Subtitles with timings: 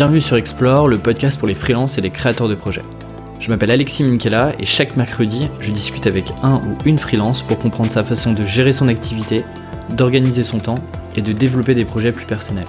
[0.00, 2.80] Bienvenue sur Explore, le podcast pour les freelances et les créateurs de projets.
[3.38, 7.58] Je m'appelle Alexis Minkela et chaque mercredi, je discute avec un ou une freelance pour
[7.58, 9.44] comprendre sa façon de gérer son activité,
[9.94, 10.76] d'organiser son temps
[11.16, 12.64] et de développer des projets plus personnels.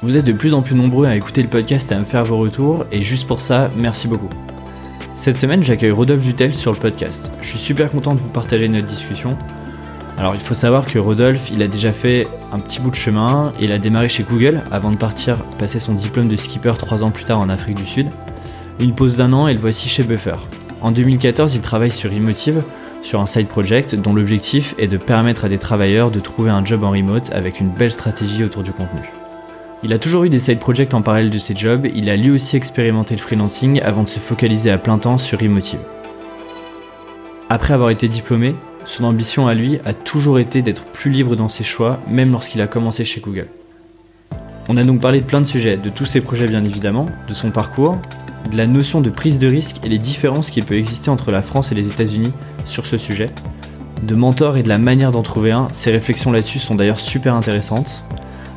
[0.00, 2.24] Vous êtes de plus en plus nombreux à écouter le podcast et à me faire
[2.24, 4.30] vos retours, et juste pour ça, merci beaucoup.
[5.16, 7.30] Cette semaine, j'accueille Rodolphe Dutel sur le podcast.
[7.42, 9.36] Je suis super content de vous partager notre discussion.
[10.18, 13.52] Alors, il faut savoir que Rodolphe, il a déjà fait un petit bout de chemin.
[13.60, 17.10] Il a démarré chez Google avant de partir passer son diplôme de skipper trois ans
[17.10, 18.08] plus tard en Afrique du Sud.
[18.80, 20.34] Une pause d'un an et le voici chez Buffer.
[20.80, 22.64] En 2014, il travaille sur Emotive,
[23.02, 26.64] sur un side project dont l'objectif est de permettre à des travailleurs de trouver un
[26.64, 29.12] job en remote avec une belle stratégie autour du contenu.
[29.84, 32.32] Il a toujours eu des side projects en parallèle de ses jobs, il a lui
[32.32, 35.78] aussi expérimenté le freelancing avant de se focaliser à plein temps sur Emotive.
[37.48, 38.56] Après avoir été diplômé,
[38.88, 42.62] son ambition à lui a toujours été d'être plus libre dans ses choix, même lorsqu'il
[42.62, 43.48] a commencé chez Google.
[44.70, 47.34] On a donc parlé de plein de sujets, de tous ses projets bien évidemment, de
[47.34, 47.98] son parcours,
[48.50, 51.42] de la notion de prise de risque et les différences qu'il peut exister entre la
[51.42, 52.32] France et les États-Unis
[52.64, 53.26] sur ce sujet,
[54.02, 57.34] de mentor et de la manière d'en trouver un, ses réflexions là-dessus sont d'ailleurs super
[57.34, 58.02] intéressantes,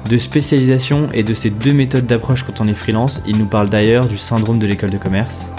[0.10, 3.70] de spécialisation et de ces deux méthodes d'approche quand on est freelance, il nous parle
[3.70, 5.50] d'ailleurs du syndrome de l'école de commerce.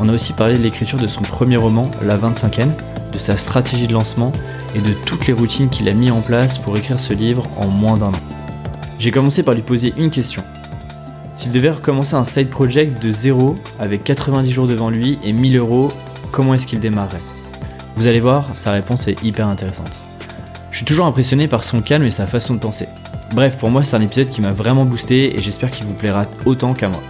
[0.00, 2.68] On a aussi parlé de l'écriture de son premier roman, La 25e,
[3.18, 4.32] sa stratégie de lancement
[4.74, 7.68] et de toutes les routines qu'il a mis en place pour écrire ce livre en
[7.68, 8.20] moins d'un an.
[8.98, 10.42] J'ai commencé par lui poser une question.
[11.36, 15.56] S'il devait recommencer un side project de zéro avec 90 jours devant lui et 1000
[15.56, 15.88] euros,
[16.32, 17.22] comment est-ce qu'il démarrerait?
[17.94, 20.00] Vous allez voir, sa réponse est hyper intéressante.
[20.70, 22.88] Je suis toujours impressionné par son calme et sa façon de penser.
[23.34, 26.26] Bref, pour moi, c'est un épisode qui m'a vraiment boosté et j'espère qu'il vous plaira
[26.44, 27.00] autant qu'à moi.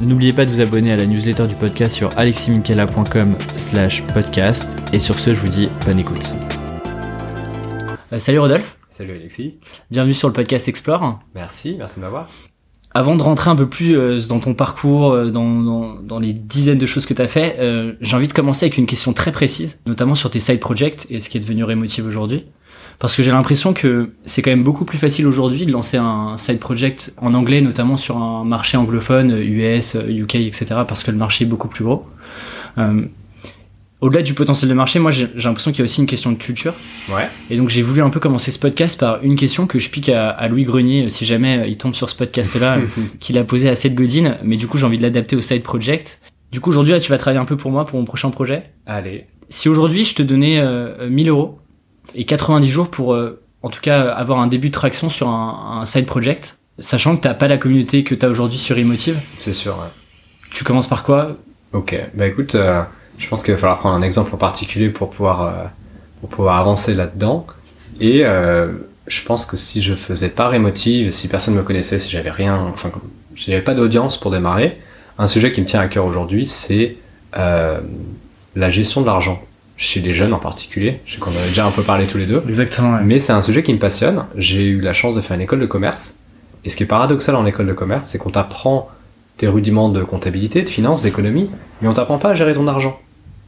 [0.00, 4.76] N'oubliez pas de vous abonner à la newsletter du podcast sur aleximinkela.com slash podcast.
[4.92, 6.34] Et sur ce, je vous dis bonne écoute.
[8.12, 8.76] Euh, salut Rodolphe.
[8.90, 9.58] Salut Alexis.
[9.92, 11.20] Bienvenue sur le podcast Explore.
[11.34, 12.28] Merci, merci de m'avoir.
[12.92, 16.78] Avant de rentrer un peu plus euh, dans ton parcours, euh, dans, dans, les dizaines
[16.78, 17.56] de choses que tu as fait,
[18.00, 21.20] j'ai envie de commencer avec une question très précise, notamment sur tes side projects et
[21.20, 22.46] ce qui est devenu Remotive aujourd'hui.
[22.98, 26.36] Parce que j'ai l'impression que c'est quand même beaucoup plus facile aujourd'hui de lancer un
[26.38, 31.16] side project en anglais, notamment sur un marché anglophone, US, UK, etc., parce que le
[31.16, 32.06] marché est beaucoup plus gros.
[32.78, 33.02] Euh,
[34.00, 36.36] au-delà du potentiel de marché, moi j'ai l'impression qu'il y a aussi une question de
[36.36, 36.74] culture.
[37.08, 37.28] Ouais.
[37.48, 40.10] Et donc j'ai voulu un peu commencer ce podcast par une question que je pique
[40.10, 42.80] à, Louis Grenier, si jamais il tombe sur ce podcast-là,
[43.20, 45.62] qu'il a posé à Seth Godin, mais du coup j'ai envie de l'adapter au side
[45.62, 46.20] project.
[46.52, 48.64] Du coup aujourd'hui là tu vas travailler un peu pour moi pour mon prochain projet.
[48.84, 49.24] Allez.
[49.48, 51.60] Si aujourd'hui je te donnais euh, 1000 euros
[52.14, 55.80] et 90 jours pour, euh, en tout cas, avoir un début de traction sur un,
[55.80, 59.20] un side project, sachant que t'as pas la communauté que t'as aujourd'hui sur Emotive.
[59.38, 59.78] C'est sûr.
[59.78, 59.88] Ouais.
[60.50, 61.32] Tu commences par quoi?
[61.72, 62.82] Ok, bah écoute, euh,
[63.18, 65.52] je pense qu'il va falloir prendre un exemple en particulier pour pouvoir euh,
[66.20, 67.46] pour pouvoir avancer là-dedans.
[68.00, 68.24] Et
[69.06, 72.56] je pense que si je faisais pas Emotive, si personne me connaissait, si j'avais rien,
[72.56, 72.90] enfin,
[73.36, 74.80] j'avais pas d'audience pour démarrer,
[75.18, 76.96] un sujet qui me tient à cœur aujourd'hui, c'est
[77.34, 79.40] la gestion de l'argent
[79.76, 81.00] chez les jeunes en particulier.
[81.06, 82.42] Je sais qu'on en avait déjà un peu parlé tous les deux.
[82.46, 82.98] Exactement.
[83.02, 84.24] Mais c'est un sujet qui me passionne.
[84.36, 86.18] J'ai eu la chance de faire une école de commerce.
[86.64, 88.88] Et ce qui est paradoxal en école de commerce, c'est qu'on t'apprend
[89.36, 91.50] tes rudiments de comptabilité, de finance, d'économie,
[91.82, 92.98] mais on t'apprend pas à gérer ton argent.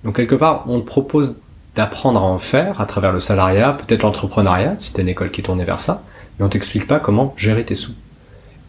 [0.04, 1.41] Donc quelque part, on te propose
[1.75, 5.41] d'apprendre à en faire à travers le salariat, peut-être l'entrepreneuriat, si t'es une école qui
[5.41, 6.03] est tournée vers ça,
[6.38, 7.92] mais on t'explique pas comment gérer tes sous.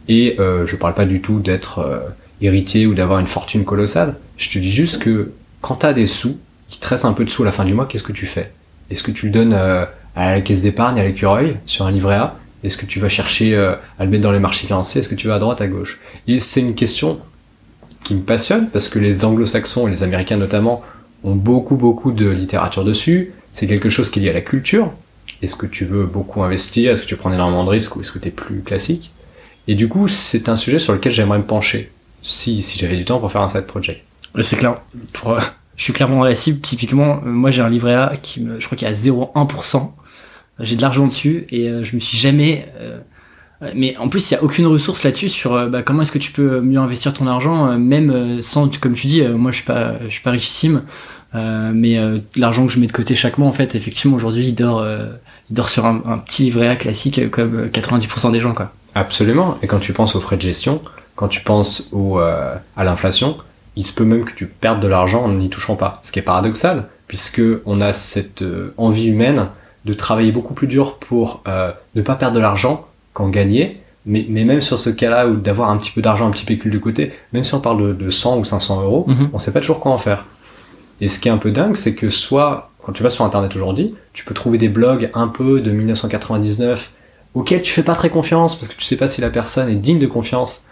[0.08, 2.00] Et euh, je parle pas du tout d'être euh,
[2.42, 4.16] héritier ou d'avoir une fortune colossale.
[4.38, 5.32] Je te dis juste que
[5.62, 7.86] quand t'as des sous, qui tresse un peu de sous à la fin du mois,
[7.86, 8.52] qu'est-ce que tu fais?
[8.90, 9.86] Est-ce que tu le donnes euh,
[10.16, 12.36] à la caisse d'épargne, à l'écureuil, sur un livret A?
[12.64, 15.02] Est-ce que tu vas chercher euh, à le mettre dans les marchés financiers?
[15.02, 16.00] Est-ce que tu vas à droite, à gauche?
[16.28, 17.20] Et c'est une question
[18.04, 20.82] qui me passionne parce que les anglo-saxons et les américains notamment
[21.24, 23.34] ont beaucoup beaucoup de littérature dessus.
[23.52, 24.92] C'est quelque chose qui est lié à la culture.
[25.42, 26.92] Est-ce que tu veux beaucoup investir?
[26.92, 27.96] Est-ce que tu prends énormément de risques?
[27.96, 29.12] Ou est-ce que tu es plus classique?
[29.68, 31.92] Et du coup, c'est un sujet sur lequel j'aimerais me pencher
[32.22, 34.04] si, si j'avais du temps pour faire un side project.
[34.42, 34.82] C'est clair.
[35.78, 36.60] Je suis clairement dans la cible.
[36.60, 39.92] Typiquement, euh, moi j'ai un livret A qui me, je crois qu'il y a 0,1%.
[40.60, 42.68] J'ai de l'argent dessus et euh, je me suis jamais.
[42.82, 43.00] Euh,
[43.76, 46.32] mais en plus, il y a aucune ressource là-dessus sur bah, comment est-ce que tu
[46.32, 50.10] peux mieux investir ton argent, même sans, comme tu dis, moi je suis pas, je
[50.10, 50.84] suis pas richissime,
[51.34, 52.00] mais
[52.36, 54.86] l'argent que je mets de côté chaque mois, en fait, effectivement, aujourd'hui, il dort,
[55.50, 58.74] il dort sur un, un, petit livret A classique comme 90% des gens, quoi.
[58.94, 59.58] Absolument.
[59.64, 60.80] Et quand tu penses aux frais de gestion,
[61.16, 63.38] quand tu penses au, à l'inflation,
[63.78, 66.00] il se peut même que tu perdes de l'argent en n'y touchant pas.
[66.04, 69.48] Ce qui est paradoxal, puisque on a cette euh, envie humaine
[69.86, 73.82] de travailler beaucoup plus dur pour euh, ne pas perdre de l'argent qu'en gagner.
[74.06, 76.72] Mais, mais même sur ce cas-là, ou d'avoir un petit peu d'argent, un petit pécule
[76.72, 79.30] de côté, même si on parle de, de 100 ou 500 euros, Mhm.
[79.34, 80.26] on sait pas toujours quoi en faire.
[81.02, 83.56] Et ce qui est un peu dingue, c'est que soit, quand tu vas sur Internet
[83.56, 86.92] aujourd'hui, tu peux trouver des blogs un peu de 1999
[87.36, 89.76] auxquels tu fais pas très confiance parce que tu sais pas si la personne est
[89.76, 90.64] digne de confiance.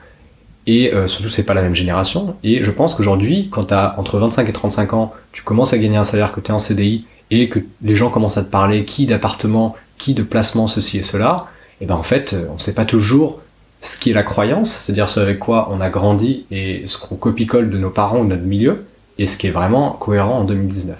[0.67, 2.35] Et euh, surtout, c'est pas la même génération.
[2.43, 5.97] Et je pense qu'aujourd'hui, quand t'as entre 25 et 35 ans, tu commences à gagner
[5.97, 9.05] un salaire que t'es en CDI et que les gens commencent à te parler qui
[9.05, 11.47] d'appartement, qui de placement, ceci et cela,
[11.81, 13.41] et ben en fait, euh, on sait pas toujours
[13.81, 17.15] ce qui est la croyance, c'est-à-dire ce avec quoi on a grandi et ce qu'on
[17.15, 18.85] copie-colle de nos parents ou de notre milieu,
[19.17, 20.97] et ce qui est vraiment cohérent en 2019.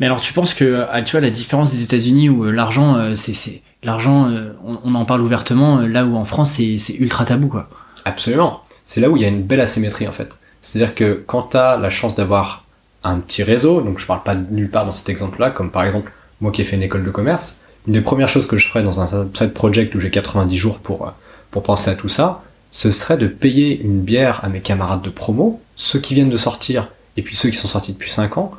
[0.00, 2.96] Mais alors tu penses que ah, tu vois la différence des États-Unis où euh, l'argent
[2.96, 4.30] euh, c'est l'argent
[4.64, 7.68] on, on, en parle ouvertement là où en France c'est ultra tabou quoi.
[8.04, 8.62] Absolument.
[8.86, 10.38] C'est là où il y a une belle asymétrie en fait.
[10.62, 12.64] C'est-à-dire que quand tu la chance d'avoir
[13.04, 15.84] un petit réseau, donc je parle pas de nulle part dans cet exemple-là, comme par
[15.84, 18.68] exemple moi qui ai fait une école de commerce, une des premières choses que je
[18.68, 21.12] ferais dans un side project où j'ai 90 jours pour,
[21.50, 22.42] pour penser à tout ça,
[22.72, 26.36] ce serait de payer une bière à mes camarades de promo, ceux qui viennent de
[26.36, 28.52] sortir et puis ceux qui sont sortis depuis 5 ans,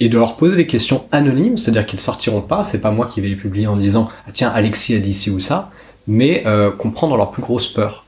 [0.00, 3.20] et de leur poser des questions anonymes, c'est-à-dire qu'ils sortiront pas, c'est pas moi qui
[3.20, 5.70] vais les publier en disant ah tiens Alexis a dit ci ou ça,
[6.06, 8.04] mais euh, comprendre leur plus grosse peur.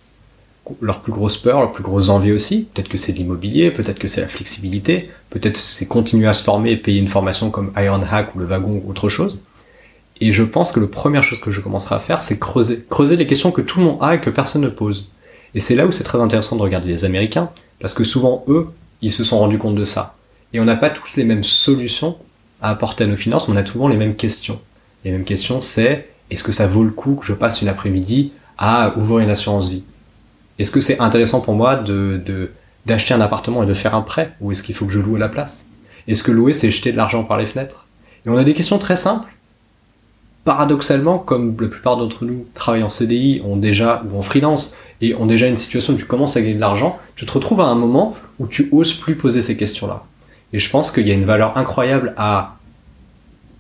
[0.81, 4.07] Leur plus grosse peur, leur plus grosse envie aussi, peut-être que c'est l'immobilier, peut-être que
[4.07, 8.35] c'est la flexibilité, peut-être c'est continuer à se former et payer une formation comme Ironhack
[8.35, 9.43] ou le wagon ou autre chose.
[10.21, 12.85] Et je pense que la première chose que je commencerai à faire, c'est creuser.
[12.89, 15.11] Creuser les questions que tout le monde a et que personne ne pose.
[15.55, 18.69] Et c'est là où c'est très intéressant de regarder les Américains, parce que souvent, eux,
[19.03, 20.15] ils se sont rendus compte de ça.
[20.53, 22.17] Et on n'a pas tous les mêmes solutions
[22.61, 24.61] à apporter à nos finances, mais on a souvent les mêmes questions.
[25.05, 28.33] Les mêmes questions, c'est est-ce que ça vaut le coup que je passe une après-midi
[28.59, 29.83] à ouvrir une assurance vie?
[30.61, 32.23] Est-ce que c'est intéressant pour moi de,
[32.87, 35.17] d'acheter un appartement et de faire un prêt Ou est-ce qu'il faut que je loue
[35.17, 35.69] la place?
[36.07, 37.87] Est-ce que louer, c'est jeter de l'argent par les fenêtres?
[38.25, 39.35] Et on a des questions très simples
[40.45, 45.15] paradoxalement, comme la plupart d'entre nous travaillent en CDI, ont déjà, ou en freelance, et
[45.15, 47.67] ont déjà une situation où tu commences à gagner de l'argent, tu te retrouves à
[47.67, 50.05] un moment où tu oses plus poser ces questions-là.
[50.53, 52.57] Et je pense qu'il y a une valeur incroyable à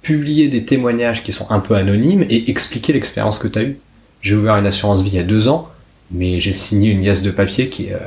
[0.02, 3.78] publier des témoignages qui sont un peu anonymes et expliquer l'expérience que tu as eue.
[4.22, 5.68] J'ai ouvert une assurance vie il y a deux ans,
[6.10, 7.98] mais j'ai signé une liasse de papier qui est, euh,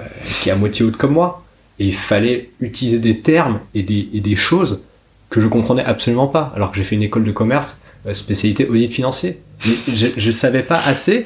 [0.41, 1.43] qui est à moitié haute comme moi.
[1.79, 4.85] Et il fallait utiliser des termes et des, et des choses
[5.29, 6.53] que je comprenais absolument pas.
[6.55, 9.39] Alors que j'ai fait une école de commerce euh, spécialité audit financier.
[9.65, 11.25] Mais je, je savais pas assez.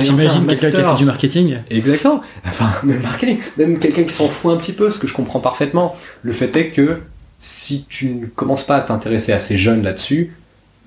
[0.00, 1.58] T'imagines quelqu'un qui a fait du marketing?
[1.70, 2.22] Exactement.
[2.46, 5.40] Enfin, même marketing, même quelqu'un qui s'en fout un petit peu, ce que je comprends
[5.40, 5.96] parfaitement.
[6.22, 7.00] Le fait est que
[7.38, 10.34] si tu ne commences pas à t'intéresser à ces jeunes là-dessus,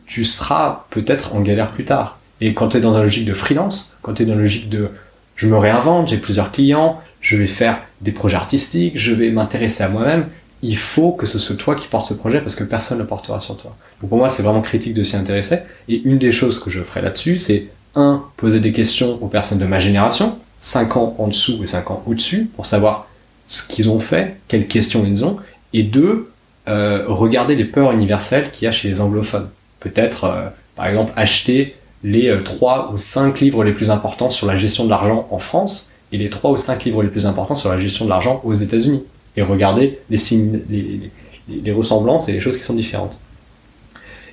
[0.08, 2.20] tu seras peut-être en galère plus tard.
[2.42, 4.70] Et quand tu es dans une logique de freelance, quand tu es dans une logique
[4.70, 4.90] de
[5.38, 9.84] je me réinvente, j'ai plusieurs clients, je vais faire des projets artistiques, je vais m'intéresser
[9.84, 10.26] à moi-même,
[10.64, 13.40] il faut que ce soit toi qui portes ce projet parce que personne ne portera
[13.40, 13.76] sur toi.
[14.02, 15.60] Donc pour moi, c'est vraiment critique de s'y intéresser.
[15.88, 19.60] Et une des choses que je ferai là-dessus, c'est un, poser des questions aux personnes
[19.60, 23.08] de ma génération, 5 ans en dessous et 5 ans au-dessus, pour savoir
[23.48, 25.38] ce qu'ils ont fait, quelles questions ils ont,
[25.74, 26.32] et deux,
[26.68, 29.50] euh, regarder les peurs universelles qu'il y a chez les anglophones.
[29.80, 34.48] Peut-être, euh, par exemple, acheter les euh, 3 ou 5 livres les plus importants sur
[34.48, 37.56] la gestion de l'argent en France et les 3 ou 5 livres les plus importants
[37.56, 39.04] sur la gestion de l'argent aux États-Unis
[39.36, 43.20] et regarder les signes, les, ressemblances et les choses qui sont différentes.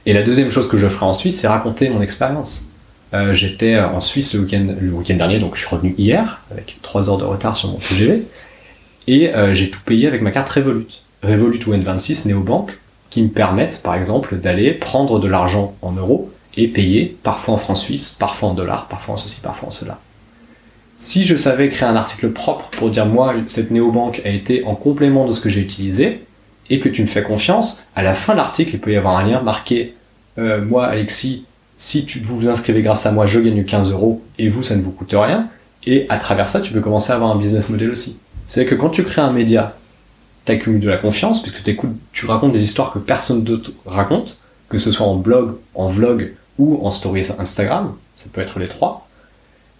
[0.06, 2.70] Et la deuxième chose que je ferai ensuite, c'est raconter mon expérience.
[3.12, 7.18] Euh, j'étais en Suisse le week-end dernier, donc je suis revenu hier, avec 3 heures
[7.18, 8.24] de retard sur mon TGV,
[9.06, 10.86] et euh, j'ai tout payé avec ma carte Revolut.
[11.22, 12.78] Revolut ou N26 Néobank,
[13.10, 17.58] qui me permettent par exemple d'aller prendre de l'argent en euros et payer parfois en
[17.58, 19.98] francs suisses, parfois en dollars, parfois en ceci, parfois en cela
[20.96, 24.74] si je savais créer un article propre pour dire moi cette néobanque a été en
[24.74, 26.24] complément de ce que j'ai utilisé
[26.70, 29.16] et que tu me fais confiance, à la fin de l'article il peut y avoir
[29.16, 29.94] un lien marqué
[30.38, 31.44] euh, moi Alexis
[31.76, 34.82] si vous, vous inscrivez grâce à moi je gagne 15 euros et vous ça ne
[34.82, 35.48] vous coûte rien
[35.86, 38.16] et à travers ça tu peux commencer à avoir un business model aussi.
[38.46, 39.76] C'est que quand tu crées un média
[40.46, 41.62] tu accumules de la confiance puisque
[42.12, 46.32] tu racontes des histoires que personne d'autre raconte, que ce soit en blog, en vlog
[46.58, 49.04] ou en story Instagram, ça peut être les trois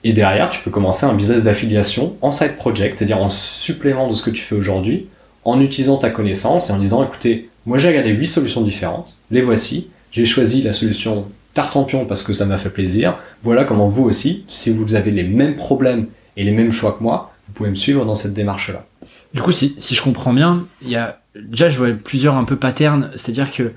[0.04, 4.12] et derrière, tu peux commencer un business d'affiliation en side project, c'est-à-dire en supplément de
[4.12, 5.07] ce que tu fais aujourd'hui,
[5.45, 9.40] en utilisant ta connaissance et en disant, écoutez, moi j'ai regardé 8 solutions différentes, les
[9.40, 14.04] voici, j'ai choisi la solution Tartampion parce que ça m'a fait plaisir, voilà comment vous
[14.04, 17.71] aussi, si vous avez les mêmes problèmes et les mêmes choix que moi, vous pouvez
[17.71, 18.85] me suivre dans cette démarche-là.
[19.33, 20.99] Du coup, si, je comprends bien, il y
[21.35, 23.73] déjà je vois plusieurs un peu patterns, c'est-à-dire que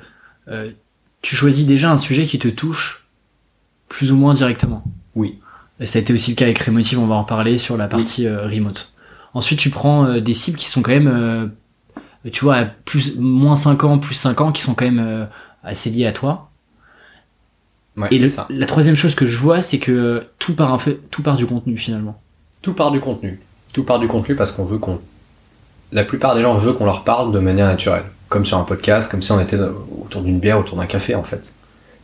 [0.50, 0.72] euh,
[1.28, 3.06] tu choisis déjà un sujet qui te touche
[3.90, 4.86] plus ou moins directement.
[5.14, 5.40] Oui.
[5.84, 8.26] Ça a été aussi le cas avec Remotive, on va en parler sur la partie
[8.26, 8.94] euh, remote.
[9.34, 11.48] Ensuite, tu prends euh, des cibles qui sont quand même, euh,
[12.32, 15.28] tu vois, à plus, moins 5 ans, plus 5 ans, qui sont quand même
[15.66, 16.50] assez liés à toi.
[17.98, 18.48] Ouais, Et ça.
[18.50, 21.46] la troisième chose que je vois, c'est que tout part, un fait, tout part du
[21.46, 22.22] contenu finalement.
[22.62, 23.42] Tout part du contenu.
[23.74, 25.02] Tout part du contenu parce qu'on veut qu'on.
[25.92, 28.06] La plupart des gens veulent qu'on leur parle de manière naturelle.
[28.30, 29.58] Comme sur un podcast, comme si on était
[30.04, 31.54] autour d'une bière, autour d'un café en fait.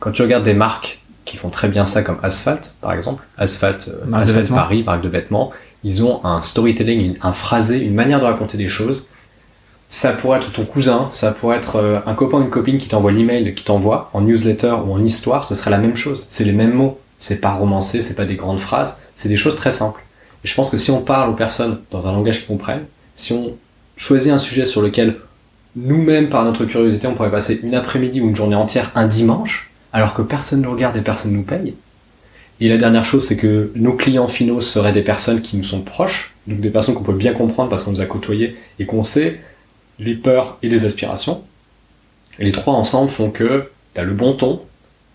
[0.00, 3.24] Quand tu regardes des marques qui font très bien ça comme Asphalt, par exemple.
[3.38, 5.52] Asphalt, euh, marque Asphalt de Paris, marque de vêtements.
[5.82, 9.08] ils ont un storytelling, un phrasé, une manière de raconter des choses.
[9.88, 12.88] Ça pourrait être ton cousin, ça pourrait être euh, un copain ou une copine qui
[12.88, 16.26] t'envoie l'email, qui t'envoie en newsletter ou en histoire, ce serait la même chose.
[16.28, 16.98] C'est les mêmes mots.
[17.18, 20.02] C'est pas romancé, c'est pas des grandes phrases, c'est des choses très simples.
[20.44, 23.32] Et je pense que si on parle aux personnes dans un langage qu'ils comprennent, si
[23.32, 23.56] on
[23.96, 25.16] choisit un sujet sur lequel
[25.76, 29.70] nous-mêmes, par notre curiosité, on pourrait passer une après-midi ou une journée entière un dimanche,
[29.92, 31.74] alors que personne ne nous regarde et personne ne nous paye.
[32.60, 35.80] Et la dernière chose, c'est que nos clients finaux seraient des personnes qui nous sont
[35.80, 39.02] proches, donc des personnes qu'on peut bien comprendre parce qu'on nous a côtoyés et qu'on
[39.02, 39.40] sait
[39.98, 41.42] les peurs et les aspirations.
[42.38, 44.62] Les trois ensemble font que tu as le bon ton,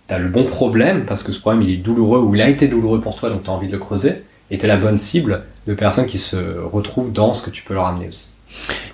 [0.07, 2.49] tu as le bon problème, parce que ce problème il est douloureux ou il a
[2.49, 4.77] été douloureux pour toi, donc tu as envie de le creuser, et tu es la
[4.77, 8.28] bonne cible de personnes qui se retrouvent dans ce que tu peux leur amener aussi.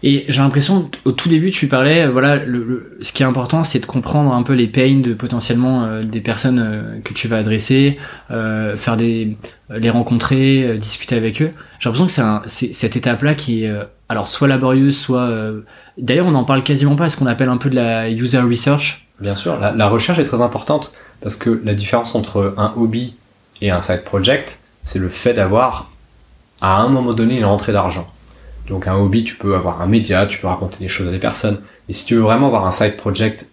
[0.04, 3.64] Et j'ai l'impression au tout début tu parlais, euh, voilà, le, ce qui est important
[3.64, 7.28] c'est de comprendre un peu les pains de potentiellement euh, des personnes euh, que tu
[7.28, 7.98] vas adresser,
[8.30, 9.38] faire des,
[9.70, 11.52] les rencontrer, discuter avec eux.
[11.80, 13.74] J'ai l'impression que c'est cette étape-là qui est
[14.10, 15.32] alors soit laborieuse, soit.
[15.98, 19.08] D'ailleurs on n'en parle quasiment pas, ce qu'on appelle un peu de la user research.
[19.20, 23.16] Bien sûr, la, la recherche est très importante parce que la différence entre un hobby
[23.62, 25.90] et un side project, c'est le fait d'avoir
[26.62, 28.08] à un moment donné une rentrée d'argent.
[28.68, 31.20] Donc un hobby, tu peux avoir un média, tu peux raconter des choses à des
[31.20, 31.62] personnes.
[31.88, 33.48] Et si tu veux vraiment avoir un side project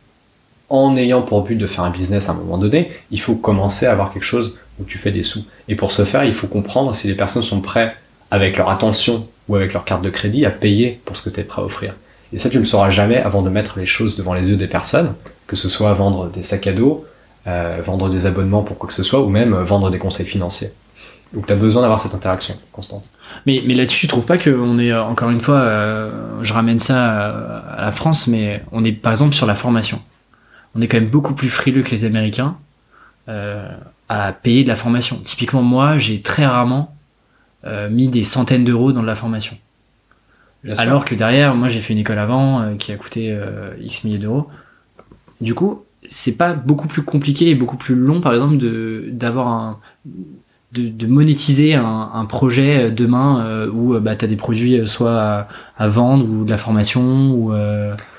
[0.69, 3.87] en ayant pour but de faire un business à un moment donné, il faut commencer
[3.87, 5.45] à avoir quelque chose où tu fais des sous.
[5.69, 7.93] Et pour ce faire, il faut comprendre si les personnes sont prêtes,
[8.31, 11.41] avec leur attention ou avec leur carte de crédit, à payer pour ce que tu
[11.41, 11.95] es prêt à offrir.
[12.33, 14.57] Et ça, tu ne le sauras jamais avant de mettre les choses devant les yeux
[14.57, 15.15] des personnes,
[15.47, 17.05] que ce soit vendre des sacs à dos,
[17.47, 20.73] euh, vendre des abonnements pour quoi que ce soit, ou même vendre des conseils financiers.
[21.35, 23.11] Donc tu as besoin d'avoir cette interaction constante.
[23.47, 26.11] Mais, mais là-dessus, tu trouves pas qu'on est, euh, encore une fois, euh,
[26.43, 27.31] je ramène ça
[27.69, 30.01] à, la France, mais on est par exemple sur la formation.
[30.75, 32.57] On est quand même beaucoup plus frileux que les Américains
[33.29, 33.69] euh,
[34.09, 35.17] à payer de la formation.
[35.23, 36.95] Typiquement, moi, j'ai très rarement
[37.65, 39.57] euh, mis des centaines d'euros dans de la formation.
[40.77, 43.37] Alors que derrière, moi, j'ai fait une école avant euh, qui a coûté
[43.81, 44.49] X milliers d'euros.
[45.41, 49.49] Du coup, c'est pas beaucoup plus compliqué et beaucoup plus long, par exemple, de d'avoir
[49.49, 49.79] un
[50.73, 55.47] de, monétiser un, projet euh, demain euh, où euh, bah, tu as des produits soit
[55.79, 57.03] à, vendre ou de la formation
[57.33, 57.53] ou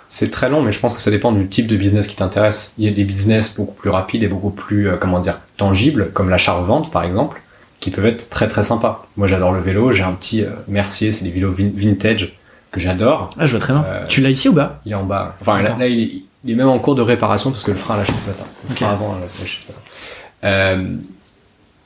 [0.09, 2.75] c'est très long mais je pense que ça dépend du type de business qui t'intéresse.
[2.77, 6.29] Il y a des business beaucoup plus rapides et beaucoup plus comment dire tangibles comme
[6.29, 7.41] l'achat-revente par exemple
[7.79, 9.07] qui peuvent être très très sympas.
[9.17, 12.37] Moi j'adore le vélo j'ai un petit Mercier c'est des vélos vintage
[12.71, 13.31] que j'adore.
[13.39, 13.85] Ah je vois très bien.
[14.07, 15.35] Tu l'as ici ou bas il est en bas.
[15.41, 18.13] Enfin là, il, est, même en cours de réparation parce que le frein a lâché
[18.15, 18.45] ce matin.
[18.69, 20.99] Le frein avant a lâché ce matin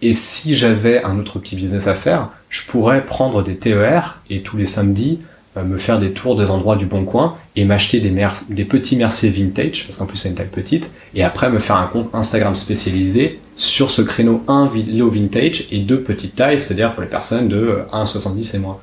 [0.02, 4.42] et si j'avais un autre petit business à faire, je pourrais prendre des TER et
[4.42, 5.20] tous les samedis
[5.58, 8.14] euh, me faire des tours des endroits du bon coin et m'acheter des,
[8.50, 11.78] des petits Mercier vintage, parce qu'en plus c'est une taille petite, et après me faire
[11.78, 16.94] un compte Instagram spécialisé sur ce créneau 1 low vintage et 2 petites tailles, c'est-à-dire
[16.94, 18.80] pour les personnes de 1,70 euh, et moins.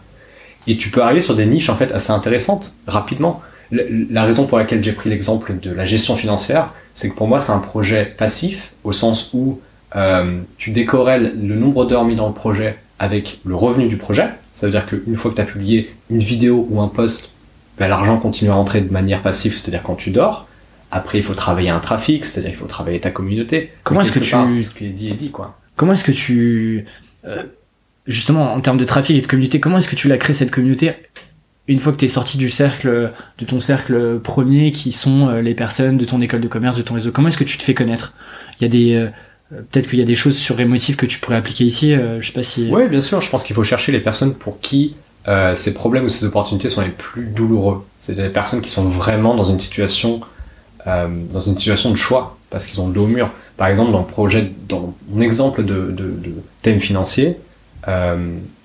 [0.67, 3.43] Et tu peux arriver sur des niches en fait assez intéressantes rapidement.
[3.71, 7.41] La raison pour laquelle j'ai pris l'exemple de la gestion financière, c'est que pour moi
[7.41, 9.61] c'est un projet passif au sens où
[9.97, 14.29] euh, tu décorrèles le nombre d'heures mis dans le projet avec le revenu du projet.
[14.53, 17.33] Ça veut dire qu'une fois que tu as publié une vidéo ou un post,
[17.79, 20.47] ben, l'argent continue à rentrer de manière passive, c'est-à-dire quand tu dors.
[20.91, 23.73] Après, il faut travailler un trafic, c'est-à-dire qu'il faut travailler ta communauté.
[23.83, 24.63] Comment est-ce que tu...
[24.63, 25.59] ce qui est dit est dit, quoi.
[25.77, 26.85] Comment est-ce que tu...
[27.25, 27.43] Euh,
[28.07, 30.53] justement, en termes de trafic et de communauté, comment est-ce que tu l'as créé cette
[30.53, 30.93] communauté
[31.67, 35.41] une fois que tu es sorti du cercle, de ton cercle premier, qui sont euh,
[35.41, 37.63] les personnes de ton école de commerce, de ton réseau, comment est-ce que tu te
[37.63, 38.13] fais connaître?
[38.61, 39.09] Il y a des
[39.71, 41.93] peut-être qu'il y a des choses sur Emotive que tu pourrais appliquer ici.
[41.93, 42.69] Euh, je sais pas si.
[42.71, 43.21] Oui, bien sûr.
[43.21, 44.97] Je pense qu'il faut chercher les personnes pour qui
[45.27, 47.85] euh, ces problèmes ou ces opportunités sont les plus douloureux.
[47.99, 50.21] C'est des personnes qui sont vraiment dans une situation,
[50.87, 53.31] dans une situation de choix parce qu'ils ont le dos au mur.
[53.57, 57.39] Par exemple, dans projet, dans mon exemple de, de, thème financier,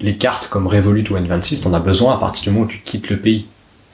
[0.01, 2.79] les cartes comme Revolut ou N26, t'en as besoin à partir du moment où tu
[2.79, 3.45] quittes le pays.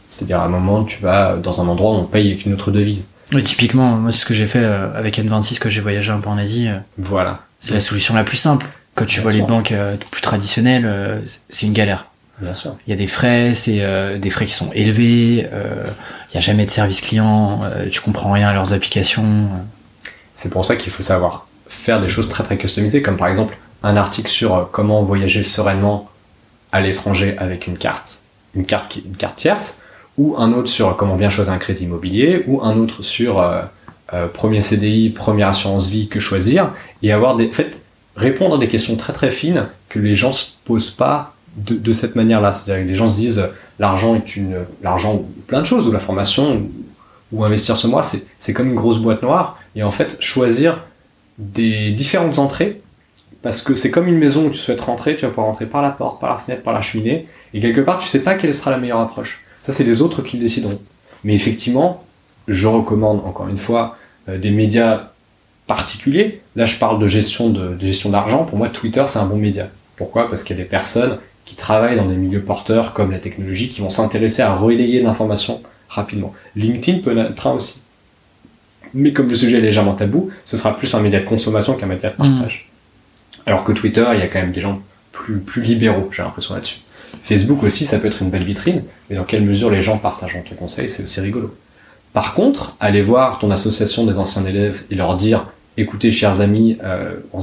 [0.08, 2.72] C'est-à-dire à un moment, tu vas dans un endroit où on paye avec une autre
[2.72, 3.10] devise.
[3.34, 6.20] Oui, typiquement, moi, c'est ce que j'ai fait euh, avec N26 que j'ai voyagé un
[6.20, 6.68] peu en Asie.
[6.68, 6.78] Euh.
[6.98, 7.42] Voilà.
[7.60, 8.66] C'est la solution la plus simple.
[8.96, 12.06] Quand tu vois les banques euh, plus traditionnelles, c'est une galère.
[12.40, 12.76] Bien sûr.
[12.86, 13.82] Il y a des frais, c'est
[14.20, 15.48] des frais qui sont élevés.
[15.50, 17.62] Il n'y a jamais de service client.
[17.92, 19.50] tu comprends rien à leurs applications.
[20.36, 23.58] C'est pour ça qu'il faut savoir faire des choses très très customisées, comme par exemple
[23.84, 26.10] un article sur comment voyager sereinement
[26.72, 28.22] à l'étranger avec une carte,
[28.54, 29.82] une carte qui, une carte tierce
[30.18, 33.62] ou un autre sur comment bien choisir un crédit immobilier, ou un autre sur euh,
[34.14, 36.72] euh, premier CDI, première assurance vie, que choisir,
[37.04, 37.82] et avoir des, en fait,
[38.16, 41.94] répondre à des questions très très fines que les gens se posent pas de, de
[41.94, 42.54] cette manière-là.
[42.54, 45.92] C'est-à-dire que les gens se disent l'argent est une, l'argent ou plein de choses, ou
[45.92, 46.70] la formation,
[47.32, 50.82] ou, investir ce mois, c'est comme une grosse boîte noire, et en fait choisir
[51.38, 52.82] des différentes entrées
[53.42, 55.82] Parce que c'est comme une maison où tu souhaites rentrer, tu vas pouvoir rentrer par
[55.82, 58.56] la porte, par la fenêtre, par la cheminée, et quelque part, tu sais pas quelle
[58.56, 59.44] sera la meilleure approche.
[59.66, 60.80] Ça, c'est les autres qui le décideront.
[61.24, 62.04] Mais effectivement,
[62.48, 63.98] je recommande, encore une fois,
[64.30, 65.10] euh, des médias
[65.66, 66.42] particuliers.
[66.56, 68.44] Là, je parle de gestion de, de gestion d'argent.
[68.44, 69.70] Pour moi, Twitter, c'est un bon média.
[69.96, 70.30] Pourquoi?
[70.30, 73.68] Parce qu'il y a des personnes qui travaillent dans des milieux porteurs comme la technologie
[73.68, 76.36] qui vont s'intéresser à relayer l'information rapidement.
[76.56, 77.82] LinkedIn peut être un aussi.
[78.94, 81.88] Mais comme le sujet est légèrement tabou, ce sera plus un média de consommation qu'un
[81.88, 82.70] média de partage.
[83.48, 84.80] Alors que Twitter, il y a quand même des gens
[85.12, 86.82] plus, plus libéraux, j'ai l'impression là-dessus.
[87.26, 90.38] Facebook aussi, ça peut être une belle vitrine, mais dans quelle mesure les gens partagent
[90.48, 91.56] ton conseil, c'est aussi rigolo.
[92.14, 96.78] Par contre, aller voir ton association des anciens élèves et leur dire, écoutez, chers amis,
[96.84, 97.40] euh, en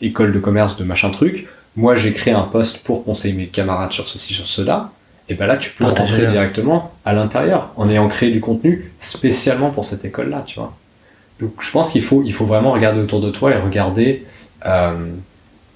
[0.00, 3.92] école de commerce de machin truc, moi j'ai créé un poste pour conseiller mes camarades
[3.92, 4.92] sur ceci, sur cela,
[5.28, 6.30] et ben là tu peux Partager, rentrer là.
[6.32, 10.74] directement à l'intérieur en ayant créé du contenu spécialement pour cette école-là, tu vois.
[11.38, 14.24] Donc je pense qu'il faut, il faut vraiment regarder autour de toi et regarder.
[14.64, 14.92] euh,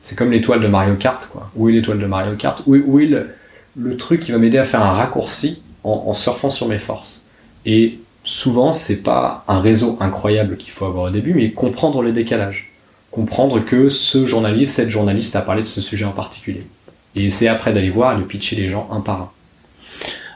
[0.00, 1.50] c'est comme l'étoile de Mario Kart, quoi.
[1.54, 2.60] Où est l'étoile de Mario Kart?
[2.66, 3.28] Où est, où est le,
[3.76, 7.24] le truc qui va m'aider à faire un raccourci en, en surfant sur mes forces
[7.64, 12.12] Et souvent, c'est pas un réseau incroyable qu'il faut avoir au début, mais comprendre le
[12.12, 12.70] décalage.
[13.10, 16.66] Comprendre que ce journaliste, cette journaliste a parlé de ce sujet en particulier.
[17.14, 19.30] Et c'est après d'aller voir et de pitcher les gens un par un.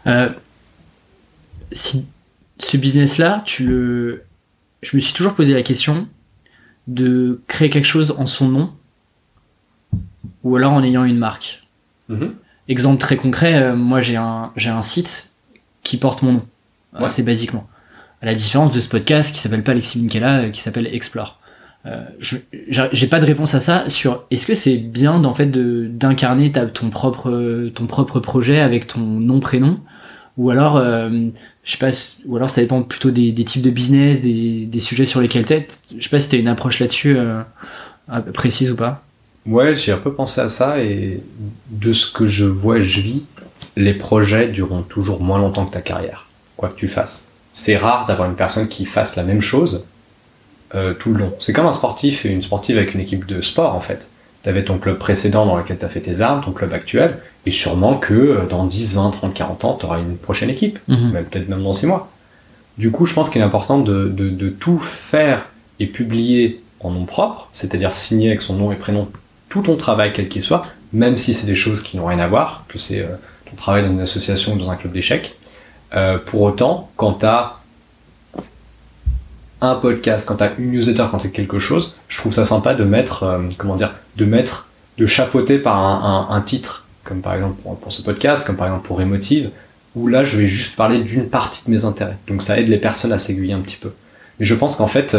[0.07, 0.29] Euh,
[1.73, 2.09] si
[2.59, 4.25] ce business-là, tu le,
[4.83, 6.07] je me suis toujours posé la question
[6.87, 8.73] de créer quelque chose en son nom
[10.45, 11.67] ou alors en ayant une marque.
[12.09, 12.35] Mhm.
[12.69, 15.31] Exemple très concret, euh, moi j'ai un, j'ai un site
[15.83, 16.47] qui porte mon nom,
[16.95, 17.05] euh, Ouais.
[17.07, 17.67] assez basiquement.
[18.23, 21.39] À la différence de ce podcast qui s'appelle pas Alexis Minkela, euh, qui s'appelle Explore.
[21.85, 22.37] Euh, je-
[22.93, 26.51] j'ai pas de réponse à ça sur est-ce que c'est bien d'en fait de d'incarner
[26.51, 29.79] ton propre ton propre projet avec ton nom prénom?
[30.37, 31.09] Ou alors euh,
[31.63, 31.91] je sais pas
[32.27, 35.47] ou alors ça dépend plutôt des, des types de business des, des sujets sur lesquels
[35.47, 37.43] t'es je sais pas si t'as une approche là-dessus euh,
[38.35, 39.05] précise ou pas
[39.47, 41.23] Ouais, j'ai un peu pensé à ça et
[41.71, 43.27] de ce que je vois je vis,
[43.77, 47.31] les projets dureront toujours moins longtemps que ta carrière, quoi que tu fasses.
[47.55, 49.85] C'est rare d'avoir une personne qui fasse la même chose
[50.75, 51.33] euh, tout le long.
[51.39, 54.11] C'est comme un sportif et une sportive avec une équipe de sport en fait.
[54.43, 57.19] Tu avais ton club précédent dans lequel tu as fait tes armes, ton club actuel,
[57.47, 60.79] et sûrement que euh, dans 10, 20, 30, 40 ans, tu auras une prochaine équipe
[61.13, 62.11] même peut-être même dans six mois.
[62.79, 66.91] Du coup, je pense qu'il est important de, de, de tout faire et publier en
[66.91, 69.09] nom propre, c'est-à-dire signer avec son nom et prénom
[69.49, 72.27] tout ton travail, quel qu'il soit, même si c'est des choses qui n'ont rien à
[72.27, 73.17] voir, que c'est euh,
[73.49, 75.37] ton travail dans une association ou dans un club d'échecs.
[75.95, 77.61] Euh, pour autant, quand tu as
[79.61, 82.45] un podcast, quand tu as une newsletter, quand tu as quelque chose, je trouve ça
[82.45, 87.35] sympa de mettre, euh, comment dire, de mettre, de chapeauter par un, titre, comme par
[87.35, 89.51] exemple pour, pour ce podcast, comme par exemple pour Emotive,
[89.95, 92.17] où là je vais juste parler d'une partie de mes intérêts.
[92.29, 93.93] Donc ça aide les personnes à s'aiguiller un petit peu.
[94.39, 95.15] Mais je pense qu'en fait,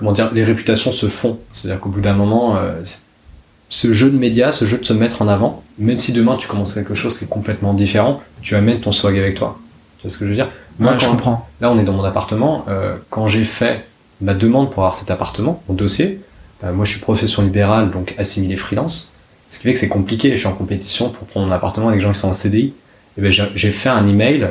[0.00, 1.38] comment dire, les réputations se font.
[1.52, 2.72] C'est-à-dire qu'au bout d'un moment, euh,
[3.68, 6.48] ce jeu de médias, ce jeu de se mettre en avant, même si demain tu
[6.48, 9.58] commences quelque chose qui est complètement différent, tu amènes ton swag avec toi.
[9.98, 10.48] Tu vois ce que je veux dire?
[10.78, 12.64] Moi, Ouais, je comprends Là, on est dans mon appartement.
[12.68, 13.84] euh, quand j'ai fait
[14.22, 16.20] ma demande pour avoir cet appartement, mon dossier,
[16.64, 19.12] euh, moi je suis profession libérale, donc assimilé freelance,
[19.50, 20.30] ce qui fait que c'est compliqué.
[20.30, 22.72] Je suis en compétition pour prendre mon appartement avec des gens qui sont en CDI.
[23.18, 24.48] Et ben, j'ai j'ai fait un email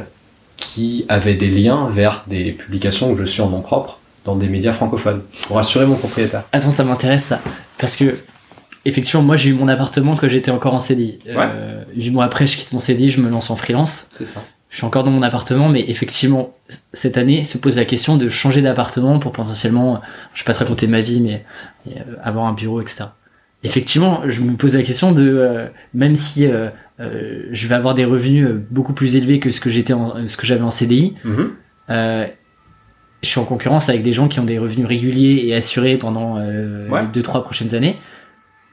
[0.58, 3.99] qui avait des liens vers des publications où je suis en nom propre
[4.30, 6.44] dans des médias francophones pour assurer mon propriétaire.
[6.52, 7.42] Attends, ça m'intéresse ça.
[7.78, 8.16] Parce que,
[8.86, 11.20] effectivement, moi j'ai eu mon appartement quand j'étais encore en CDI.
[11.28, 14.08] Euh, Huit mois après, je quitte mon CDI, je me lance en freelance.
[14.14, 14.44] C'est ça.
[14.70, 16.54] Je suis encore dans mon appartement, mais effectivement,
[16.94, 20.00] cette année se pose la question de changer d'appartement pour potentiellement,
[20.36, 21.44] je vais pas te raconter ma vie, mais
[21.88, 23.06] euh, avoir un bureau, etc.
[23.64, 27.96] Effectivement, je me pose la question de, euh, même si euh, euh, je vais avoir
[27.96, 30.70] des revenus euh, beaucoup plus élevés que ce que j'étais, en- ce que j'avais en
[30.70, 31.50] CDI, Mhm.
[31.90, 32.26] euh,
[33.24, 36.38] je suis en concurrence avec des gens qui ont des revenus réguliers et assurés pendant
[36.38, 37.02] euh, Ouais.
[37.02, 38.00] les deux trois prochaines années.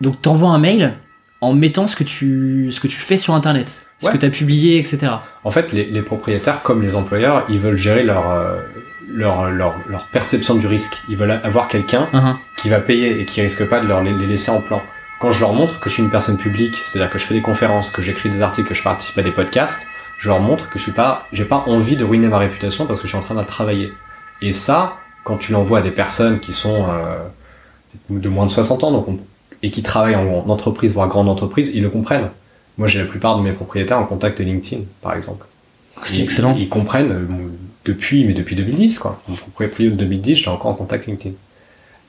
[0.00, 0.94] Donc t'envoies un mail
[1.40, 4.12] en mettant ce que tu ce que tu fais sur internet, ce Ouais.
[4.12, 5.12] que tu as publié, etc.
[5.44, 8.56] En fait, les, les propriétaires, comme les employeurs, ils veulent gérer leur, euh,
[9.08, 11.02] leur, leur, leur perception du risque.
[11.08, 12.36] Ils veulent avoir quelqu'un Uhum.
[12.56, 14.80] qui va payer et qui risque pas de leur les, laisser en plan.
[15.20, 17.40] Quand je leur montre que je suis une personne publique, c'est-à-dire que je fais des
[17.40, 19.86] conférences, que j'écris des articles, que je participe à des podcasts,
[20.18, 23.00] je leur montre que je suis pas, j'ai pas envie de ruiner ma réputation parce
[23.00, 23.92] que je suis en train de travailler.
[24.42, 24.94] Et ça,
[25.24, 27.16] quand tu l'envoies à des personnes qui sont euh,
[28.10, 29.18] de moins de 60 ans donc on-
[29.62, 32.28] et qui travaillent en, en entreprise, voire grande entreprise, ils le comprennent.
[32.78, 35.46] Moi, j'ai la plupart de mes propriétaires en contact LinkedIn, par exemple.
[36.02, 36.54] C'est Ils- excellent.
[36.58, 37.26] Ils, comprennent euh,
[37.86, 39.20] depuis, mais depuis 2010, quoi.
[39.28, 41.34] Mon propriétaire de 2010, j'étais encore en contact LinkedIn.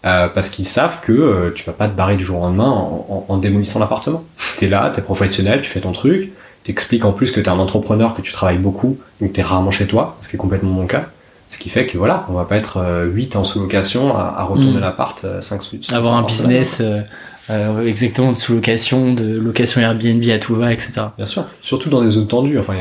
[0.05, 2.69] Euh, parce qu'ils savent que euh, tu vas pas te barrer du jour au lendemain
[2.69, 4.23] en, en- en démolissant l'appartement.
[4.57, 6.31] T'es là, t'es professionnel, tu fais ton truc,
[6.65, 9.87] t'expliques en plus que t'es un entrepreneur, que tu travailles beaucoup, donc t'es rarement chez
[9.87, 11.05] toi, ce qui est complètement mon cas.
[11.49, 14.77] Ce qui fait que voilà, on va pas être 8 en sous-location à, à retourner
[14.77, 14.81] Mm.
[14.81, 17.01] l'appart 5 sous Avoir un business euh,
[17.49, 20.93] euh, exactement de sous-location, de location Airbnb à tout va, etc.
[21.15, 22.59] Bien sûr, surtout dans des zones tendues.
[22.59, 22.75] Enfin,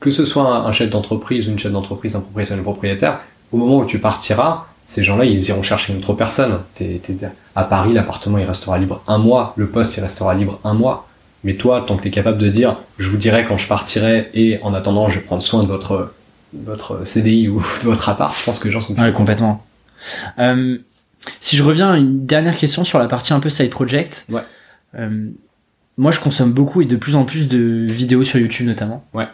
[0.00, 3.20] que ce soit un, chef d'entreprise une chef d'entreprise, un propriétaire un propriétaire,
[3.52, 6.58] au moment où tu partiras, ces gens-là, ils iront chercher une autre personne.
[6.74, 7.00] T'es,
[7.54, 11.06] à Paris, l'appartement, il restera libre un mois, le poste, il restera libre un mois.
[11.44, 14.30] Mais toi, tant que tu es capable de dire, je vous dirai quand je partirai,
[14.34, 16.12] et en attendant, je vais prendre soin de votre,
[16.54, 19.02] votre CDI ou de votre appart, je pense que les gens sont plus.
[19.02, 19.64] Ouais, complètement.
[20.38, 20.78] Euh,
[21.40, 24.26] si je reviens à une dernière question sur la partie un peu side project.
[24.30, 24.42] Ouais.
[24.98, 25.28] Euh,
[25.98, 29.04] moi, je consomme beaucoup et de plus en plus de vidéos sur YouTube notamment.
[29.12, 29.26] Ouais.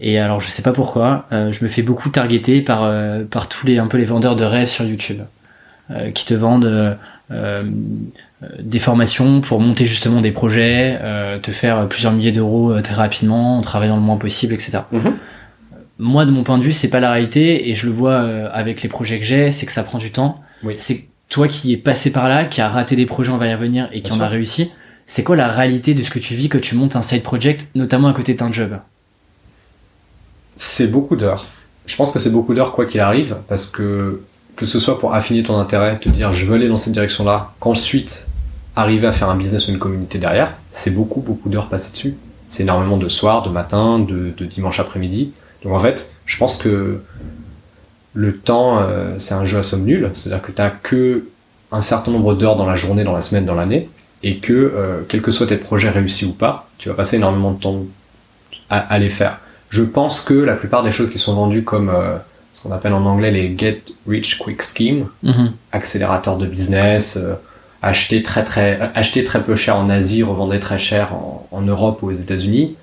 [0.00, 2.90] Et alors, je sais pas pourquoi, euh, je me fais beaucoup targeter par,
[3.28, 5.20] par tous les, un peu les vendeurs de rêves sur YouTube.
[6.14, 6.96] Qui te vendent
[8.60, 11.00] des formations pour monter justement des projets,
[11.42, 14.82] te faire plusieurs milliers d'euros très rapidement, en travaillant le moins possible, etc.
[16.00, 18.82] Moi, de mon point de vue, c'est pas la réalité, et je le vois avec
[18.82, 20.40] les projets que j'ai, c'est que ça prend du temps.
[20.64, 20.74] Oui.
[20.76, 23.54] C'est toi qui es passé par là, qui a raté des projets, on va y
[23.54, 24.70] revenir, et qui en a réussi.
[25.06, 27.68] C'est quoi la réalité de ce que tu vis que tu montes un side project,
[27.74, 28.78] notamment à côté d'un job?
[30.56, 31.46] C'est beaucoup d'heures.
[31.86, 34.22] Je pense que c'est beaucoup d'heures quoi qu'il arrive, parce que
[34.56, 37.54] que ce soit pour affiner ton intérêt, te dire je veux aller dans cette direction-là,
[37.60, 38.28] qu'ensuite
[38.76, 42.14] arriver à faire un business ou une communauté derrière, c'est beaucoup beaucoup d'heures passées dessus.
[42.48, 45.32] C'est énormément de soir, de matin, de, dimanche après-midi.
[45.62, 47.00] Donc en fait, je pense que
[48.14, 50.10] le temps, euh, c'est un jeu à somme nulle.
[50.14, 51.24] C'est-à-dire que tu n'as que
[51.72, 53.88] un certain nombre d'heures dans la journée, dans la semaine, dans l'année,
[54.22, 57.52] et que, euh, quels que soient tes projets réussis ou pas, tu vas passer énormément
[57.52, 57.84] de temps
[58.68, 59.40] à les faire.
[59.70, 62.16] Je pense que la plupart des choses qui sont vendues comme euh,
[62.52, 65.52] ce qu'on appelle en anglais les get rich quick scheme, mhm.
[65.70, 67.34] accélérateur de business, euh,
[67.82, 72.02] acheter très très acheter très peu cher en Asie, revendre très cher en, en Europe
[72.02, 72.76] ou aux États-Unis,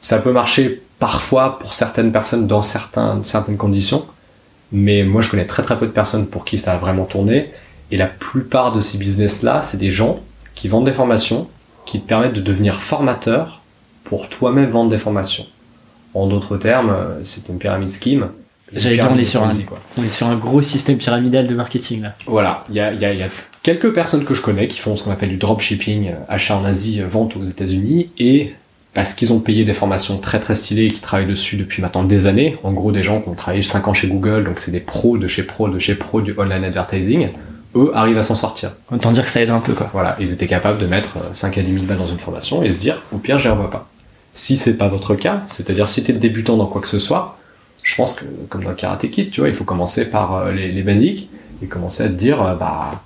[0.00, 4.06] ça peut marcher parfois pour certaines personnes dans certains, certaines conditions,
[4.72, 7.50] mais moi je connais très très peu de personnes pour qui ça a vraiment tourné,
[7.90, 10.20] et la plupart de ces business-là, c'est des gens
[10.54, 11.48] qui vendent des formations,
[11.86, 13.60] qui te permettent de devenir formateur
[14.04, 15.46] pour toi-même vendre des formations.
[16.14, 18.30] En d'autres termes, euh, c'est une pyramide scheme.
[18.72, 19.48] J'allais dire, on est, sur un,
[19.98, 22.14] on est sur un gros système pyramidal de marketing là.
[22.26, 23.28] Voilà, il y a, y, y a,
[23.62, 26.64] quelques personnes que je connais qui font ce qu'on appelle du dropshipping, euh, achat en
[26.64, 28.54] Asie, euh, vente aux États-Unis, et
[28.94, 32.04] parce qu'ils ont payé des formations très très stylées et qui travaillent dessus depuis maintenant
[32.04, 34.70] des années, en gros des gens qui ont travaillé 5 ans chez Google, donc c'est
[34.70, 37.28] des pros de chez pro, de chez pro du online advertising,
[37.74, 38.72] eux arrivent à s'en sortir.
[38.92, 39.88] Autant dire que ça aide un peu quoi.
[39.92, 42.70] Voilà, ils étaient capables de mettre 5 à 10 000 balles dans une formation et
[42.70, 43.88] se dire, au pire, j'y revois pas.
[44.32, 47.36] Si c'est pas votre cas, c'est-à-dire si tu es débutant dans quoi que ce soit,
[47.82, 50.52] je pense que comme dans le Karate Kid, tu vois, il faut commencer par euh,
[50.52, 51.28] les, basiques
[51.62, 53.02] et commencer à te dire, euh, bah,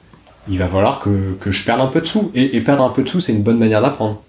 [0.49, 2.31] il va falloir que, que, je perde un peu de sous.
[2.35, 4.23] Et, perdre un peu de sous, c'est une bonne manière d'apprendre.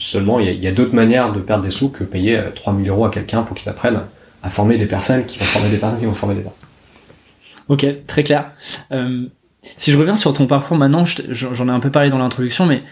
[0.00, 3.04] Seulement, il y a, d'autres manières de perdre des sous que payer 3000 euh, euros
[3.04, 4.00] à quelqu'un pour qu'il apprenne
[4.42, 6.68] à former des personnes qui vont former des personnes qui vont former des personnes.
[7.68, 8.52] Ok, très clair.
[9.76, 12.82] si je reviens sur ton parcours maintenant, j'en ai un peu parlé dans l'introduction, mais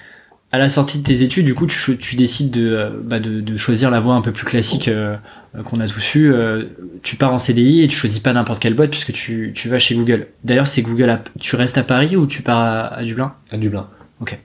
[0.52, 3.90] à la sortie de tes études, du coup, tu, décides de, euh, bah de, choisir
[3.90, 5.16] la voie un peu plus classique euh,
[5.64, 6.32] qu'on a tous eu.
[6.32, 6.64] Euh,
[7.02, 9.94] tu pars en CDI et tu choisis pas n'importe quelle boîte puisque tu, vas chez
[9.94, 10.28] Google.
[10.44, 11.20] D'ailleurs, c'est Google.
[11.40, 13.34] tu restes à Paris ou tu pars à, Dublin?
[13.50, 13.88] À Dublin.
[14.20, 14.38] Ok.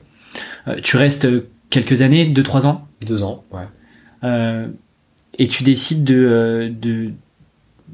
[0.81, 1.27] tu restes
[1.71, 2.87] quelques années, deux trois ans.
[3.07, 4.67] Deux ans, ouais.
[5.39, 6.71] et tu décides de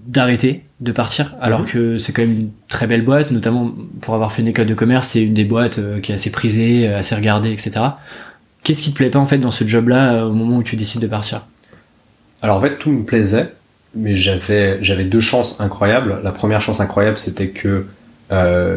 [0.07, 1.65] d'arrêter de partir alors mhm.
[1.65, 4.73] que c'est quand même une très belle boîte notamment pour avoir fait une école de
[4.75, 7.71] commerce c'est une des boîtes euh, qui est assez prisée euh, assez regardée etc
[8.63, 10.63] qu'est-ce qui te plaît pas en fait dans ce job là euh, au moment où
[10.63, 11.45] tu décides de partir?
[12.41, 13.51] Alors en fait tout me plaisait
[13.95, 17.87] mais j'avais j'avais deux chances incroyables la première chance incroyable c'était que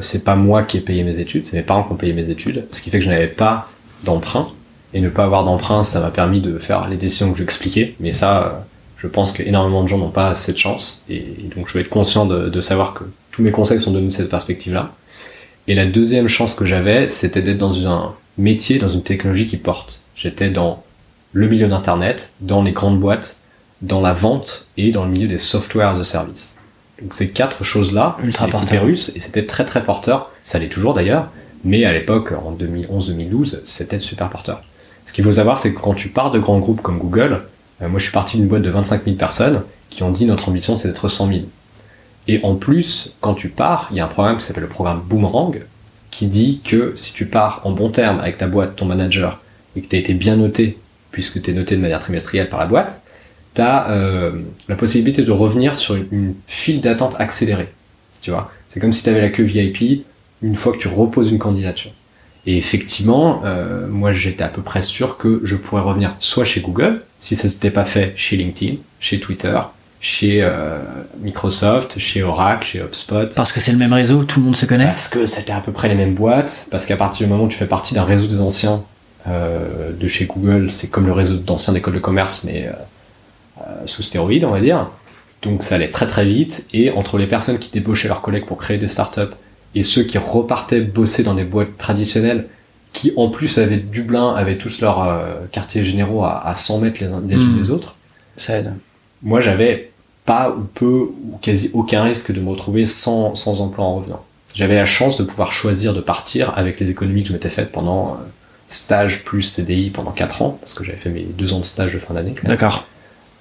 [0.00, 2.30] c'est pas moi qui ai payé mes études c'est mes parents qui ont payé mes
[2.30, 3.68] études ce qui fait que je n'avais pas
[4.04, 4.48] d'emprunt
[4.92, 8.12] et ne pas avoir d'emprunt ça m'a permis de faire les décisions que j'expliquais mais
[8.12, 8.64] ça
[9.00, 11.24] je pense qu'énormément de gens n'ont pas cette chance, et,
[11.56, 14.28] donc je vais être conscient de, savoir que tous mes conseils sont donnés de cette
[14.28, 14.92] perspective-là.
[15.68, 19.56] Et la deuxième chance que j'avais, c'était d'être dans un métier, dans une technologie qui
[19.56, 20.02] porte.
[20.14, 20.82] J'étais dans
[21.32, 23.40] le milieu d'Internet, dans les grandes boîtes,
[23.80, 26.56] dans la vente et dans le milieu des softwares de service.
[27.00, 30.30] Donc ces quatre choses-là, c'est hyper et c'était très très porteur.
[30.42, 31.28] Ça l'est toujours d'ailleurs,
[31.64, 34.62] mais à l'époque, en 2011-2012, c'était super porteur.
[35.10, 37.40] Ce qu'il faut savoir, c'est que quand tu pars de grands groupes comme Google,
[37.82, 40.48] euh, moi, je suis parti d'une boîte de 25 000 personnes qui ont dit notre
[40.48, 41.40] ambition, c'est d'être 100 000.
[42.28, 45.00] Et en plus, quand tu pars, il y a un programme qui s'appelle le programme
[45.00, 45.62] Boomerang,
[46.12, 49.40] qui dit que si tu pars en bon terme avec ta boîte, ton manager,
[49.74, 50.78] et que tu as été bien noté,
[51.10, 53.02] puisque tu es noté de manière trimestrielle par la boîte,
[53.56, 57.72] tu as euh, la possibilité de revenir sur une, file d'attente accélérée.
[58.22, 58.52] Tu vois?
[58.68, 60.06] C'est comme si tu avais la queue VIP
[60.40, 61.90] une fois que tu reposes une candidature.
[62.46, 66.60] Et effectivement, euh, moi j'étais à peu près sûr que je pourrais revenir soit chez
[66.60, 69.58] Google, si ça s'était pas fait chez LinkedIn, chez Twitter,
[70.00, 70.78] chez euh,
[71.20, 73.34] Microsoft, chez Oracle, chez HubSpot.
[73.34, 75.60] Parce que c'est le même réseau, tout le monde se connaît Parce que c'était à
[75.60, 78.04] peu près les mêmes boîtes, parce qu'à partir du moment où tu fais partie d'un
[78.04, 78.82] réseau des anciens
[79.28, 82.70] euh, de chez Google, c'est comme le réseau d'anciens d'écoles de commerce, mais
[83.84, 84.88] sous stéroïdes, on va dire.
[85.42, 88.56] Donc ça allait très très vite, et entre les personnes qui débauchaient leurs collègues pour
[88.56, 89.34] créer des startups
[89.74, 92.46] et ceux qui repartaient bosser dans des boîtes traditionnelles,
[92.92, 96.98] qui en plus avaient Dublin, avaient tous leurs euh, quartiers généraux à, à 100 mètres
[97.00, 97.58] les uns des unes Mm.
[97.58, 97.94] des autres,
[98.36, 98.74] Ça aide.
[99.22, 99.90] moi j'avais
[100.24, 104.24] pas ou peu ou quasi aucun risque de me retrouver sans, sans emploi en revenant.
[104.54, 107.70] J'avais la chance de pouvoir choisir de partir avec les économies que je m'étais faites
[107.70, 108.24] pendant euh,
[108.68, 111.94] stage plus CDI pendant 4 ans, parce que j'avais fait mes deux ans de stage
[111.94, 112.34] de fin d'année.
[112.44, 112.86] D'accord.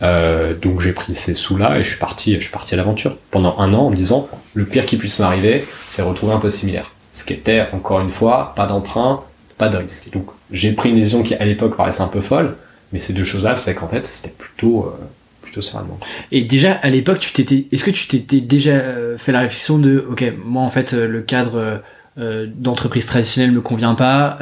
[0.01, 3.17] Euh, donc j'ai pris ces sous-là et je suis parti, je suis parti à l'aventure
[3.31, 6.57] pendant un an en me disant le pire qui puisse m'arriver, c'est retrouver un poste
[6.57, 6.91] similaire.
[7.11, 9.23] Ce qui était encore une fois pas d'emprunt,
[9.57, 10.09] pas de risque.
[10.11, 12.55] Donc j'ai pris une décision qui à l'époque paraissait un peu folle,
[12.93, 15.05] mais ces deux choses-là, c'est qu'en fait c'était plutôt euh,
[15.49, 15.99] plutôt sereinement.
[16.31, 19.79] Et déjà, à l'époque, tu t'étais, est-ce que tu t'étais déjà euh, fait la réflexion
[19.79, 21.77] de, ok, moi en fait, euh, le cadre euh,
[22.19, 24.37] euh, d'entreprise traditionnelle me convient pas,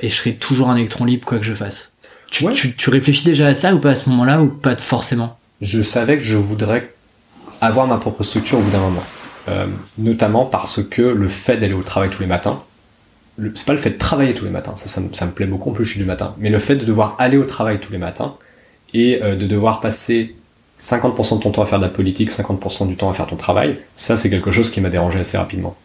[0.00, 1.93] et je serai toujours un électron libre quoi que je fasse?
[2.34, 2.52] Tu, Ouais.
[2.52, 5.80] tu, tu réfléchis déjà à ça ou pas à ce moment-là ou pas forcément je
[5.82, 6.92] savais que je voudrais
[7.60, 9.04] avoir ma propre structure au bout d'un moment.
[9.48, 9.66] Euh,
[9.98, 12.60] notamment parce que le fait d'aller au travail tous les matins,
[13.38, 15.30] le- c'est pas le fait de travailler tous les matins, ça, ça, me, ça me
[15.30, 17.44] plaît beaucoup, en plus je suis du matin, mais le fait de devoir aller au
[17.44, 18.34] travail tous les matins
[18.94, 20.34] et euh, de devoir passer
[20.78, 23.36] 50% de ton temps à faire de la politique, 50% du temps à faire ton
[23.36, 25.76] travail, ça c'est quelque chose qui m'a dérangé assez rapidement.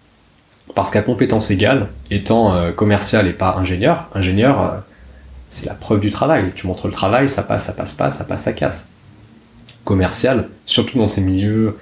[0.76, 4.68] Parce qu'à compétence égale, étant euh, commercial et pas ingénieur, ingénieur, euh,
[5.50, 6.52] c'est la preuve du travail.
[6.56, 8.88] Tu montres le travail, ça passe, ça passe pas, ça passe, ça casse
[9.84, 11.78] commercial, surtout dans ces milieux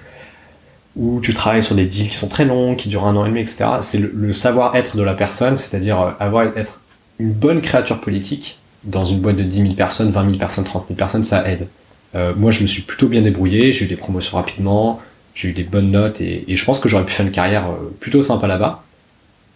[0.96, 3.30] où tu travailles sur des deals qui sont très longs, qui durent un an et
[3.30, 3.66] demi, etc.
[3.82, 6.82] C'est le, savoir-être de la personne, c'est-à-dire euh, avoir être
[7.20, 10.86] une bonne créature politique dans une boîte de 10 000 personnes, 20 000 personnes, 30
[10.88, 11.68] 000 personnes, ça aide.
[12.16, 15.00] Euh, moi, je me suis plutôt bien débrouillé, j'ai eu des promotions rapidement,
[15.36, 17.68] j'ai eu des bonnes notes et, et je pense que j'aurais pu faire une carrière
[17.70, 18.84] euh, plutôt sympa là-bas.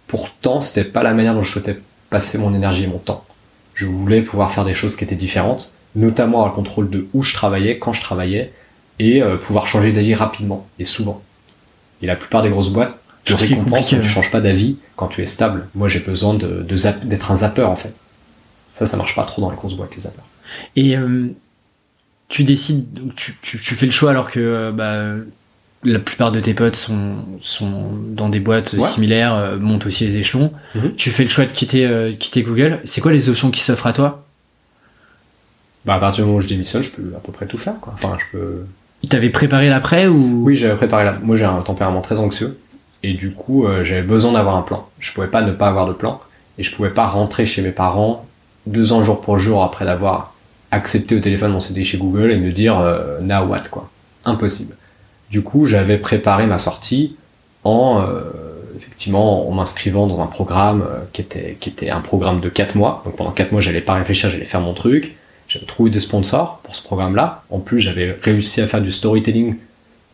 [0.07, 3.23] Pourtant, c'était pas la manière dont je souhaitais passer mon énergie et mon temps.
[3.81, 7.23] Je voulais pouvoir faire des choses qui étaient différentes, notamment avoir le contrôle de où
[7.23, 8.53] je travaillais, quand je travaillais,
[8.99, 11.23] et euh, pouvoir changer d'avis rapidement et souvent.
[12.03, 14.29] Et la plupart des grosses boîtes te Ce qui est récompensent compliqué, quand tu changes
[14.29, 15.67] pas d'avis, quand tu es stable.
[15.73, 16.63] Moi, j'ai besoin de,
[17.05, 17.95] d'être un zapper en fait.
[18.75, 20.25] Ça, ça marche pas trop dans les grosses boîtes, les zappers.
[20.75, 21.29] Et euh,
[22.27, 25.15] tu décides, donc tu, tu, tu fais le choix alors que euh, bah,
[25.83, 28.79] la plupart de tes potes sont, sont dans des boîtes Ouais.
[28.87, 30.51] similaires, euh, montent aussi les échelons.
[30.75, 30.95] Mhm.
[30.95, 32.79] Tu fais le choix de quitter, euh, quitter Google.
[32.83, 34.23] C'est quoi les options qui s'offrent à toi?
[35.85, 37.73] Bah, à partir du moment où je démissionne, je peux à peu près tout faire,
[37.81, 37.93] quoi.
[37.95, 38.65] Enfin, je peux.
[39.09, 40.43] T'avais préparé l'après ou?
[40.43, 41.13] Oui, j'avais préparé la.
[41.13, 42.59] Moi, j'ai un tempérament très anxieux.
[43.03, 44.87] Et du coup, euh, j'avais besoin d'avoir un plan.
[44.99, 46.21] Je pouvais pas ne pas avoir de plan.
[46.59, 48.27] Et je pouvais pas rentrer chez mes parents
[48.67, 50.35] deux ans jour pour jour après d'avoir
[50.69, 53.89] accepté au téléphone mon CD chez Google et me dire euh, now what, quoi.
[54.23, 54.75] Impossible.
[55.31, 57.15] Du coup, j'avais préparé ma sortie
[57.63, 58.01] en.
[58.01, 58.21] euh,
[58.77, 62.75] effectivement, en m'inscrivant dans un programme euh, qui, était, qui était un programme de 4
[62.75, 63.01] mois.
[63.05, 65.15] Donc pendant 4 mois, j'allais pas réfléchir, j'allais faire mon truc.
[65.47, 67.43] J'avais trouvé des sponsors pour ce programme-là.
[67.49, 69.55] En plus, j'avais réussi à faire du storytelling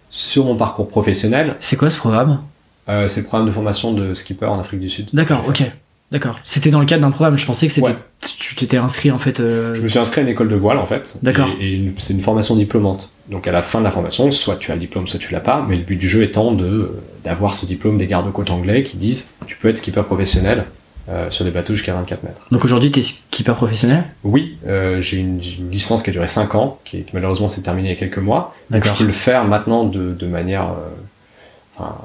[0.09, 1.55] sur mon parcours professionnel.
[1.59, 2.41] c'est quoi ce programme?
[2.89, 5.09] Euh, c'est le programme de formation de skipper en Afrique du Sud.
[5.13, 5.63] D'accord, ok.
[6.11, 6.39] D'accord.
[6.45, 7.37] C'était dans le cadre d'un programme.
[7.37, 7.89] Je pensais que c'était.
[7.89, 7.97] Ouais.
[8.21, 9.39] Tu t'étais inscrit en fait.
[9.39, 11.17] euh, Je me suis inscrit à une école de voile en fait.
[11.21, 11.49] D'accord.
[11.59, 13.11] Et, c'est une formation diplômante.
[13.29, 15.41] Donc à la fin de la formation, soit tu as le diplôme, soit tu l'as
[15.41, 15.65] pas.
[15.67, 16.91] Mais le but du jeu étant de
[17.23, 20.65] d'avoir ce diplôme des gardes-côtes anglais qui disent tu peux être skipper professionnel
[21.09, 22.47] euh, sur des bateaux jusqu'à 24 mètres.
[22.51, 24.03] Donc aujourd'hui, t'es skipper professionnel?
[24.25, 25.39] Oui, euh, j'ai une,
[25.71, 28.17] licence qui a duré 5 ans, qui, qui malheureusement s'est terminée il y a quelques
[28.17, 28.53] mois.
[28.71, 31.95] Donc je peux le faire maintenant de, de manière, euh, enfin,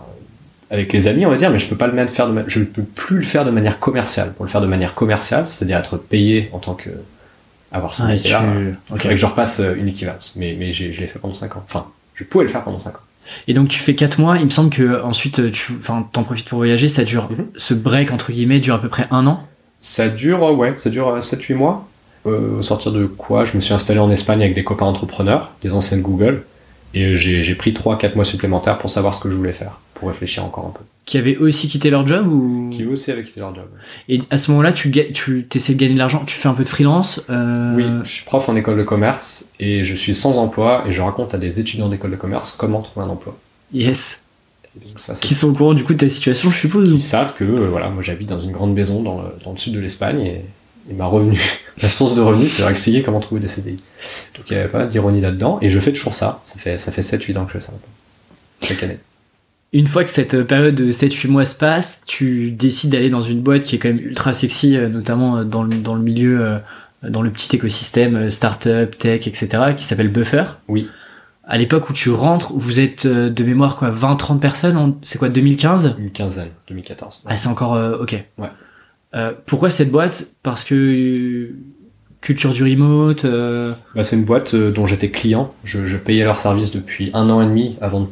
[0.72, 2.64] avec les amis on va dire, mais je peux pas le faire de, je ne
[2.64, 4.32] peux plus le faire de manière commerciale.
[4.32, 6.90] Pour le faire de manière commerciale, c'est-à-dire être payé en tant que
[7.70, 8.76] avoir ce Ah, métier-là, tu- il ok.
[9.00, 10.34] faudrait que je repasse euh, une équivalence.
[10.36, 11.62] Mais, je l'ai fait pendant 5 ans.
[11.64, 13.00] Enfin, je pouvais le faire pendant 5 ans.
[13.46, 16.48] Et donc tu fais 4 mois, il me semble que ensuite tu enfin t'en profites
[16.48, 17.46] pour voyager, ça dure Mhm.
[17.56, 19.46] ce break entre guillemets dure à peu près un an?
[19.80, 21.88] Ça dure, euh, ouais, ça dure 7-8 mois.
[22.26, 25.50] Euh, au sortir de quoi Je me suis installé en Espagne avec des copains entrepreneurs,
[25.62, 26.42] des anciens de Google,
[26.94, 29.78] et euh, j'ai j'ai pris 3-4 mois supplémentaires pour savoir ce que je voulais faire,
[30.02, 30.80] pour réfléchir encore un peu.
[31.04, 32.70] Qui avaient aussi quitté leur job ou?
[32.72, 33.66] Qui eux aussi avaient quitté leur job.
[34.08, 36.64] Et à ce moment-là, tu tu essaies de gagner de l'argent, tu fais un peu
[36.64, 37.22] de freelance.
[37.30, 40.92] euh, Oui, je suis prof en école de commerce, et je suis sans emploi, et
[40.92, 43.38] je raconte à des étudiants d'école de commerce comment trouver un emploi.
[43.72, 44.24] Yes.
[44.74, 46.92] Donc ça, Qui sont au courant du coup de ta situation, je suppose.
[46.92, 49.52] ou- Ils savent que euh, voilà, moi j'habite dans une grande maison dans le, dans
[49.52, 50.44] le sud de l'Espagne et,
[50.90, 51.38] et ma revenu,
[51.82, 53.76] la source de revenus, c'est leur expliquer comment trouver des CDI.
[54.36, 56.40] Donc il n'y avait pas d'ironie là-dedans et je fais toujours ça.
[56.44, 57.88] Ça fait, ça fait 7-8 ans que je fais ça maintenant.
[58.62, 58.98] Chaque année.
[59.72, 63.40] Une fois que cette période de 7-8 mois se passe, tu décides d'aller dans une
[63.40, 66.40] boîte qui est quand même ultra sexy, euh, notamment euh, dans le, dans le milieu,
[66.44, 66.58] euh,
[67.08, 70.44] dans le petit écosystème startup, tech, etc., qui s'appelle Buffer.
[70.68, 70.88] Oui.
[71.44, 75.96] à l'époque où tu rentres, vous êtes de mémoire quoi, 20-30 personnes, c'est quoi, 2015
[75.98, 77.22] Une quinzaine, 2014.
[77.26, 78.22] Ah, c'est encore euh, ok.
[78.38, 78.48] Ouais.
[79.14, 80.26] Euh, pourquoi cette boîte?
[80.42, 81.50] Parce que
[82.20, 83.24] culture du remote.
[83.24, 85.52] euh, Bah, c'est une boîte euh, dont j'étais client.
[85.64, 88.06] Je, je payais leur service depuis un an et demi avant de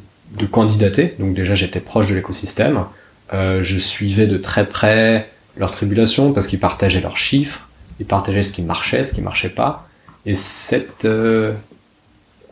[0.46, 1.14] candidater.
[1.18, 2.84] Donc déjà, j'étais proche de l'écosystème.
[3.32, 8.42] Euh, je suivais de très près leurs tribulations parce qu'ils partageaient leurs chiffres, ils partageaient
[8.42, 9.88] ce qui marchait, ce qui marchait pas.
[10.26, 11.52] Et cette, euh,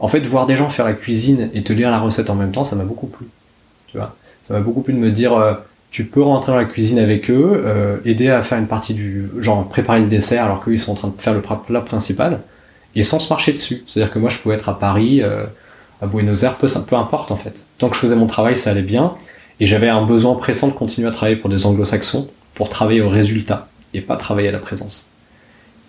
[0.00, 2.52] en fait, voir des gens faire la cuisine et te lire la recette en même
[2.52, 3.26] temps, ça m'a beaucoup plu.
[3.88, 4.14] Tu vois,
[4.44, 5.54] ça m'a beaucoup plu de me dire, euh,
[5.90, 9.28] tu peux rentrer dans la cuisine avec eux, euh, aider à faire une partie du,
[9.38, 12.40] genre préparer le dessert alors qu'eux ils sont en train de faire le plat principal,
[12.94, 13.84] et sans se marcher dessus.
[13.86, 15.44] C'est-à-dire que moi, je pouvais être à Paris, euh,
[16.00, 17.66] à Buenos Aires, peu, peu importe en fait.
[17.78, 19.14] Tant que je faisais mon travail, ça allait bien.
[19.60, 23.08] Et j'avais un besoin pressant de continuer à travailler pour des anglo-saxons, pour travailler au
[23.08, 25.10] résultat, et pas travailler à la présence.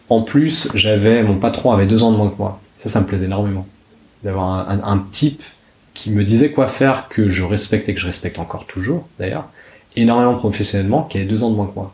[0.10, 2.60] En plus, j'avais, mon patron avait deux ans de moins que moi.
[2.80, 3.68] Ça, ça me plaisait énormément.
[4.24, 5.44] D'avoir un, un- type
[5.94, 9.46] qui me disait quoi faire, que je respectais, que je respecte encore toujours, d'ailleurs,
[9.96, 11.94] énormément professionnellement, qui avait deux ans de moins que moi.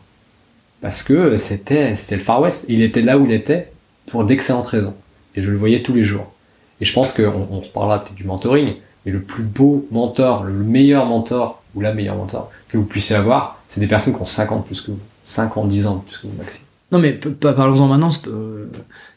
[0.80, 2.66] Parce que c'était, c'était le Far West.
[2.68, 3.70] Il était là où il était
[4.06, 4.94] pour d'excellentes raisons.
[5.34, 6.32] Et je le voyais tous les jours.
[6.80, 10.52] Et je pense qu'on on reparlera peut-être du mentoring, mais le plus beau mentor, le
[10.52, 14.26] meilleur mentor, ou la meilleure mentor que vous puissiez avoir, c'est des personnes qui ont
[14.26, 14.98] 5 ans de plus que vous.
[15.24, 16.64] 5 ans, 10 ans de plus que vous, Maxime.
[16.92, 18.10] Non mais parlons-en maintenant.
[18.28, 18.66] euh,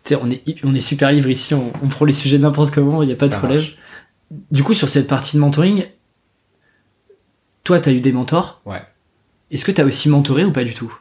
[0.03, 1.53] tu sais, on est on est super libre ici.
[1.53, 3.03] On, on prend les sujets n'importe comment.
[3.03, 3.59] Il n'y a pas de problème.
[3.59, 3.77] marche.
[4.51, 5.85] Du coup, sur cette partie de mentoring,
[7.63, 8.61] toi, t'as eu des mentors?
[8.65, 8.81] Ouais.
[9.51, 10.91] Est-ce que t'as aussi mentoré ou pas du tout?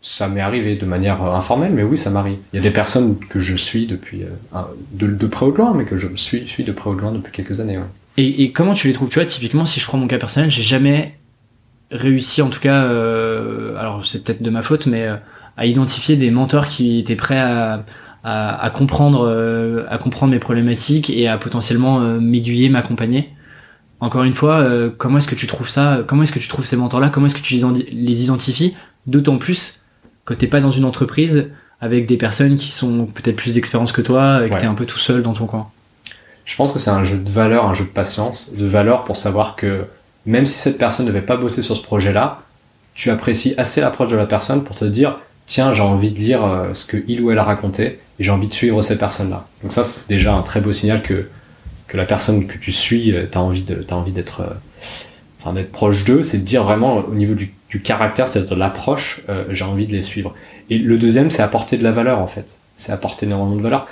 [0.00, 2.38] Ça m'est arrivé de manière euh, informelle, mais oui, ça m'arrive.
[2.52, 4.60] Il y a des personnes que je suis depuis, euh,
[4.92, 7.12] de, près ou de loin, mais que je suis, suis de près ou de loin
[7.12, 7.78] depuis quelques années.
[7.78, 7.84] ouais.
[8.16, 9.08] Et, et comment tu les trouves?
[9.08, 11.18] Tu vois, typiquement, si je prends mon cas personnel, j'ai jamais
[11.90, 15.16] réussi, en tout cas, euh, alors c'est peut-être de ma faute, mais euh,
[15.56, 17.84] à identifier des mentors qui étaient prêts à,
[18.22, 23.30] à, à comprendre, euh, à comprendre mes problématiques et à potentiellement m'aiguiller, m'accompagner.
[24.00, 26.04] Encore une fois, euh, comment est-ce que tu trouves ça?
[26.06, 27.08] Comment est-ce que tu trouves ces mentors-là?
[27.08, 28.76] Comment est-ce que tu les, les identifies?
[29.06, 29.77] D'autant plus
[30.28, 31.48] que t'es pas dans une entreprise
[31.80, 34.60] avec des personnes qui sont peut-être plus d'expérience que toi et que Ouais.
[34.60, 35.70] t'es un peu tout seul dans ton coin.
[36.44, 39.16] Je pense que c'est un jeu de valeur, un jeu de patience, de valeur pour
[39.16, 39.86] savoir que
[40.26, 42.42] même si cette personne ne devait pas bosser sur ce projet-là,
[42.94, 46.44] tu apprécies assez l'approche de la personne pour te dire tiens, j'ai envie de lire
[46.44, 47.84] euh, ce que il ou elle a raconté
[48.18, 49.46] et j'ai envie de suivre cette personne-là.
[49.62, 51.28] Donc ça, c'est déjà un très beau signal que
[51.86, 54.52] que la personne que tu suis, euh, t'as envie de, t'as envie d'être, euh,
[55.40, 58.60] enfin d'être proche d'eux, c'est de dire vraiment au niveau du, du caractère, c'est-à-dire de
[58.60, 60.34] l'approche, euh, j'ai envie de les suivre.
[60.70, 62.58] Et le deuxième, c'est apporter de la valeur en fait.
[62.76, 63.86] C'est apporter énormément de valeur.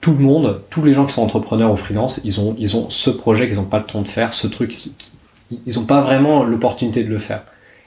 [0.00, 2.90] Tout le monde, tous les gens qui sont entrepreneurs ou freelance, ils ont, ils ont
[2.90, 4.74] ce projet qu'ils n'ont pas le temps de faire, ce truc,
[5.50, 7.42] ils- n'ont pas vraiment l'opportunité de le faire.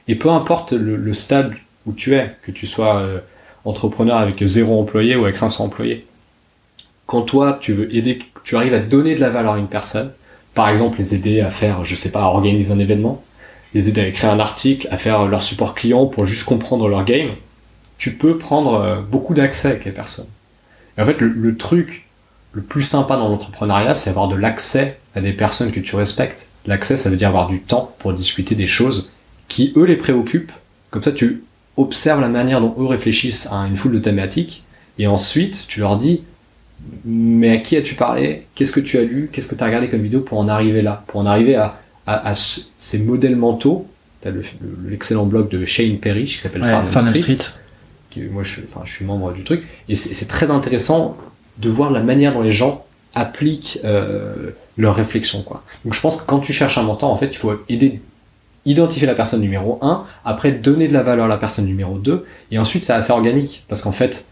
[0.08, 1.54] Et peu importe le, le stade
[1.86, 3.20] où tu es, que tu sois euh,
[3.66, 6.06] entrepreneur avec zéro employé ou avec 500 employés,
[7.06, 10.12] quand toi tu veux aider, tu arrives à donner de la valeur à une personne,
[10.54, 13.24] par exemple les aider à faire, je sais pas, à organiser un événement,
[13.76, 17.06] les aider à écrire un article, à faire leur support client pour juste comprendre leur
[17.06, 17.30] game,
[17.98, 20.30] tu peux prendre euh, beaucoup d'accès avec les personnes.
[20.98, 22.08] Et en fait, le, le truc
[22.54, 26.48] le plus sympa dans l'entrepreneuriat, c'est avoir de l'accès à des personnes que tu respectes.
[26.66, 29.12] L'accès, ça veut dire avoir du temps pour discuter des choses
[29.50, 30.54] qui, eux, les préoccupent.
[30.90, 31.44] Comme ça, tu
[31.76, 34.64] observes la manière dont eux réfléchissent à une foule de thématiques,
[34.98, 36.22] et ensuite, tu leur dis,
[37.04, 38.48] mais à qui as-tu parlé?
[38.56, 39.30] Qu'est-ce que tu as lu?
[39.32, 41.04] Qu'est-ce que tu as regardé comme vidéo pour en arriver là?
[41.08, 43.88] Pour en arriver à, à, à ce- ces modèles mentaux.
[44.22, 44.32] Tu as
[44.88, 47.54] l'excellent blog de Shane Perry qui s'appelle Ouais, Farnham Farnham Street Street.
[48.12, 51.18] qui- moi je, enfin, je suis membre du truc, et c'est très intéressant
[51.58, 55.42] de voir la manière dont les gens appliquent euh, leurs réflexions.
[55.42, 55.64] Quoi.
[55.86, 58.02] Donc je pense que quand tu cherches un mentor, en fait, il faut aider,
[58.66, 62.26] identifier la personne numéro 1, après donner de la valeur à la personne numéro 2,
[62.52, 64.28] et ensuite c'est assez organique, parce qu'en fait,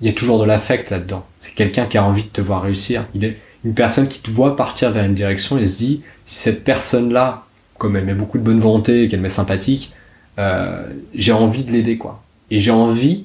[0.00, 1.24] il y a toujours de l'affect là-dedans.
[1.38, 3.04] C'est quelqu'un qui a envie de te voir réussir.
[3.14, 6.40] Il est une personne qui te voit partir vers une direction et se dit, si
[6.40, 7.44] cette personne-là,
[7.78, 9.92] comme elle met beaucoup de bonne volonté et qu'elle m'est sympathique,
[10.38, 12.22] euh, j'ai envie de l'aider, quoi.
[12.50, 13.24] Et j'ai envie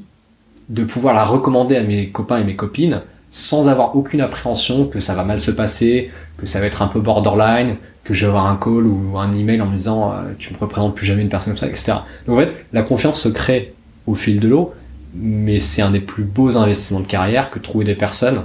[0.69, 4.99] de pouvoir la recommander à mes copains et mes copines sans avoir aucune appréhension que
[4.99, 8.29] ça va mal se passer, que ça va être un peu borderline, que je vais
[8.29, 11.21] avoir un call ou un email en me disant euh, tu me représentes plus jamais
[11.21, 11.93] une personne comme ça, etc.
[12.25, 13.73] Donc en fait, la confiance se crée
[14.07, 14.73] au fil de l'eau,
[15.13, 18.41] mais c'est un des plus beaux investissements de carrière que trouver des personnes,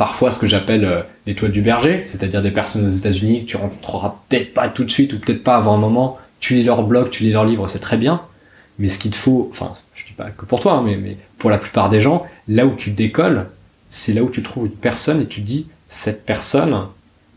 [0.00, 3.58] parfois ce que j'appelle euh, l'étoile du berger, c'est-à-dire des personnes aux États-Unis que tu
[3.58, 6.84] rencontreras peut-être pas tout de suite ou peut-être pas avant un moment, tu lis leur
[6.84, 8.22] blog, tu lis leurs livres, c'est très bien,
[8.78, 11.18] mais ce qu'il te faut, enfin, je dis pas que pour toi, hein, mais, mais
[11.36, 13.48] pour la plupart des gens, là où tu décolles,
[13.90, 16.86] c'est là où tu trouves une personne et tu dis, cette personne,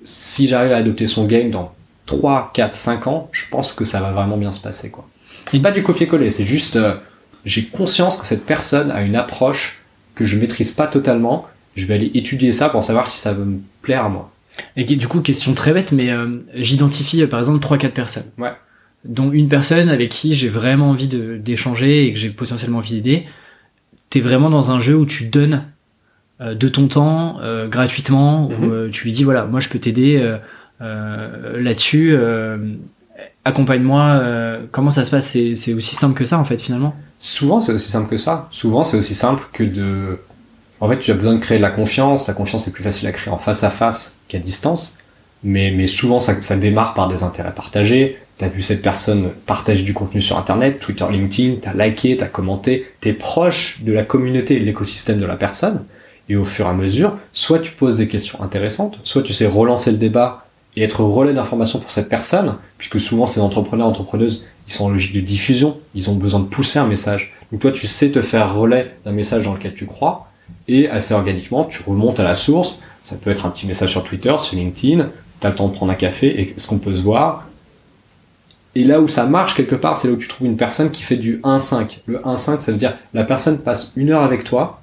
[0.05, 1.73] si j'arrive à adopter son game dans
[2.05, 5.05] 3, 4, 5 ans, je pense que ça va vraiment bien se passer, quoi.
[5.47, 6.93] C'est pas du copier-coller, c'est juste, euh,
[7.43, 9.81] j'ai conscience que cette personne a une approche
[10.15, 11.45] que je maîtrise pas totalement,
[11.75, 14.31] je vais aller étudier ça pour savoir si ça va me plaire à moi.
[14.77, 16.09] Et du coup, question très bête, mais
[16.55, 18.31] j'identifie par exemple 3-4 personnes.
[18.37, 18.53] Ouais.
[19.05, 23.25] Dont une personne avec qui j'ai vraiment envie d'échanger et que j'ai potentiellement envie d'aider.
[24.09, 25.63] T'es vraiment dans un jeu où tu donnes
[26.39, 28.91] de ton temps gratuitement, où Mhm.
[28.91, 30.35] tu lui dis voilà, moi je peux t'aider
[30.79, 32.15] là-dessus
[33.45, 35.27] accompagne-moi, euh, comment ça se passe?
[35.55, 36.95] C'est aussi simple que ça en fait finalement?
[37.19, 38.47] Souvent, c'est aussi simple que ça.
[38.51, 40.19] Souvent, c'est aussi simple que de.
[40.83, 42.27] En fait, tu as besoin de créer de la confiance.
[42.27, 44.97] La confiance est plus facile à créer en face à face qu'à distance.
[45.41, 48.17] Mais, souvent, ça, démarre par des intérêts partagés.
[48.37, 52.17] Tu as vu cette personne partager du contenu sur Internet, Twitter, LinkedIn, tu as liké,
[52.17, 55.85] tu as commenté, tu es proche de la communauté et de l'écosystème de la personne.
[56.27, 59.45] Et au fur et à mesure, soit tu poses des questions intéressantes, soit tu sais
[59.45, 64.45] relancer le débat et être relais d'information pour cette personne, puisque souvent ces entrepreneurs, entrepreneuses,
[64.67, 67.33] ils sont en logique de diffusion, ils ont besoin de pousser un message.
[67.53, 70.27] Donc toi, tu sais te faire relais d'un message dans lequel tu crois,
[70.67, 72.81] et assez organiquement, tu remontes à la source.
[73.03, 75.73] Ça peut être un petit message sur Twitter, sur LinkedIn, tu as le temps de
[75.73, 77.47] prendre un café, et est-ce qu'on peut se voir
[78.75, 81.03] Et là où ça marche quelque part, c'est là où tu trouves une personne qui
[81.03, 81.99] fait du 1-5.
[82.05, 84.79] Le 1-5, ça veut dire la personne passe une heure avec toi,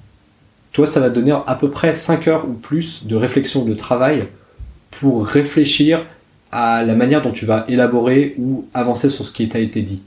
[0.71, 3.73] toi, ça va te donner à peu près 5 heures ou plus de réflexion, de
[3.73, 4.27] travail
[4.89, 5.99] pour réfléchir
[6.51, 10.03] à la manière dont tu vas élaborer ou avancer sur ce qui t'a été dit.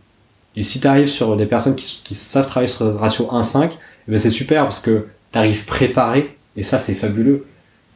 [0.57, 3.71] Et si tu arrives sur des personnes qui, qui, savent travailler sur le ratio 1-5,
[3.73, 7.45] eh ben c'est super parce que tu arrives préparé, et ça c'est fabuleux.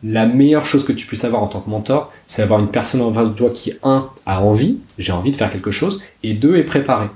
[0.03, 3.01] La meilleure chose que tu puisses avoir en tant que mentor, c'est avoir une personne
[3.01, 6.35] en face de toi qui, un, a envie, j'ai envie de faire quelque chose, et
[6.35, 7.07] deux, est préparé.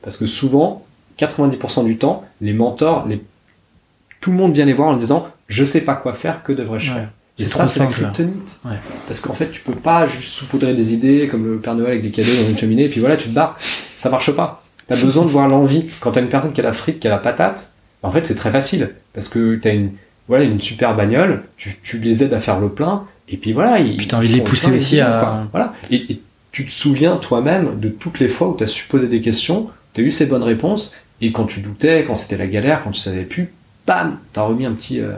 [0.00, 0.86] Parce que souvent,
[1.18, 3.22] 90% du temps, les mentors, les...
[4.22, 6.92] tout le monde vient les voir en disant je sais pas quoi faire, que devrais-je
[6.92, 6.96] Ouais.
[6.96, 8.60] faire et C'est ça, c'est la kryptonite.
[8.64, 8.76] Ouais.
[9.06, 12.02] Parce qu'en fait, tu peux pas juste saupoudrer des idées comme le Père Noël avec
[12.02, 13.58] des cadeaux dans une cheminée, et puis voilà, tu te barres.
[13.98, 14.62] Ça marche pas.
[14.86, 15.90] T'as besoin de voir l'envie.
[16.00, 18.34] Quand t'as une personne qui a la frite, qui a la patate, en fait, c'est
[18.34, 18.90] très facile.
[19.12, 19.90] Parce que t'as une,
[20.28, 23.78] voilà, une super bagnole, tu, tu les aides à faire le plein, et puis voilà.
[23.80, 25.46] Ils, Puis t'as envie de les pousser aussi à- quoi.
[25.52, 25.74] Voilà.
[25.90, 26.20] Et, et
[26.52, 30.02] tu te souviens toi-même de toutes les fois où t'as su poser des questions, t'as
[30.02, 33.24] eu ces bonnes réponses, et quand tu doutais, quand c'était la galère, quand tu savais
[33.24, 33.52] plus,
[33.86, 35.12] bam, t'as remis un petit, euh,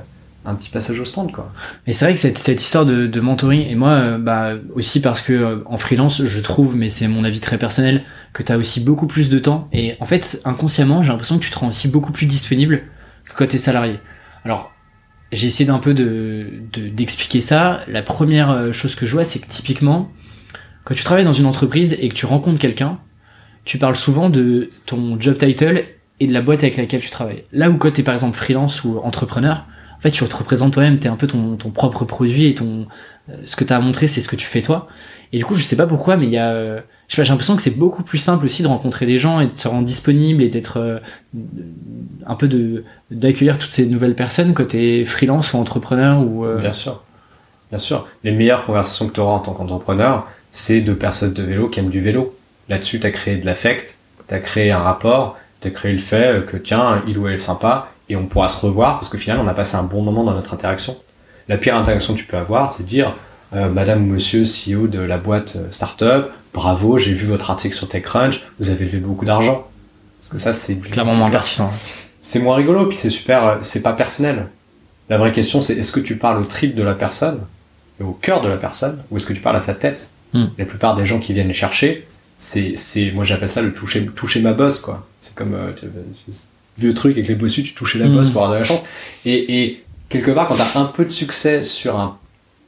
[0.44, 1.52] un petit passage au stand, quoi.
[1.86, 5.00] Mais c'est vrai que cette, cette histoire de, de mentoring, et moi, euh, bah, aussi
[5.00, 8.02] parce que euh, en freelance, je trouve, mais c'est mon avis très personnel,
[8.32, 9.68] que t'as aussi beaucoup plus de temps.
[9.72, 12.82] Et en fait, inconsciemment, j'ai l'impression que tu te rends aussi beaucoup plus disponible
[13.24, 13.98] que quand t'es salarié.
[14.44, 14.72] Alors,
[15.32, 17.80] j'ai essayé d'un peu de, de- d'expliquer ça.
[17.88, 20.10] La première euh, chose que je vois, c'est que typiquement,
[20.84, 22.98] quand tu travailles dans une entreprise et que tu rencontres quelqu'un,
[23.64, 25.84] tu parles souvent de ton job title
[26.20, 27.44] et de la boîte avec laquelle tu travailles.
[27.52, 29.66] Là où quand t'es par exemple freelance ou entrepreneur,
[29.96, 32.88] en fait, tu te représentes toi-même, t'es un peu ton, ton propre produit et ton
[33.30, 34.88] euh, ce que t'as à montrer, c'est ce que tu fais toi.
[35.32, 37.62] Et du coup, je sais pas pourquoi, mais il y a, euh, j'ai l'impression que
[37.62, 40.50] c'est beaucoup plus simple aussi de rencontrer des gens et de se rendre disponible et
[40.50, 40.98] d'être euh,
[42.26, 46.58] un peu de d'accueillir toutes ces nouvelles personnes quand t'es freelance ou entrepreneur ou euh,
[46.58, 47.02] Bien sûr.
[47.70, 48.06] Bien sûr.
[48.24, 51.80] Les meilleures conversations que tu auras en tant qu'entrepreneur, c'est de personnes de vélo qui
[51.80, 52.36] aiment du vélo.
[52.68, 55.98] Là-dessus, tu as créé de l'affect, tu as créé un rapport, tu as créé le
[55.98, 59.16] fait que tiens, il ou elle est sympa et on pourra se revoir parce que
[59.16, 60.98] finalement, on a passé un bon moment dans notre interaction.
[61.48, 63.14] La pire interaction que tu peux avoir, c'est dire
[63.54, 67.74] euh, Madame ou Monsieur CEO de la boîte euh, startup, bravo, j'ai vu votre article
[67.74, 69.66] sur TechCrunch, vous avez levé beaucoup d'argent.
[70.20, 71.70] Parce que ça, c'est clairement moins pertinent.
[72.20, 74.46] c'est moins rigolo, puis c'est super, euh, c'est pas personnel.
[75.08, 77.40] La vraie question, c'est est-ce que tu parles au trip de la personne,
[78.00, 80.10] et au cœur de la personne, ou est-ce que tu parles à sa tête?
[80.32, 80.46] Hmm.
[80.56, 82.06] La plupart des gens qui viennent les chercher,
[82.38, 85.06] c'est, c'est, moi j'appelle ça le toucher, toucher ma bosse, quoi.
[85.20, 85.72] C'est comme euh,
[86.78, 88.14] vieux truc avec les bossus, tu touchais la Hmm.
[88.14, 88.82] bosse pour avoir de la chance.
[89.26, 92.16] Et, et quelque part, quand t'as un peu de succès sur un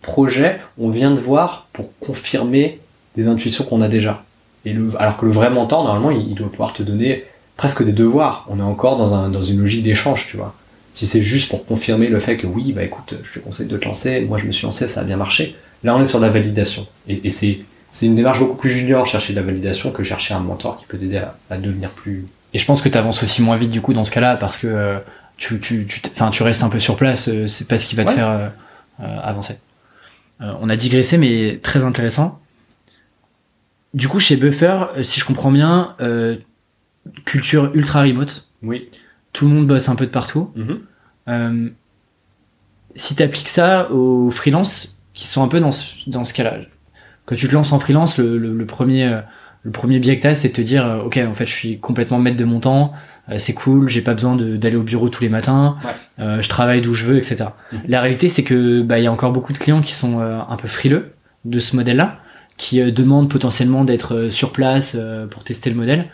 [0.05, 2.81] projet, on vient te voir pour confirmer
[3.17, 4.23] des intuitions qu'on a déjà.
[4.65, 7.25] Et le, alors que le vrai mentor, normalement, il, il doit pouvoir te donner
[7.57, 8.47] presque des devoirs.
[8.49, 10.55] On est encore dans, un, dans une logique d'échange, tu vois.
[10.95, 13.77] Si c'est juste pour confirmer le fait que oui, bah écoute, je te conseille de
[13.77, 15.57] te lancer, moi je me suis lancé, ça a bien marché.
[15.83, 16.87] Là, on est sur la validation.
[17.09, 17.59] Et, et c'est,
[17.91, 20.87] c'est une démarche beaucoup plus junior, chercher de la validation, que chercher un mentor qui
[20.87, 22.27] peut t'aider à, à devenir plus.
[22.53, 24.57] Et je pense que tu avances aussi moins vite du coup dans ce cas-là parce
[24.59, 24.99] que euh,
[25.37, 27.97] tu, tu, tu, enfin, tu restes un peu sur place, euh, c'est pas ce qui
[27.97, 28.49] va te faire euh,
[29.01, 29.57] euh, avancer.
[30.41, 32.41] Euh, on a digressé, mais très intéressant.
[33.93, 36.37] Du coup, chez Buffer, euh, si je comprends bien, euh,
[37.25, 38.89] culture ultra remote, Oui.
[39.33, 40.51] tout le monde bosse un peu de partout.
[41.29, 41.69] Euh,
[42.97, 46.59] si tu appliques ça aux freelances qui sont un peu dans ce, dans ce cas-là,
[47.27, 49.21] quand tu te lances en freelance, le, le, le premier,
[49.63, 52.19] le premier biais que t'as, c'est de te dire, ok, en fait, je suis complètement
[52.19, 52.93] maître de mon temps,
[53.39, 55.91] c'est cool, j'ai pas besoin d'aller au bureau tous les matins, Ouais.
[56.25, 57.47] euh, je travaille d'où je veux, etc.
[57.73, 57.81] Mhm.
[57.89, 60.41] La réalité, c'est que bah, il y a encore beaucoup de clients qui sont euh,
[60.49, 61.13] un peu frileux
[61.45, 62.19] de ce modèle-là,
[62.57, 66.07] qui euh, demandent potentiellement d'être euh, sur place euh, pour tester le modèle.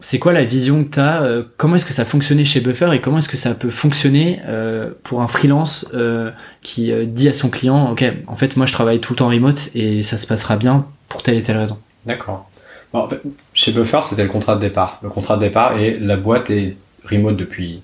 [0.00, 2.90] c'est quoi la vision que tu as euh, Comment est-ce que ça fonctionnait chez Buffer
[2.94, 6.30] et comment est-ce que ça peut fonctionner euh, pour un freelance euh,
[6.62, 9.70] qui dit à son client Ok, en fait, moi je travaille tout le temps remote
[9.74, 12.48] et ça se passera bien pour telle et telle raison D'accord.
[12.92, 13.20] En fait,
[13.52, 14.98] chez Buffer, c'était le contrat de départ.
[15.02, 17.82] Le contrat de départ et la boîte est remote depuis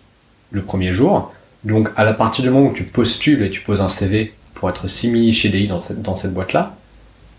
[0.50, 1.32] le premier jour.
[1.64, 4.70] Donc, à la partir du moment où tu postules et tu poses un CV pour
[4.70, 6.74] être simi chez DI dans cette, dans cette boîte-là,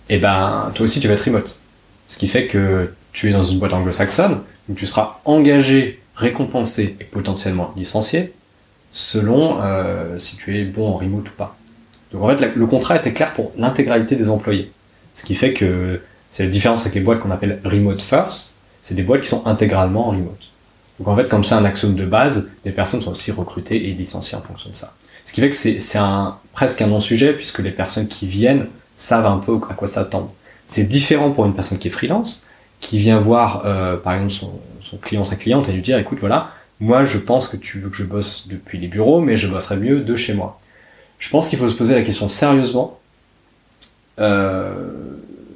[0.10, 1.60] eh ben, toi aussi tu vas être remote.
[2.08, 6.98] Ce qui fait que tu es dans une boîte anglo-saxonne, où tu seras engagé, récompensé
[7.00, 8.34] et potentiellement licencié,
[8.92, 11.58] selon euh, si tu es bon en remote ou pas.
[12.12, 14.72] Donc en fait, le contrat était clair pour l'intégralité des employés.
[15.14, 16.02] Ce qui fait que
[16.36, 19.48] c'est la différence avec les boîtes qu'on appelle remote first, c'est des boîtes qui sont
[19.48, 20.50] intégralement en remote.
[21.00, 23.94] Donc en fait, comme c'est un axiome de base, les personnes sont aussi recrutées et
[23.94, 24.96] licenciées en fonction de ça.
[25.24, 25.80] Ce qui fait que c'est
[26.52, 28.68] presque un non-sujet, puisque les personnes qui viennent
[28.98, 30.34] savent un peu à quoi s'attendre.
[30.66, 32.46] C'est différent pour une personne qui est freelance,
[32.82, 36.18] qui vient voir, euh, par exemple, son, son, client, sa cliente, et lui dire, écoute,
[36.20, 39.48] voilà, moi, je pense que tu veux que je bosse depuis les bureaux, mais je
[39.48, 40.60] bosserai mieux de chez moi.
[41.18, 43.00] Je pense qu'il faut se poser la question sérieusement.
[44.20, 45.15] Euh,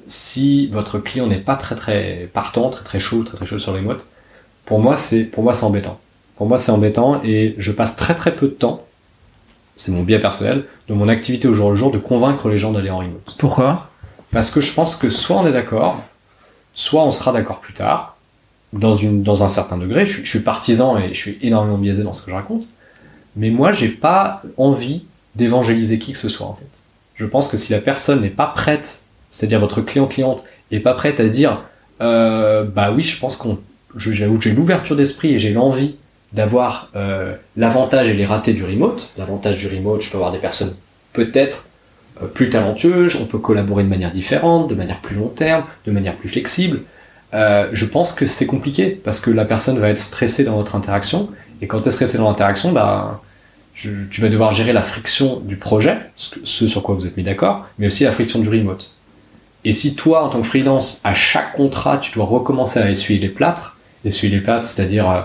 [0.10, 3.74] si votre client n'est pas très très partant, très très chaud, très très chaud sur
[3.74, 3.94] les mots,
[4.66, 6.00] pour moi c'est pour moi c'est embêtant.
[6.36, 8.86] Pour moi c'est embêtant et je passe très très peu de temps,
[9.78, 12.74] c'est mon biais personnel, de mon activité au jour le jour de convaincre les gens
[12.74, 13.36] d'aller en remote.
[13.38, 13.90] Pourquoi?
[14.32, 16.02] Parce que je pense que soit on est d'accord,
[16.74, 18.18] soit on sera d'accord plus tard,
[18.74, 20.06] dans, une, dans un certain degré.
[20.06, 22.68] Je, suis partisan et je suis énormément biaisé dans ce que je raconte.
[23.36, 25.06] Mais moi, j'ai pas envie
[25.36, 26.70] d'évangéliser qui que ce soit, en fait.
[27.16, 31.20] Je pense que si la personne n'est pas prête, c'est-à-dire votre client-cliente, n'est pas prête
[31.20, 31.62] à dire,
[32.02, 33.60] euh, bah oui, je pense qu'on,
[33.96, 35.96] j'ai l'ouverture d'esprit et j'ai l'envie
[36.34, 39.10] d'avoir euh, l'avantage et les ratés du remote.
[39.18, 40.76] L'avantage du remote, je peux avoir des personnes
[41.14, 41.66] peut-être
[42.22, 45.92] euh, plus talentueuses, on peut collaborer de manière différente, de manière plus long terme, de
[45.92, 46.82] manière plus flexible.
[47.32, 51.30] Je pense que c'est compliqué parce que la personne va être stressée dans votre interaction
[51.62, 53.22] et quand tu es stressé dans l'interaction, bah,
[53.76, 57.68] tu vas devoir gérer la friction du projet, ce sur quoi vous êtes mis d'accord,
[57.78, 58.96] mais aussi la friction du remote.
[59.66, 63.20] Et si toi, en tant que freelance, à chaque contrat, tu dois recommencer à essuyer
[63.20, 65.22] les plâtres, essuyer les plâtres, c'est-à-dire euh,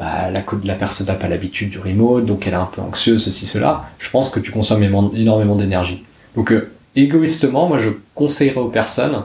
[0.00, 3.24] bah, la, la personne n'a pas l'habitude du remote, donc elle est un peu anxieuse,
[3.24, 6.04] ceci, cela, je pense que tu consommes énormément d'énergie.
[6.34, 9.22] Donc euh, égoïstement, moi je conseillerais aux personnes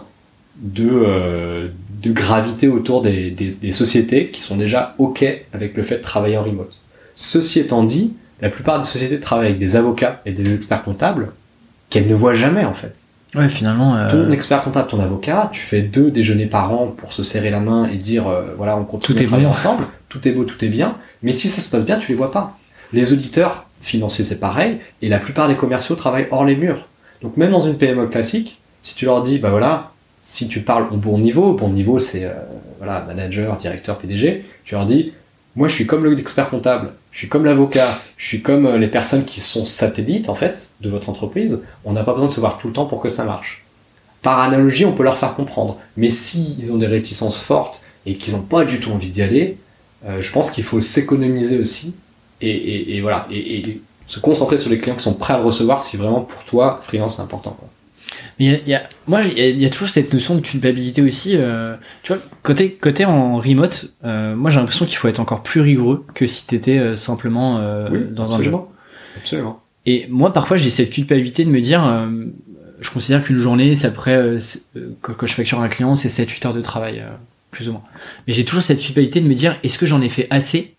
[0.58, 1.68] de, euh,
[2.06, 3.36] graviter autour des,
[3.72, 6.80] sociétés qui sont déjà OK avec le fait de travailler en remote.
[7.16, 11.32] Ceci étant dit, la plupart des sociétés travaillent avec des avocats et des experts comptables
[11.90, 12.96] qu'elles ne voient jamais en fait.
[13.38, 13.96] Ouais, finalement.
[13.96, 14.10] Euh...
[14.10, 17.60] Ton expert comptable, ton avocat, tu fais deux déjeuners par an pour se serrer la
[17.60, 20.64] main et dire euh, voilà, on continue tout à travailler ensemble, tout est beau, tout
[20.66, 22.58] est bien, mais si ça se passe bien, tu les vois pas.
[22.94, 26.88] Les auditeurs financiers, c'est pareil, et la plupart des commerciaux travaillent hors les murs.
[27.22, 30.88] Donc même dans une PME classique, si tu leur dis, bah voilà, si tu parles
[30.92, 32.34] au bon niveau, bon niveau c'est euh,
[32.80, 35.14] voilà, manager, directeur, PDG, tu leur dis
[35.56, 38.88] moi je suis comme l'expert comptable, je suis comme l'avocat, je suis comme euh, les
[38.88, 42.40] personnes qui sont satellites en fait de votre entreprise, on n'a pas besoin de se
[42.40, 43.66] voir tout le temps pour que ça marche.
[44.22, 48.36] Par analogie, on peut leur faire comprendre, mais s'ils ont des réticences fortes et qu'ils
[48.36, 49.58] n'ont pas du tout envie d'y aller,
[50.06, 51.96] euh, je pense qu'il faut s'économiser aussi
[52.40, 55.98] et, voilà et, se concentrer sur les clients qui sont prêts à le recevoir si
[55.98, 57.58] vraiment pour toi freelance c'est important.
[58.40, 61.36] Mais y a, moi, il y, a toujours cette notion de culpabilité aussi.
[61.36, 65.44] Euh, tu vois, côté, côté en remote, euh, moi j'ai l'impression qu'il faut être encore
[65.44, 67.60] plus rigoureux que si t'étais euh, simplement
[68.12, 68.54] dans un jeu.
[69.18, 69.62] Absolument.
[69.86, 72.10] Et moi, parfois, j'ai cette culpabilité de me dire,
[72.82, 74.38] je considère qu'une journée, c'est après,
[75.02, 77.04] que, je facture un client, c'est 7-8 heures de travail,
[77.52, 77.84] plus ou moins.
[78.28, 80.76] Mais j'ai toujours cette culpabilité de me dire, est-ce que j'en ai fait assez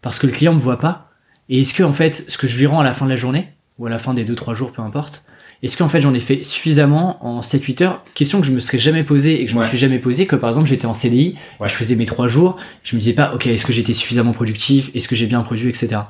[0.00, 1.10] parce que le client me voit pas?
[1.48, 3.16] Et est-ce que, en fait, ce que je lui rends à la fin de la
[3.16, 3.48] journée,
[3.78, 5.24] ou à la fin des 2-3 jours, peu importe,
[5.62, 8.04] est-ce qu'en fait j'en ai fait suffisamment en 7-8 heures?
[8.14, 10.36] Question que je me serais jamais posée et que je me suis jamais posée, que
[10.36, 11.34] par exemple j'étais en CDI,
[11.64, 14.90] je faisais mes 3 jours, je me disais pas, ok, est-ce que j'étais suffisamment productif?
[14.94, 16.00] Est-ce que j'ai bien produit, etc.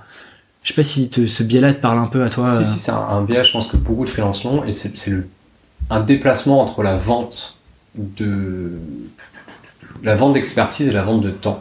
[0.62, 2.44] Je sais pas si ce biais-là te parle un peu à toi.
[2.44, 5.12] Si, si, c'est un, biais, je pense que beaucoup de freelance l'ont, et c'est
[5.88, 7.59] un déplacement entre la vente
[7.94, 8.72] de
[10.03, 11.61] la vente d'expertise et la vente de temps.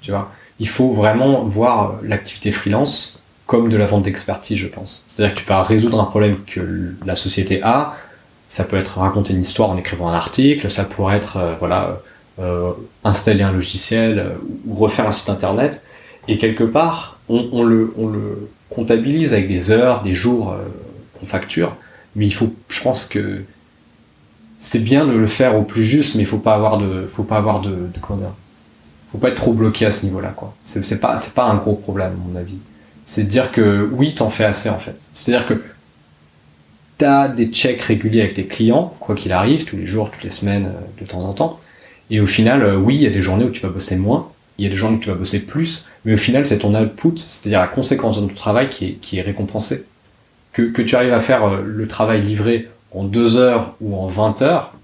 [0.00, 5.04] Tu vois, il faut vraiment voir l'activité freelance comme de la vente d'expertise, je pense.
[5.08, 7.96] C'est-à-dire que tu vas résoudre un problème que la société a.
[8.48, 12.00] Ça peut être raconter une histoire en écrivant un article, ça pourrait être euh, voilà
[12.40, 12.72] euh,
[13.02, 14.30] installer un logiciel euh,
[14.66, 15.82] ou refaire un site internet.
[16.28, 20.56] Et quelque part, on, le, on le comptabilise avec des heures, des jours
[21.18, 21.76] qu'on facture.
[22.16, 23.42] Mais il faut, je pense que
[24.58, 27.24] c'est bien de le faire au plus juste, mais il faut pas avoir de, faut
[27.24, 28.32] pas avoir de, de comment dire,
[29.12, 30.54] faut pas être trop bloqué à ce niveau-là, quoi.
[30.64, 32.56] C'est pas, pas un gros problème, à mon avis
[33.04, 34.96] c'est de dire que oui, t'en fais assez en fait.
[35.12, 35.62] C'est-à-dire que
[36.98, 40.30] t'as des checks réguliers avec tes clients, quoi qu'il arrive, tous les jours, toutes les
[40.30, 41.60] semaines, euh, de temps en temps,
[42.10, 44.30] Et au final, euh, oui, il y a des journées où tu vas bosser moins,
[44.58, 46.74] il y a des journées où tu vas bosser plus, mais au final, c'est ton
[46.74, 49.86] output, c'est-à-dire la conséquence de ton travail qui est, qui récompensée.
[50.52, 54.06] Que, que tu arrives à faire euh, le travail livré en deux heures ou en
[54.06, 54.74] 20 heures,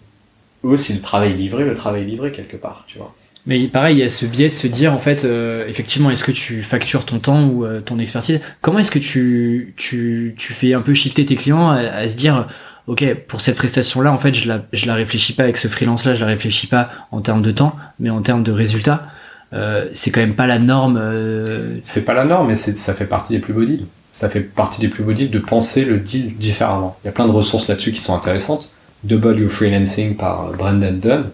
[0.65, 3.15] eux, si le travail livré, le travail livré quelque part, tu vois.
[3.47, 6.25] Mais pareil, il y a ce biais de se dire, en fait, euh, effectivement, est-ce
[6.25, 8.41] que tu factures ton temps ou euh, ton expertise?
[8.61, 12.49] Comment est-ce que tu, tu, tu fais un peu shifter tes clients à, se dire,
[12.87, 16.15] ok, pour cette prestation-là, en fait, je la, je la réfléchis pas avec ce freelance-là,
[16.15, 19.07] je la réfléchis pas en termes de temps, mais en termes de résultats.
[19.53, 20.99] Euh, c'est quand même pas la norme.
[21.01, 23.87] euh, C'est pas la norme, mais ça fait partie des plus beaux deals.
[24.13, 26.97] Ça fait partie des plus beaux deals de penser le deal différemment.
[27.03, 28.75] Il y a plein de ressources là-dessus qui sont intéressantes.
[29.03, 31.25] Double Your Freelancing par Brandon Dunn,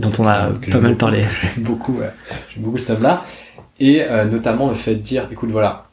[0.00, 0.98] dont on a que pas mal beaucoup.
[0.98, 1.24] parlé.
[1.54, 2.10] J'aime beaucoup, ouais.
[2.52, 3.24] J'aime beaucoup ce là
[3.78, 5.86] Et euh, notamment le fait de dire, écoute, voilà,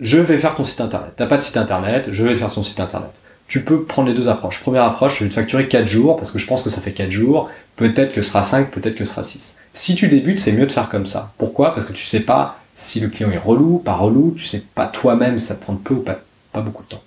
[0.00, 1.12] je vais faire ton site internet.
[1.16, 3.10] T'as pas de site internet, je vais faire ton site internet.
[3.46, 4.60] Tu peux prendre les deux approches.
[4.60, 6.92] Première approche, je vais te facturer 4 jours, parce que je pense que ça fait
[6.92, 7.50] 4 jours.
[7.76, 9.58] Peut-être que ce sera 5, peut-être que ce sera 6.
[9.72, 11.32] Si tu débutes, c'est mieux de faire comme ça.
[11.36, 11.72] Pourquoi?
[11.72, 14.86] Parce que tu sais pas si le client est relou, pas relou, tu sais pas
[14.86, 16.20] toi-même si ça te prend peu ou pas,
[16.52, 17.02] pas beaucoup de temps.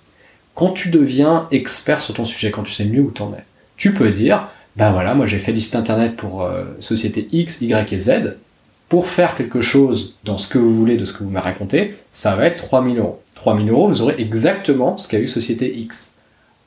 [0.54, 3.44] Quand tu deviens expert sur ton sujet, quand tu sais mieux où t'en es,
[3.76, 7.60] tu peux dire, ben voilà, moi j'ai fait des sites internet pour euh, société X,
[7.60, 8.36] Y et Z.
[8.88, 11.96] Pour faire quelque chose dans ce que vous voulez, de ce que vous m'avez raconté,
[12.12, 13.22] ça va être 3000 euros.
[13.34, 16.12] 3000 euros, vous aurez exactement ce qu'a eu société X.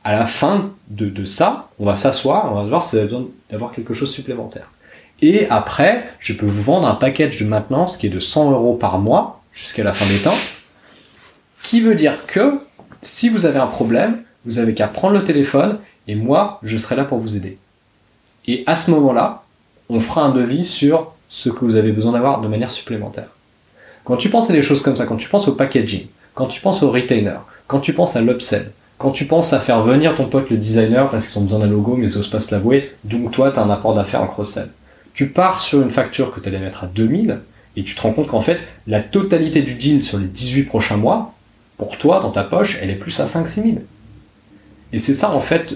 [0.03, 2.99] À la fin de, de ça, on va s'asseoir, on va se voir si vous
[2.99, 4.71] avez besoin d'avoir quelque chose supplémentaire.
[5.21, 8.75] Et après, je peux vous vendre un package de maintenance qui est de 100 euros
[8.75, 10.37] par mois jusqu'à la fin des temps,
[11.63, 12.59] qui veut dire que
[13.01, 16.95] si vous avez un problème, vous avez qu'à prendre le téléphone et moi, je serai
[16.95, 17.57] là pour vous aider.
[18.47, 19.43] Et à ce moment-là,
[19.89, 23.27] on fera un devis sur ce que vous avez besoin d'avoir de manière supplémentaire.
[24.03, 26.61] Quand tu penses à des choses comme ça, quand tu penses au packaging, quand tu
[26.61, 27.35] penses au retainer,
[27.67, 31.09] quand tu penses à l'upsell, quand tu penses à faire venir ton pote le designer
[31.09, 33.59] parce qu'ils ont besoin d'un logo mais ils osent pas se l'avouer, donc toi tu
[33.59, 34.69] as un apport d'affaires en cross-sell.
[35.13, 37.39] Tu pars sur une facture que tu allais mettre à 2000
[37.75, 40.97] et tu te rends compte qu'en fait la totalité du deal sur les 18 prochains
[40.97, 41.33] mois,
[41.77, 43.67] pour toi dans ta poche, elle est plus à 5-6 000.
[44.93, 45.75] Et c'est ça en fait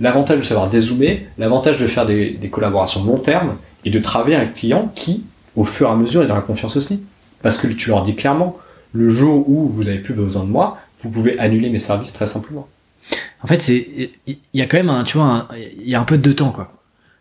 [0.00, 4.50] l'avantage de savoir dézoomer, l'avantage de faire des, collaborations long terme et de travailler avec
[4.50, 5.24] un client qui,
[5.56, 7.02] au fur et à mesure, est dans la confiance aussi.
[7.42, 8.58] Parce que tu leur dis clairement,
[8.92, 12.26] le jour où vous avez plus besoin de moi, vous pouvez annuler mes services très
[12.26, 12.68] simplement.
[13.42, 15.48] En fait, c'est il y a quand même un, tu vois,
[15.80, 16.72] il y a un peu de temps quoi.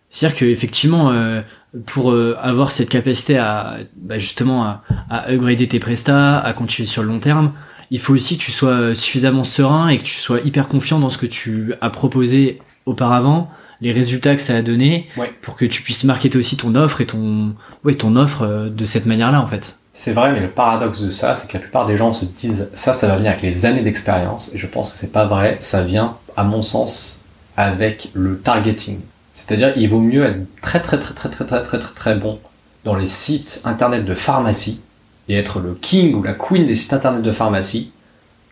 [0.10, 1.42] C'est-à-dire que effectivement, euh,
[1.86, 6.88] pour euh, avoir cette capacité à bah, justement à, à upgrader tes prestats, à continuer
[6.88, 7.52] sur le long terme,
[7.92, 11.10] il faut aussi que tu sois suffisamment serein et que tu sois hyper confiant dans
[11.10, 13.50] ce que tu as proposé auparavant,
[13.82, 15.32] les résultats que ça a donné, Ouais.
[15.42, 18.86] pour que tu puisses marketer aussi ton offre et ton, ouais, ton offre euh, de
[18.86, 19.78] cette manière-là en fait.
[19.94, 22.70] C'est vrai, mais le paradoxe de ça, c'est que la plupart des gens se disent
[22.74, 25.58] ça, ça va venir avec les années d'expérience, et je pense que c'est pas vrai.
[25.60, 27.22] Ça vient, à mon sens,
[27.56, 29.00] avec le targeting.
[29.34, 32.40] C'est-à-dire, il vaut mieux être très très très très très très très très très bon
[32.84, 34.82] dans les sites internet de pharmacie
[35.30, 37.92] et être le king ou la queen des sites internet de pharmacie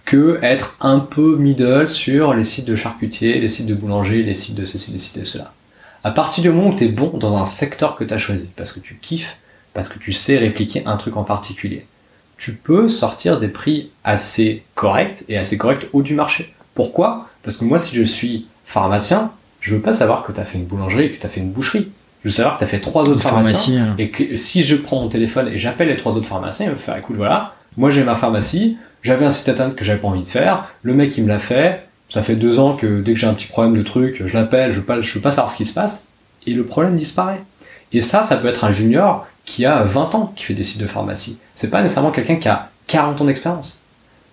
[0.06, 4.36] que être un peu middle sur les sites de charcutier, les sites de boulanger, les
[4.36, 5.54] sites de ceci, les sites de cela.
[6.04, 8.50] À partir du moment où tu es bon dans un secteur que tu as choisi,
[8.56, 9.40] parce que tu kiffes,
[9.74, 11.88] parce que tu sais répliquer un truc en particulier,
[12.38, 16.54] tu peux sortir des prix assez corrects et assez corrects haut du marché.
[16.76, 17.30] Pourquoi?
[17.42, 20.60] Parce que moi, si je suis pharmacien, je veux pas savoir que tu as fait
[20.60, 21.90] une boulangerie et que tu as fait une boucherie.
[22.26, 23.86] Je veux savoir que tu as fait trois autres pharmaciens.
[23.86, 26.66] Pharmacie, euh, Et que si je prends mon téléphone et j'appelle les trois autres pharmaciens,
[26.66, 29.86] ils vont me faire écoute, voilà, moi j'ai ma pharmacie, j'avais un site internet que
[29.86, 32.76] j'avais pas envie de faire, le mec il me l'a fait, ça fait deux ans
[32.76, 35.30] que dès que j'ai un petit problème de truc, je l'appelle, je je veux pas
[35.30, 36.08] savoir ce qui se passe,
[36.48, 37.44] et le problème disparaît.
[37.94, 40.82] Et ça, ça peut être un junior qui a 20 ans qui fait des sites
[40.82, 41.40] de pharmacie.
[41.54, 43.84] C'est pas nécessairement quelqu'un qui a 40 ans d'expérience.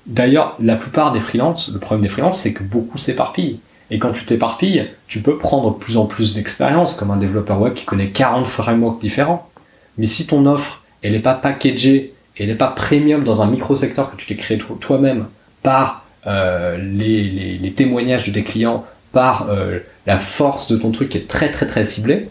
[0.07, 3.61] D'ailleurs, la plupart des freelances, le problème des freelances, c'est que beaucoup s'éparpillent.
[3.93, 7.61] Et quand tu t'éparpilles, tu peux prendre de plus en plus d'expérience, comme un développeur
[7.61, 9.51] web qui connaît 40 frameworks différents.
[9.99, 14.11] Mais si ton offre, elle n'est pas packagée, elle n'est pas premium dans un micro-secteur
[14.11, 15.27] que tu t'es créé to- toi-même
[15.63, 21.19] par euh, les, témoignages de tes clients, par euh, la force de ton truc qui
[21.19, 22.31] est très très très ciblé,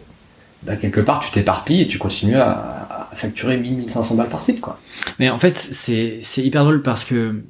[0.64, 4.62] bah, quelque part tu t'éparpilles et tu continues à, facturer 1000-1500 balles par site.
[5.20, 7.43] Mais en fait, c'est hyper drôle parce que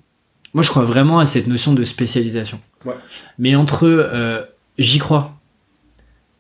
[0.54, 2.60] moi, je crois vraiment à cette notion de spécialisation.
[2.86, 2.96] Ouais.
[3.40, 4.42] Mais entre euh,
[4.78, 5.38] j'y crois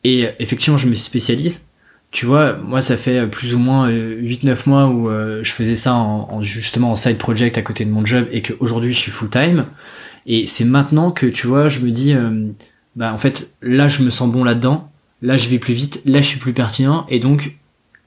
[0.04, 1.68] et euh, effectivement, je me spécialise.
[2.10, 5.76] Tu vois, moi, ça fait plus ou moins euh, 8-9 mois où euh, je faisais
[5.76, 8.98] ça en, en- justement en side project à côté de mon job et qu'aujourd'hui, je
[9.00, 9.66] suis full time.
[10.26, 12.48] Et c'est maintenant que, tu vois, je me dis, euh,
[12.98, 14.92] bah, en fait, là, je me sens bon là-dedans.
[15.22, 16.02] Là, je vais plus vite.
[16.06, 17.06] Là, je suis plus pertinent.
[17.10, 17.56] Et donc,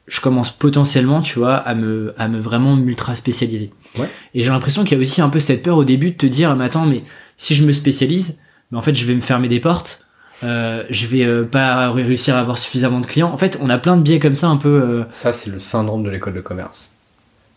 [0.07, 3.71] je commence potentiellement, tu vois, à me, à me vraiment ultra spécialiser.
[3.99, 4.09] Ouais.
[4.35, 6.27] Et j'ai l'impression qu'il y a aussi un peu cette peur au début de te
[6.27, 7.03] dire, mais attends, mais
[7.37, 8.39] si je me spécialise,
[8.71, 10.05] mais en fait, je vais me fermer des portes.
[10.43, 13.31] euh, je vais euh, pas réussir à avoir suffisamment de clients.
[13.33, 14.69] En fait, on a plein de biais comme ça un peu.
[14.83, 16.93] euh, Ça, c'est le syndrome de l'école de commerce.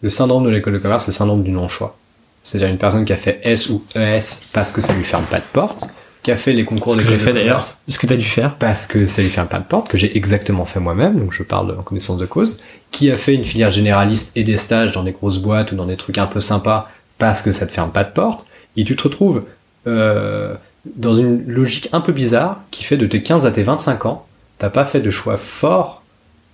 [0.01, 1.97] Le syndrome de l'école de commerce, c'est le syndrome du non-choix.
[2.43, 4.21] C'est-à-dire une personne qui a fait S ou ES
[4.53, 5.85] parce que ça lui ferme pas de porte,
[6.23, 8.15] qui a fait les concours ce que d'école j'ai de fait d'ailleurs, ce que t'as
[8.15, 8.55] dû faire.
[8.55, 11.43] parce que ça lui ferme pas de porte, que j'ai exactement fait moi-même, donc je
[11.43, 12.57] parle en connaissance de cause,
[12.91, 15.85] qui a fait une filière généraliste et des stages dans des grosses boîtes ou dans
[15.85, 18.45] des trucs un peu sympas parce que ça te ferme pas de porte,
[18.77, 19.43] et tu te retrouves
[19.87, 20.55] euh,
[20.95, 24.25] dans une logique un peu bizarre qui fait de tes 15 à tes 25 ans,
[24.59, 26.03] t'as pas fait de choix fort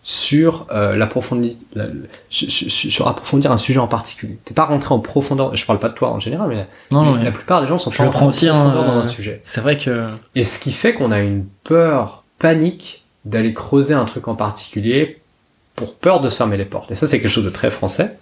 [0.06, 1.08] sur euh, la-
[2.30, 4.38] sur, approfondir un sujet en particulier.
[4.44, 7.16] T'es pas rentré en profondeur, je parle pas de toi en général, mais Non, non,
[7.16, 9.06] la mais plupart des gens sont pas rentrés en aussi, profondeur hein, dans un euh,
[9.06, 9.40] sujet.
[9.44, 10.10] c'est vrai que.
[10.36, 15.20] Et ce qui fait qu'on a une peur panique d'aller creuser un truc en particulier
[15.76, 16.92] pour peur de se fermer les portes.
[16.92, 18.18] Et ça, c'est quelque chose de très français,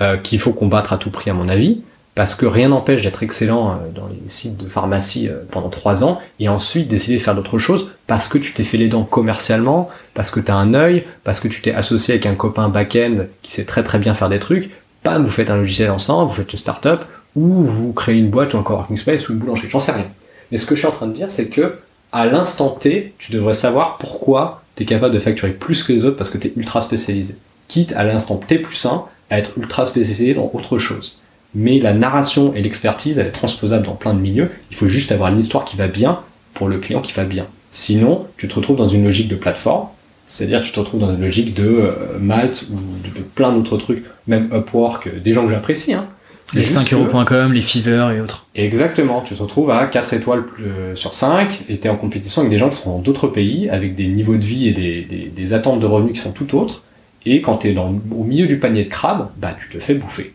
[0.00, 1.82] euh, qu'il faut combattre à tout prix, à mon avis,
[2.16, 6.02] parce que rien n'empêche d'être excellent euh, dans les sites de pharmacie euh, pendant trois
[6.02, 9.04] ans, et ensuite décider de faire d'autres choses, parce que tu t'es fait les dents
[9.04, 12.68] commercialement, parce que tu as un œil, parce que tu t'es associé avec un copain
[12.70, 14.70] back-end qui sait très très bien faire des trucs,
[15.04, 17.02] bam, vous faites un logiciel ensemble, vous faites une start-up,
[17.36, 20.06] ou vous créez une boîte ou un coworking space ou une boulangerie, j'en sais rien.
[20.50, 21.76] Mais ce que je suis en train de dire, c'est que
[22.12, 26.06] à l'instant T, tu devrais savoir pourquoi tu es capable de facturer plus que les
[26.06, 27.36] autres parce que tu es ultra spécialisé.
[27.68, 31.18] Quitte à l'instant T plus 1 à être ultra spécialisé dans autre chose.
[31.58, 34.50] Mais la narration et l'expertise, elle est transposable dans plein de milieux.
[34.70, 36.18] Il faut juste avoir l'histoire qui va bien
[36.54, 37.46] pour le client qui va bien.
[37.70, 39.86] Sinon, tu te retrouves dans une logique de plateforme,
[40.26, 43.76] c'est-à-dire tu te retrouves dans une logique de euh, Malte ou de, de plein d'autres
[43.78, 45.94] trucs, même Upwork, euh, des gens que j'apprécie.
[45.94, 46.06] Hein.
[46.54, 48.46] Les juste 5 que- euros.com, les Fiverr et autres.
[48.54, 52.42] Exactement, tu te retrouves à 4 étoiles euh, sur 5 et tu es en compétition
[52.42, 55.02] avec des gens qui sont dans d'autres pays, avec des niveaux de vie et des,
[55.02, 56.82] des- des attentes de revenus qui sont tout autres.
[57.24, 59.94] Et quand tu es dans, au milieu du panier de crabes, bah tu te fais
[59.94, 60.32] bouffer.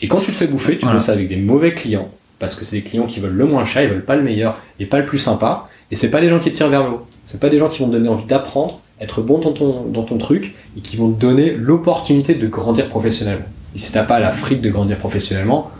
[0.00, 0.94] Et quand tu te fais bouffer, tu Voilà.
[0.94, 3.82] bosses avec des mauvais clients, parce que c'est des clients qui veulent le moins cher,
[3.84, 5.68] ils veulent pas le meilleur et pas le plus sympa.
[5.90, 7.06] Et c'est pas des gens qui te tirent vers le haut.
[7.24, 10.02] C'est pas des gens qui vont te donner envie d'apprendre, être bon dans ton, dans
[10.02, 13.46] ton truc et qui vont te donner l'opportunité de grandir professionnellement.
[13.74, 15.70] Et si t'as pas la fric de grandir professionnellement,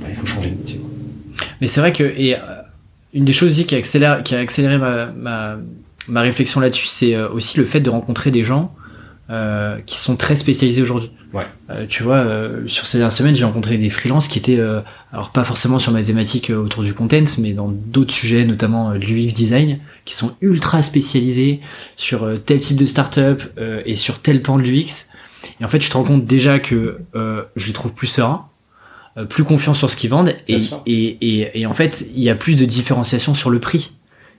[0.00, 0.80] bah, il faut changer de métier.
[1.60, 2.38] Mais c'est vrai que et euh,
[3.14, 5.56] une des choses aussi qui a accéléré, qui a accéléré ma, ma,
[6.08, 8.72] ma réflexion là-dessus, c'est euh, aussi le fait de rencontrer des gens
[9.30, 11.10] euh, qui sont très spécialisés aujourd'hui.
[11.34, 11.44] Ouais.
[11.68, 14.80] Euh, tu vois, euh, sur ces dernières semaines, j'ai rencontré des freelances qui étaient, euh,
[15.12, 18.92] alors pas forcément sur ma thématique euh, autour du content, mais dans d'autres sujets, notamment
[18.92, 21.60] l'UX design, qui sont ultra spécialisés
[21.96, 25.08] sur tel type de startup euh, et sur tel pan de l'UX.
[25.60, 28.46] Et en fait, je te rends compte déjà que euh, je les trouve plus sereins,
[29.18, 32.30] euh, plus confiants sur ce qu'ils vendent, et, et, et, et en fait, il y
[32.30, 33.92] a plus de différenciation sur le prix,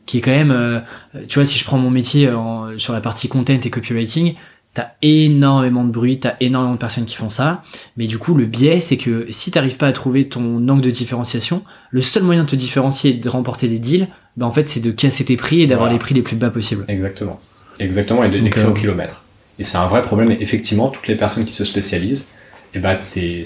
[0.07, 0.79] qui est quand même, euh,
[1.27, 4.33] tu vois, si je prends mon métier en- sur la partie content et copywriting,
[4.73, 7.63] t'as énormément de bruit, t'as énormément de personnes qui font ça,
[7.97, 10.91] mais du coup, le biais, c'est que si t'arrives pas à trouver ton angle de
[10.91, 14.07] différenciation, le seul moyen de te différencier et de remporter des deals,
[14.37, 15.93] bah en fait, c'est de casser tes prix et d'avoir Voilà.
[15.93, 16.85] les prix les plus bas possibles.
[16.87, 17.39] Exactement.
[17.79, 19.23] Exactement, et de Donc, d'écrire euh, au kilomètre.
[19.57, 22.33] Et c'est un vrai problème, et effectivement, toutes les personnes qui se spécialisent,
[22.73, 23.43] et bah, c'est,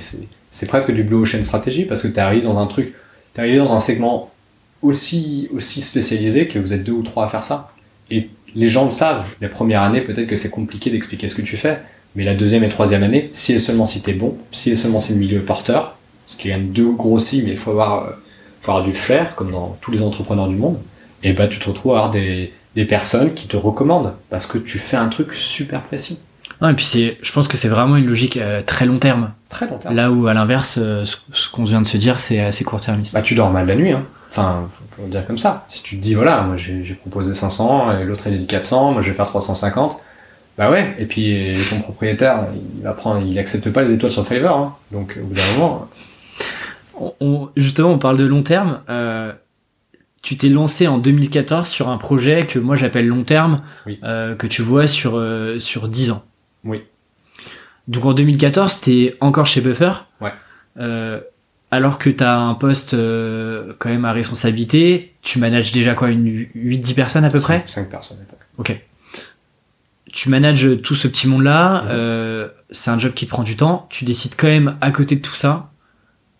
[0.51, 2.93] c'est, presque du blue ocean stratégie, parce que tu arrivé dans un truc,
[3.37, 4.31] arrivé dans un segment
[4.81, 7.71] aussi, aussi spécialisé que vous êtes deux ou trois à faire ça.
[8.11, 11.41] Et les gens le savent, les premières années, peut-être que c'est compliqué d'expliquer ce que
[11.41, 11.79] tu fais,
[12.15, 14.99] mais la deuxième et troisième année, si et seulement si t'es bon, si et seulement
[14.99, 15.97] si le milieu est porteur,
[16.27, 18.11] ce qui est deux gros si, mais il faut avoir, euh,
[18.61, 20.77] faut avoir du flair, comme dans tous les entrepreneurs du monde,
[21.23, 24.57] et bah, tu te retrouves à avoir des, des personnes qui te recommandent parce que
[24.57, 26.19] tu fais un truc super précis.
[26.61, 29.31] Non, et puis c'est, je pense que c'est vraiment une logique euh, très long terme.
[29.49, 29.95] Très long terme.
[29.95, 33.13] Là où, à l'inverse, euh, ce, ce qu'on vient de se dire, c'est assez court-termiste.
[33.13, 34.05] Bah, tu dors mal la nuit, hein.
[34.35, 35.63] Enfin, faut le dire comme ça.
[35.67, 38.91] Si tu te dis, voilà, moi j'ai proposé 500, et l'autre il a dit 400,
[38.91, 39.97] moi je vais faire 350.
[40.57, 42.45] Bah ouais, et puis ton propriétaire,
[42.77, 44.75] il va prendre, il accepte pas les étoiles sur Fiverr, hein.
[44.91, 45.87] Donc au bout d'un moment,
[46.99, 48.81] On- on- justement, on parle de long terme.
[48.89, 49.33] euh,
[50.23, 53.99] tu t'es lancé en 2014 sur un projet que moi j'appelle long terme, Oui.
[54.03, 56.23] euh, que tu vois sur, euh, sur 10 ans.
[56.63, 56.83] Oui.
[57.87, 59.91] Donc en 2014, t'es encore chez Buffer.
[60.21, 60.31] Ouais.
[61.73, 66.45] Alors que t'as un poste euh, quand même à responsabilité, tu manages déjà quoi, une
[66.55, 67.63] 8-10 personnes à peu près?
[67.65, 68.75] 5 personnes à peu près.
[68.75, 68.85] Ok.
[70.11, 73.87] Tu manages tout ce petit monde-là, euh, c'est un job qui te prend du temps,
[73.89, 75.71] tu décides quand même à côté de tout ça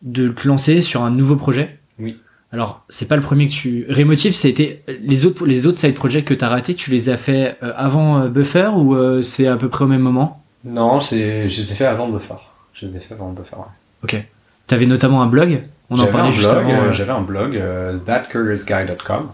[0.03, 1.79] de te lancer sur un nouveau projet?
[1.97, 2.19] Oui.
[2.51, 3.87] Alors, c'est pas le premier que tu...
[3.89, 4.83] A été...
[5.01, 8.27] Les autres, les autres side projects que t'as ratés, tu les as fait euh, avant
[8.27, 10.43] Buffer ou c'est à peu près au même moment?
[10.63, 12.35] Non, c'est, je les ai fait avant Buffer.
[12.75, 13.63] Je les ai fait avant Buffer, ouais.
[14.03, 14.27] Ok.
[14.67, 16.71] T'avais notamment un blog On en J'avais parlait un juste blog, avant.
[16.71, 19.29] euh, euh, j'avais un blog, euh, thatcuriousguy.com.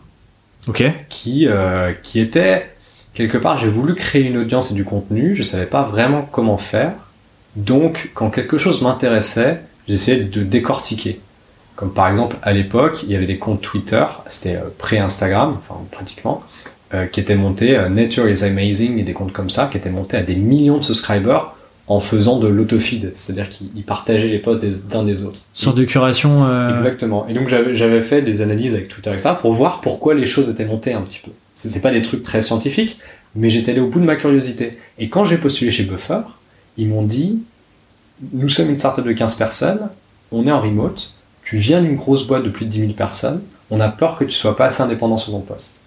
[0.68, 0.84] Ok.
[1.08, 2.70] qui, euh, qui était
[3.14, 6.58] quelque part, j'ai voulu créer une audience et du contenu, je savais pas vraiment comment
[6.58, 6.92] faire.
[7.56, 11.20] Donc, quand quelque chose m'intéressait, j'essayais de décortiquer.
[11.76, 15.80] Comme par exemple, à l'époque, il y avait des comptes Twitter, c'était euh, pré-Instagram, enfin
[15.92, 16.44] pratiquement,
[17.12, 20.24] qui étaient montés, Nature is Amazing et des comptes comme ça, qui étaient montés à
[20.24, 21.54] des millions de subscribers
[21.90, 25.42] en faisant de l'autofeed, c'est-à-dire qu'ils partageaient les posts des uns des autres.
[25.56, 26.46] Sorte de curation.
[26.46, 27.28] euh, Exactement.
[27.28, 30.50] Et donc j'avais fait des analyses avec Twitter et ça pour voir pourquoi les choses
[30.50, 31.32] étaient montées un petit peu.
[31.56, 33.00] C'est pas des trucs très scientifiques,
[33.36, 34.78] mais j'étais allé au bout de ma curiosité.
[35.00, 36.22] Et quand j'ai postulé chez Buffer,
[36.78, 37.40] ils m'ont dit
[38.34, 39.90] nous sommes une startup de 15 personnes,
[40.32, 43.42] on est en remote, tu viens d'une grosse boîte de plus de 10 000 personnes,
[43.72, 45.79] on a peur que tu sois pas assez indépendant sur ton poste.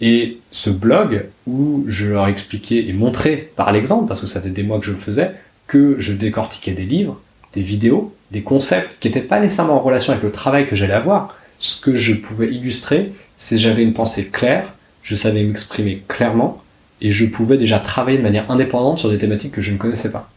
[0.00, 4.50] Et ce blog, où je leur expliquais et montrais par l'exemple, parce que ça fait
[4.50, 5.32] des mois que je le faisais,
[5.66, 7.20] que je décortiquais des livres,
[7.52, 10.94] des vidéos, des concepts qui n'étaient pas nécessairement en relation avec le travail que j'allais
[10.94, 11.34] avoir.
[11.60, 16.62] Ce que je pouvais illustrer, c'est j'avais une pensée claire, je savais m'exprimer clairement,
[17.00, 20.10] et je pouvais déjà travailler de manière indépendante sur des thématiques que je ne connaissais
[20.10, 20.30] pas.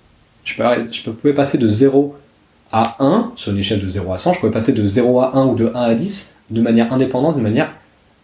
[0.44, 2.16] Je pouvais, je pouvais passer de 0
[2.72, 5.38] à 1, sur une échelle de 0 à 100, je pouvais passer de 0 à
[5.38, 7.72] 1 ou de 1 à 10 de manière indépendante, de manière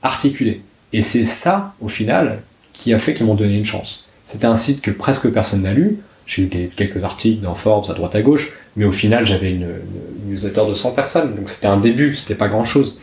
[0.01, 0.61] articulée.
[0.93, 2.39] Et c'est ça, au final,
[2.71, 4.05] qui a fait qu'ils m'ont donné une chance.
[4.25, 5.97] C'était un site que presque personne n'a lu.
[6.25, 9.67] J'ai eu quelques articles dans Forbes à droite à gauche, mais au final, j'avais une,
[10.23, 11.35] une newsletter de 100 personnes.
[11.35, 12.97] Donc c'était un début, c'était pas grand chose.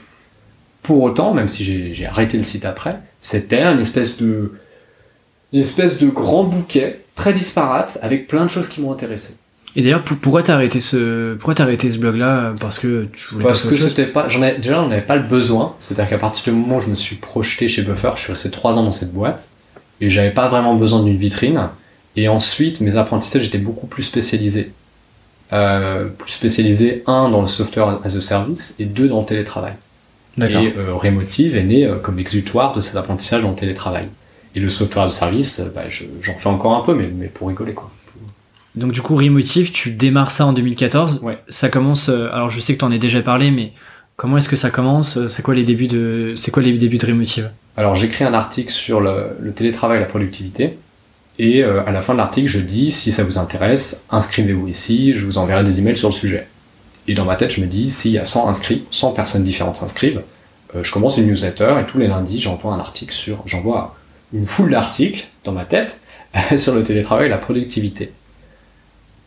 [0.82, 3.80] Pour autant, même si j'ai arrêté le site après, c'était une
[5.52, 9.38] une espèce de grand bouquet, très disparate, avec plein de choses qui m'ont intéressé.
[9.76, 13.34] Et d'ailleurs, pour- pourquoi t'as arrêté ce, pourquoi t'as arrêté ce blog-là Parce que tu
[13.34, 15.74] voulais Parce que c'était pas, j'en ai, déjà, j'en avais pas le besoin.
[15.78, 18.50] C'est-à-dire qu'à partir du moment où je me suis projeté chez Buffer, je suis resté
[18.50, 19.48] trois ans dans cette boîte
[20.00, 21.68] et j'avais pas vraiment besoin d'une vitrine.
[22.16, 24.72] Et ensuite, mes apprentissages étaient beaucoup plus spécialisés.
[25.52, 29.72] Euh, plus spécialisés, un, dans le software as a service et deux, dans le télétravail.
[30.36, 30.62] D'accord.
[30.62, 34.06] Et euh, Remotive est né euh, comme exutoire de cet apprentissage dans le télétravail.
[34.54, 37.08] Et le software as a service, euh, bah, je- j'en fais encore un peu, mais,
[37.12, 37.90] mais pour rigoler, quoi.
[38.76, 41.20] Donc du coup, Remotive, tu démarres ça en 2014.
[41.22, 41.38] Ouais.
[41.48, 42.08] Ça commence.
[42.08, 43.72] euh, alors je sais que t'en as déjà parlé, mais
[44.16, 45.16] comment est-ce que ça commence?
[45.16, 47.50] Euh, C'est quoi les débuts de, c'est quoi les débuts de Remotive?
[47.76, 50.78] Alors j'écris un article sur le, le télétravail et la productivité.
[51.38, 55.14] Et euh, à la fin de l'article, je dis si ça vous intéresse, inscrivez-vous ici,
[55.14, 56.46] je vous enverrai des emails sur le sujet.
[57.08, 59.76] Et dans ma tête, je me dis s'il y a 100 inscrits, 100 personnes différentes
[59.76, 60.20] s'inscrivent,
[60.76, 63.96] euh, je commence une newsletter et tous les lundis, j'envoie un article sur, j'envoie
[64.32, 66.00] une foule d'articles dans ma tête
[66.56, 68.12] sur le télétravail et la productivité.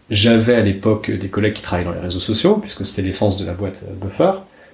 [0.09, 3.45] J'avais à l'époque des collègues qui travaillaient dans les réseaux sociaux, puisque c'était l'essence de
[3.45, 4.31] la boîte euh, Buffer.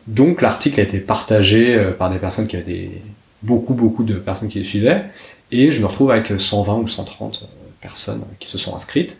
[0.07, 3.01] Donc l'article a été partagé euh, par des personnes qui avaient des,
[3.43, 5.03] beaucoup, beaucoup de personnes qui les suivaient.
[5.51, 9.17] Et je me retrouve avec 120 ou 130 euh, personnes qui se sont inscrites.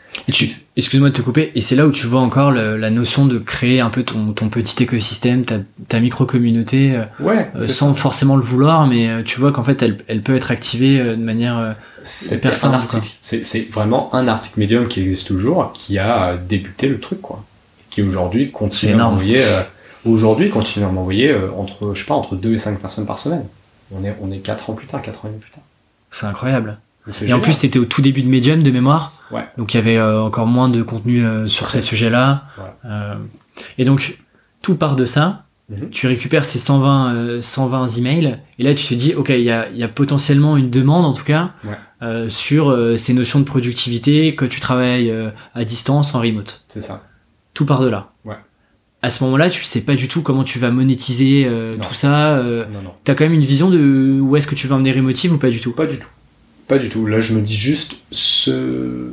[0.75, 1.51] Excuse-moi de te couper.
[1.55, 4.33] Et c'est là où tu vois encore le- la notion de créer un peu ton,
[4.33, 5.55] ton petit écosystème, ta,
[5.87, 9.81] ta micro-communauté, euh, Ouais, euh, sans forcément le vouloir, mais euh, tu vois qu'en fait,
[9.81, 11.57] elle, elle peut être activée de manière.
[11.57, 11.71] euh,
[13.21, 17.43] c'est vraiment un article médium qui existe toujours, qui a débuté le truc, quoi.
[17.89, 19.61] Qui aujourd'hui continue à m'envoyer, euh,
[20.05, 23.19] aujourd'hui continue à m'envoyer euh, entre, je sais pas, entre 2 et 5 personnes par
[23.19, 23.45] semaine.
[23.91, 25.63] On est, on est 4 ans plus tard, 4 ans et demi plus tard.
[26.11, 26.77] c'est incroyable.
[27.25, 29.13] Et en plus, c'était au tout début de Medium de mémoire.
[29.31, 29.47] Ouais.
[29.57, 32.45] Donc il y avait euh, encore moins de contenu euh, sur ces sujets-là.
[32.55, 32.75] Voilà.
[32.85, 33.15] Euh,
[33.77, 34.17] et donc,
[34.61, 35.45] tout part de ça.
[35.69, 35.89] Mhm.
[35.91, 38.39] Tu récupères ces 120, euh, 120 emails.
[38.57, 41.05] Et là, tu te dis, OK, il y a, il y a potentiellement une demande,
[41.05, 41.77] en tout cas, Ouais.
[42.01, 45.13] euh, sur ces notions de productivité, que tu travailles
[45.53, 46.63] à distance, en remote.
[46.67, 47.03] c'est ça.
[47.53, 48.09] Tout part de là.
[48.25, 48.35] Ouais.
[49.01, 52.37] À ce moment-là, tu sais pas du tout comment tu vas monétiser euh, tout ça.
[52.37, 52.91] Euh, Non, non.
[53.03, 55.49] T'as quand même une vision de où est-ce que tu vas emmener Remotive ou pas
[55.49, 55.71] du tout?
[55.71, 56.07] Pas du tout.
[56.69, 57.07] Pas du tout.
[57.07, 59.11] Là, je me dis juste, ce...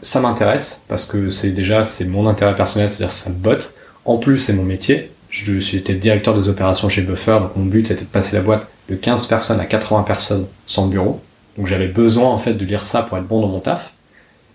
[0.00, 3.74] ça m'intéresse, parce que c'est déjà, c'est mon intérêt personnel, c'est-à-dire ça me botte.
[4.06, 5.10] En plus, c'est mon métier.
[5.28, 8.42] Je suis été directeur des opérations chez Buffer, donc mon but c'était de passer la
[8.42, 11.20] boîte de 15 personnes à 80 personnes sans bureau.
[11.58, 13.94] Donc j'avais besoin en fait de lire ça pour être bon dans mon taf.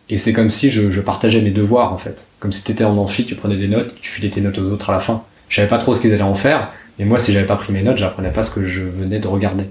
[0.09, 2.27] Et c'est comme si je, partageais mes devoirs en fait.
[2.39, 4.89] Comme si t'étais en amphi, tu prenais des notes, tu filais tes notes aux autres
[4.89, 5.23] à la fin.
[5.49, 7.73] Je savais pas trop ce qu'ils allaient en faire, mais moi si j'avais pas pris
[7.73, 9.65] mes notes, j'apprenais pas ce que je venais de regarder.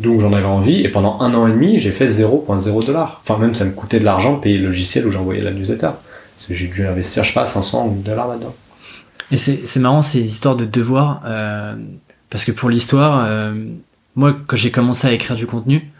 [0.00, 3.20] Donc j'en avais envie, et pendant un an et demi, j'ai fait 0.0 dollars.
[3.22, 5.90] Enfin même ça me coûtait de l'argent de payer le logiciel où j'envoyais la newsletter.
[6.36, 8.54] Parce que j'ai dû investir, je sais pas, 500 dollars là-dedans.
[9.30, 11.76] Et c'est c'est marrant ces histoires de devoirs, euh,
[12.30, 13.54] parce que pour l'histoire, euh,
[14.16, 15.90] moi quand j'ai commencé à écrire du contenu,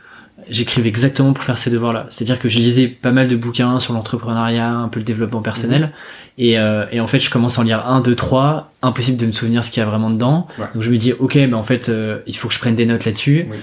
[0.49, 2.07] j'écrivais exactement pour faire ces devoirs-là.
[2.09, 5.93] C'est-à-dire que je lisais pas mal de bouquins sur l'entrepreneuriat, un peu le développement personnel,
[6.39, 9.27] et, euh, et en fait je commence à en lire un, deux, trois, impossible de
[9.27, 10.49] me souvenir ce qu'il y a vraiment dedans.
[10.59, 10.67] Ouais.
[10.73, 12.87] Donc je me dis ok, ben en fait euh, il faut que je prenne des
[12.87, 13.47] notes là-dessus.
[13.51, 13.59] Oui.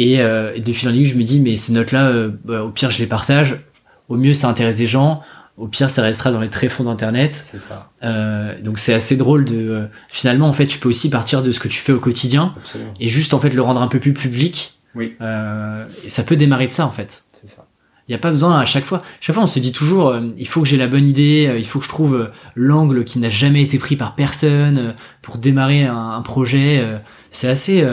[0.00, 2.64] Et, euh, et de fil en aiguille, je me dis mais ces notes-là, euh, bah,
[2.64, 3.60] au pire je les partage,
[4.08, 5.22] au mieux ça intéresse des gens.
[5.56, 7.34] Au pire, ça restera dans les tréfonds d'internet.
[7.34, 7.90] C'est ça.
[8.02, 11.60] Euh, donc c'est assez drôle de finalement en fait tu peux aussi partir de ce
[11.60, 12.94] que tu fais au quotidien Absolument.
[12.98, 15.16] et juste en fait le rendre un peu plus public Oui.
[15.20, 17.66] Et ça peut démarrer de ça en fait C'est ça.
[18.10, 19.04] Il n'y a pas besoin à chaque fois.
[19.20, 21.58] Chaque fois, on se dit toujours, euh, il faut que j'ai la bonne idée, euh,
[21.60, 25.38] il faut que je trouve euh, l'angle qui n'a jamais été pris par personne pour
[25.38, 26.84] démarrer un, un projet.
[27.30, 27.86] c'est assez,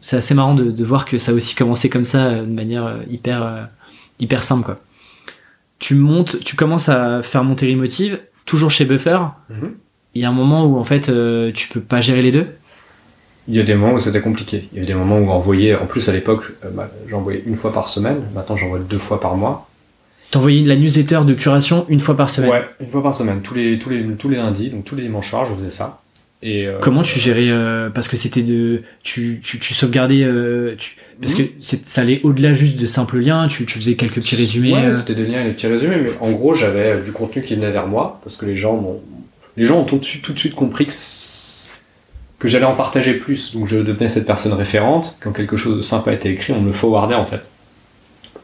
[0.00, 2.52] c'est assez marrant de, de voir que ça a aussi commencé comme ça, euh, de
[2.52, 3.62] manière euh, hyper, euh,
[4.20, 4.78] hyper simple, quoi.
[5.78, 9.18] Tu montes, tu commences à faire monter Remotive, toujours chez Buffer.
[9.50, 9.72] Mhm.
[10.14, 12.46] Il y a un moment où en fait, euh, tu peux pas gérer les deux.
[13.48, 14.68] Il y a des moments où c'était compliqué.
[14.72, 17.56] Il y a des moments où envoyer, en plus à l'époque, euh, bah, j'envoyais une
[17.56, 18.22] fois par semaine.
[18.34, 19.68] Maintenant, j'envoie deux fois par mois.
[20.30, 22.50] T'envoyais la newsletter de curation une fois par semaine.
[22.50, 25.02] Ouais, une fois par semaine, tous les tous les tous les lundis, donc tous les
[25.02, 26.02] dimanches soirs, je faisais ça.
[26.42, 30.74] Et euh, Comment tu gérais euh, parce que c'était de tu tu, tu sauvegardais euh,
[30.78, 34.16] tu, parce que c'est- ça allait au-delà juste de simples liens tu, tu faisais quelques
[34.16, 37.10] petits résumés Ouais, c'était des liens et des petits résumés, mais en gros, j'avais du
[37.12, 39.00] contenu qui venait vers moi parce que les gens m'ont
[39.56, 40.92] les gens ont tout de suite tout de suite compris que
[42.38, 45.16] que j'allais en partager plus, donc je devenais cette personne référente.
[45.20, 47.50] Quand quelque chose de sympa était écrit, on me le forwardait en fait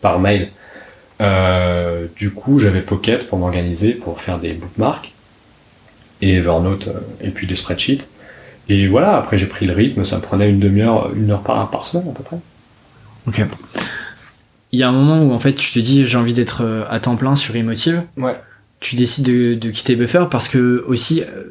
[0.01, 0.49] par mail.
[2.17, 5.13] Du coup, j'avais Pocket pour m'organiser, pour faire des bookmarks
[6.23, 8.07] et Evernote euh, et puis des spreadsheets.
[8.71, 11.69] Et voilà, après j'ai pris le rythme, ça me prenait une demi-heure, une heure par,
[11.71, 12.39] par semaine à peu près.
[13.29, 13.43] ok
[14.75, 16.85] il y a un moment où en fait tu te dis j'ai envie d'être euh,
[16.89, 18.41] à temps plein sur Emotive Ouais.
[18.81, 21.45] tu décides de, de quitter Buffer parce que aussi euh,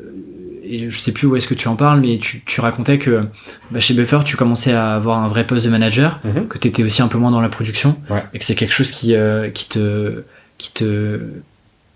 [0.64, 3.22] et je sais plus où est-ce que tu en parles mais tu, tu racontais que
[3.70, 6.48] bah, chez Buffer tu commençais à avoir un vrai poste de manager Mhm.
[6.48, 8.24] que tu étais aussi un peu moins dans la production Ouais.
[8.34, 10.24] et que c'est quelque chose qui, euh, qui te
[10.58, 11.20] qui te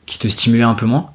[0.06, 1.10] qui te stimulait un peu moins.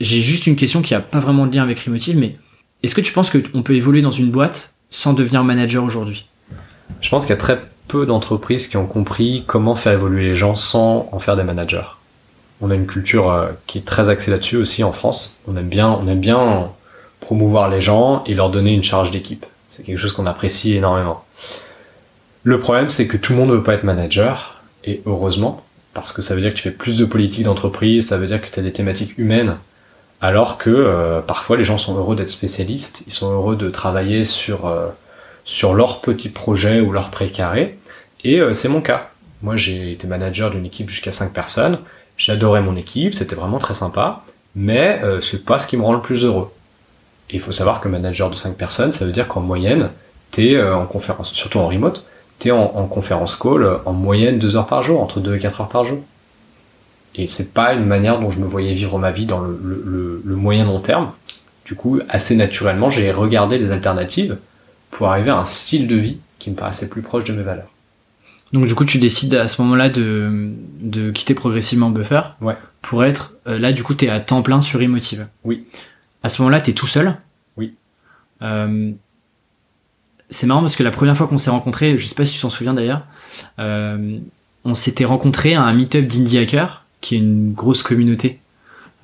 [0.00, 2.36] J'ai juste une question qui a pas vraiment de lien avec Remotive, mais
[2.82, 6.26] est-ce que tu penses qu'on peut évoluer dans une boîte sans devenir manager aujourd'hui?
[7.02, 10.36] Je pense qu'il y a très peu d'entreprises qui ont compris comment faire évoluer les
[10.36, 11.84] gens sans en faire des managers.
[12.62, 15.40] On a une culture euh, qui est très axée là-dessus aussi en France.
[15.46, 16.70] On aime bien, on aime bien
[17.20, 19.44] promouvoir les gens et leur donner une charge d'équipe.
[19.68, 21.24] C'est quelque chose qu'on apprécie énormément.
[22.42, 26.12] Le problème, c'est que tout le monde ne veut pas être manager, et heureusement, parce
[26.12, 28.48] que ça veut dire que tu fais plus de politique d'entreprise, ça veut dire que
[28.50, 29.58] tu as des thématiques humaines,
[30.20, 34.24] alors que euh, parfois les gens sont heureux d'être spécialistes, ils sont heureux de travailler
[34.24, 34.88] sur, euh,
[35.44, 37.78] sur leur petit projet ou leur précaré,
[38.24, 39.08] et euh, c'est mon cas.
[39.42, 41.78] Moi j'ai été manager d'une équipe jusqu'à 5 personnes,
[42.18, 44.22] j'adorais mon équipe, c'était vraiment très sympa,
[44.54, 46.52] mais c'est pas ce qui me rend le plus heureux.
[47.30, 49.90] Et il faut savoir que manager de 5 personnes, ça veut dire qu'en moyenne,
[50.30, 52.04] t'es en conférence, surtout en remote,
[52.38, 55.62] t'es en, en conférence call en moyenne 2 heures par jour, entre 2 et 4
[55.62, 56.00] heures par jour.
[57.14, 59.82] Et c'est pas une manière dont je me voyais vivre ma vie dans le, le,
[59.84, 61.10] le- le moyen long terme.
[61.64, 64.38] Du coup, assez naturellement, j'ai regardé des alternatives
[64.90, 67.68] pour arriver à un style de vie qui me paraissait plus proche de mes valeurs.
[68.52, 70.50] Donc du coup, tu décides à ce moment-là de,
[70.80, 72.56] de quitter progressivement Buffer Ouais.
[72.82, 73.72] pour être euh, là.
[73.72, 75.26] Du coup, t'es à temps plein sur Emotive.
[75.44, 75.66] Oui.
[76.24, 77.16] À ce moment-là, t'es tout seul.
[77.56, 77.74] Oui.
[78.42, 78.90] Euh,
[80.30, 82.40] c'est marrant parce que la première fois qu'on s'est rencontrés, je sais pas si tu
[82.40, 83.02] t'en souviens d'ailleurs,
[83.58, 84.18] euh,
[84.64, 88.38] on s'était rencontrés à un meet-up d'Indie Hacker, qui est une grosse communauté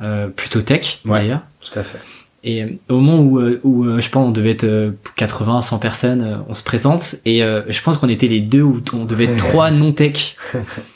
[0.02, 1.18] euh, plutôt tech Ouais.
[1.20, 1.40] d'ailleurs.
[1.60, 1.98] Tout à fait.
[2.44, 5.62] Et euh, au moment où, euh, où euh, je pense on devait être euh, 80,
[5.62, 9.04] 100 personnes, on se présente et euh, je pense qu'on était les deux où on
[9.04, 10.36] devait être trois non-tech.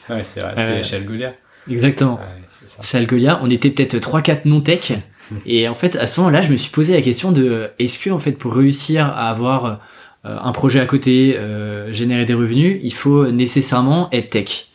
[0.09, 1.33] Ouais, c'est vrai, c'est chez Algolia.
[1.69, 2.15] Exactement.
[2.15, 3.39] Ouais, ça.
[3.43, 4.93] On était peut-être 3-4 non-tech.
[5.47, 8.11] Et en fait, à ce moment-là, je me suis posé la question de est-ce que
[8.11, 9.81] en fait pour réussir à avoir
[10.25, 14.67] un projet à côté, euh, générer des revenus, il faut nécessairement être tech?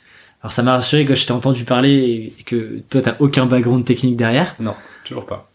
[0.45, 3.83] Alors ça m'a rassuré que je t'ai entendu parler et que toi t'as aucun background
[3.83, 4.55] technique derrière.
[4.59, 5.49] Non, toujours pas.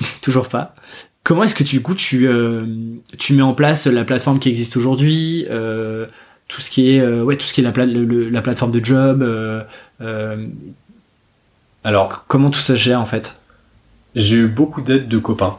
[0.22, 0.72] Toujours pas.
[1.24, 2.64] Comment est-ce que du coup tu euh,
[3.18, 6.06] tu mets en place la plateforme qui existe aujourd'hui, euh,
[6.46, 8.40] tout ce qui est euh, ouais tout ce qui est la, pla- le- le- la
[8.40, 9.24] plateforme de job,
[11.82, 13.40] Alors, comment tout ça gère en fait?
[14.14, 15.56] j'ai eu beaucoup d'aide de copains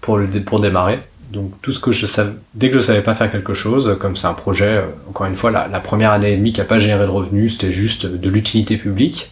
[0.00, 1.00] pour, le, dé- pour démarrer.
[1.32, 4.16] Donc, tout ce que je savais, dès que je savais pas faire quelque chose, comme
[4.16, 6.64] c'est un projet, euh, encore une fois, la, la première année et demie qui a
[6.64, 9.30] pas généré de revenus, c'était juste de l'utilité publique.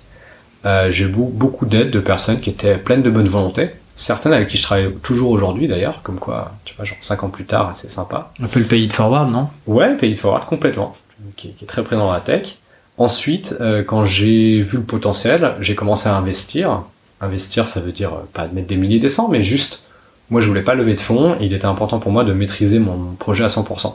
[0.67, 3.71] Euh, j'ai beaucoup d'aide de personnes qui étaient pleines de bonne volonté.
[3.95, 7.29] Certaines avec qui je travaille toujours aujourd'hui d'ailleurs, comme quoi, tu vois, genre 5 ans
[7.29, 8.33] plus tard, c'est sympa.
[8.43, 9.49] Un peu le pays de forward, non?
[9.67, 10.95] Ouais, Pay It Forward, complètement,
[11.37, 12.59] qui, qui est très présent dans la tech.
[12.99, 16.83] Ensuite, euh, quand j'ai vu le potentiel, j'ai commencé à investir.
[17.21, 19.85] Investir, ça veut dire euh, pas mettre des milliers, des cents, mais juste,
[20.31, 23.15] moi je voulais pas lever de fonds, il était important pour moi de maîtriser mon
[23.15, 23.95] projet à 100%.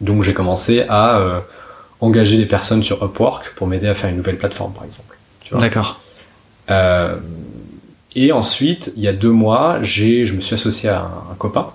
[0.00, 1.40] Donc j'ai commencé à euh,
[2.00, 5.16] engager des personnes sur Upwork pour m'aider à faire une nouvelle plateforme, par exemple.
[5.52, 6.00] D'accord.
[6.70, 7.16] Euh,
[8.14, 11.34] et ensuite, il y a deux mois, j'ai, je me suis associé à un, un
[11.38, 11.70] copain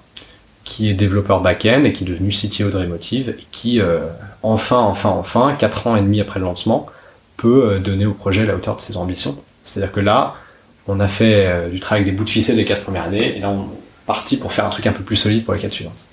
[0.63, 3.99] qui est développeur back-end et qui est devenu CTO de Remotive et qui, euh,
[4.43, 6.87] enfin, enfin, enfin, quatre ans et demi après le lancement,
[7.37, 9.37] peut donner au projet la hauteur de ses ambitions.
[9.63, 10.35] C'est-à-dire que là,
[10.87, 13.37] on a fait euh, du travail avec des bouts de ficelle les quatre premières années
[13.37, 15.59] et là, on est parti pour faire un truc un peu plus solide pour les
[15.59, 16.05] quatre suivantes.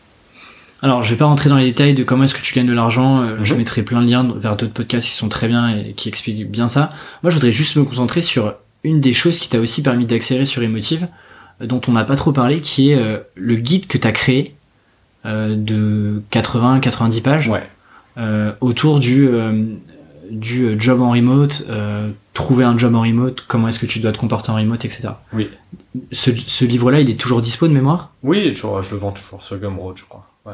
[0.83, 2.73] Alors, je vais pas rentrer dans les détails de comment est-ce que tu gagnes de
[2.75, 3.23] l'argent.
[3.23, 3.59] euh, Je Mhm.
[3.61, 6.69] mettrai plein de liens vers d'autres podcasts qui sont très bien et qui expliquent bien
[6.69, 6.93] ça.
[7.23, 10.45] Moi, je voudrais juste me concentrer sur une des choses qui t'a aussi permis d'accélérer
[10.45, 11.09] sur Emotive,
[11.63, 14.13] euh, dont on n'a pas trop parlé, qui est euh, le guide que tu as
[14.13, 14.55] créé
[15.25, 17.63] de 80-90 pages Ouais.
[18.61, 19.27] autour du,
[20.31, 21.67] du job en remote,
[22.35, 25.09] trouver un job en remote, comment est-ce que tu dois te comporter en remote, etc.
[25.33, 25.49] Oui.
[26.13, 28.11] Ce, ce livre-là, il est toujours dispo de mémoire?
[28.23, 30.27] Oui, toujours, je le vends toujours sur Gumroad, je crois.
[30.45, 30.53] Ouais.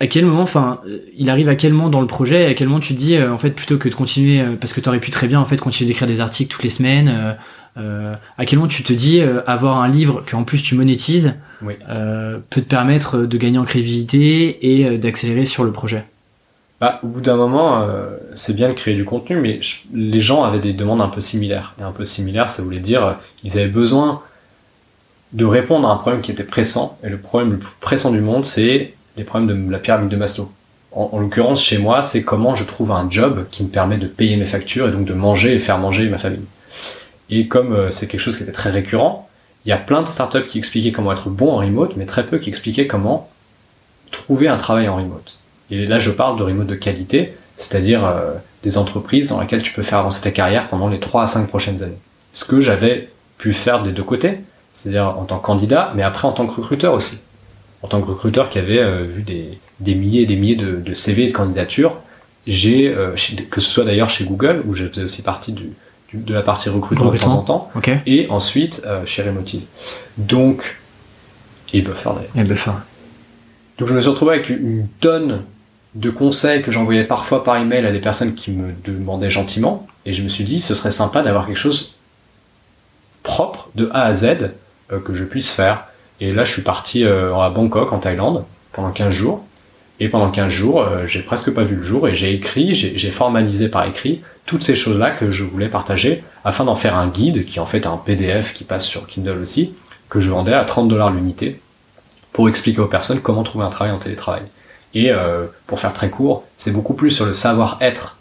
[0.00, 2.68] à quel moment, enfin, euh, il arrive à quel moment dans le projet, à quel
[2.68, 4.88] moment tu te dis, euh, en fait, plutôt que de continuer, euh, parce que tu
[4.88, 7.36] aurais pu très bien, en fait, continuer d'écrire des articles toutes les semaines,
[7.78, 11.34] euh, à quel moment tu te dis, euh, avoir un livre qu'en plus tu monétises,
[11.62, 11.74] Oui.
[11.88, 16.04] euh, peut te permettre de gagner en crédibilité et d'accélérer sur le projet?
[16.84, 19.58] Bah, au bout d'un moment, euh, c'est bien de créer du contenu, mais
[19.94, 21.74] les gens avaient des demandes un peu similaires.
[21.80, 23.12] Et un peu similaires, ça voulait dire euh,
[23.42, 24.20] ils avaient besoin
[25.32, 26.98] de répondre à un problème qui était pressant.
[27.02, 30.16] Et le problème le plus pressant du monde, c'est les problèmes de la pyramide de
[30.16, 30.52] Maslow.
[30.92, 34.06] En, en l'occurrence, chez moi, c'est comment je trouve un job qui me permet de
[34.06, 36.44] payer mes factures et donc de manger et faire manger ma famille.
[37.30, 39.30] Et comme euh, c'est quelque chose qui était très récurrent,
[39.64, 42.26] il y a plein de startups qui expliquaient comment être bon en remote, mais très
[42.26, 43.30] peu qui expliquaient comment
[44.10, 45.38] trouver un travail en remote.
[45.74, 49.72] Et là, je parle de remote de qualité, c'est-à-dire euh, des entreprises dans lesquelles tu
[49.72, 51.98] peux faire avancer ta carrière pendant les 3 à 5 prochaines années.
[52.32, 53.08] Ce que j'avais
[53.38, 54.38] pu faire des deux côtés,
[54.72, 57.18] c'est-à-dire en tant que candidat, mais après en tant que recruteur aussi.
[57.82, 60.76] En tant que recruteur qui avait euh, vu des, des milliers et des milliers de,
[60.76, 61.96] de CV et de candidatures,
[62.46, 63.14] j'ai, euh,
[63.50, 65.70] que ce soit d'ailleurs chez Google, où je faisais aussi partie du,
[66.10, 67.70] du- de la partie recrutement de temps en temps,
[68.06, 69.62] et ensuite chez Remotive.
[70.18, 70.78] Donc,
[71.72, 72.30] et Buffer d'ailleurs.
[72.36, 72.70] Et Buffer.
[73.78, 75.42] Donc je me suis retrouvé avec une tonne
[75.94, 80.12] de conseils que j'envoyais parfois par email à des personnes qui me demandaient gentiment, et
[80.12, 81.96] je me suis dit ce serait sympa d'avoir quelque chose
[83.22, 84.50] propre de A à Z
[84.92, 85.86] euh, que je puisse faire.
[86.20, 89.44] Et là je suis parti euh, à Bangkok en Thaïlande pendant 15 jours,
[90.00, 93.10] et pendant 15 jours euh, j'ai presque pas vu le jour, et j'ai écrit, j'ai
[93.10, 97.46] formalisé par écrit toutes ces choses-là que je voulais partager afin d'en faire un guide
[97.46, 99.74] qui en fait est un PDF qui passe sur Kindle aussi,
[100.08, 101.60] que je vendais à 30 dollars l'unité
[102.32, 104.42] pour expliquer aux personnes comment trouver un travail en télétravail.
[104.94, 108.16] Et euh, pour faire très court, c'est beaucoup plus sur le savoir-être,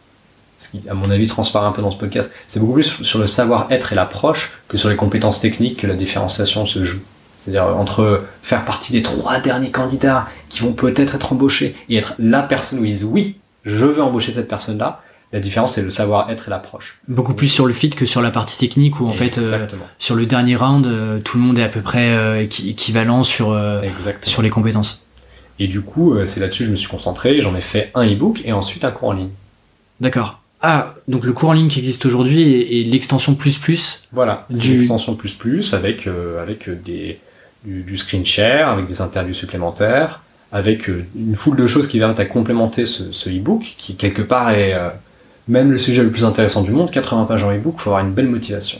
[0.59, 3.19] ce qui à mon avis transparaît un peu dans ce podcast, c'est beaucoup plus sur
[3.19, 7.01] le savoir-être et l'approche que sur les compétences techniques que la différenciation se joue.
[7.37, 11.97] C'est-à-dire euh, entre faire partie des trois derniers candidats qui vont peut-être être embauchés et
[11.97, 15.01] être la personne où ils disent oui, je veux embaucher cette personne-là,
[15.31, 16.99] la différence c'est le savoir-être et l'approche.
[17.07, 19.67] Beaucoup plus sur le fit que sur la partie technique où, en fait, euh,
[19.99, 23.23] sur le dernier round, euh, tout le monde est à peu près euh, équi- équivalent
[23.23, 23.81] sur, euh,
[24.23, 25.02] sur les compétences.
[25.59, 28.05] Et du coup, euh, c'est là-dessus que je me suis concentré, j'en ai fait un
[28.05, 29.29] e-book et ensuite un cours en ligne.
[30.01, 30.39] D'accord.
[30.61, 34.03] Ah, donc le cours en ligne qui existe aujourd'hui et, et l'extension plus plus.
[34.13, 37.19] Voilà, c'est Du- une extension plus plus avec, euh, avec euh, des,
[37.65, 41.97] du, du screen share, avec des interviews supplémentaires, avec euh, une foule de choses qui
[41.97, 44.89] viennent à complémenter ce, ce e-book, qui quelque part est euh,
[45.49, 48.13] même le sujet le plus intéressant du monde, 80 pages en e-book, faut avoir une
[48.13, 48.79] belle motivation.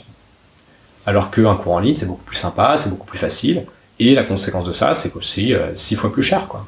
[1.06, 3.64] Alors qu'un cours en ligne, c'est beaucoup plus sympa, c'est beaucoup plus facile,
[3.98, 6.66] et la conséquence de ça, c'est qu'aussi euh, six fois plus cher, quoi.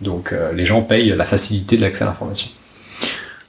[0.00, 2.50] Donc euh, les gens payent la facilité de l'accès à l'information.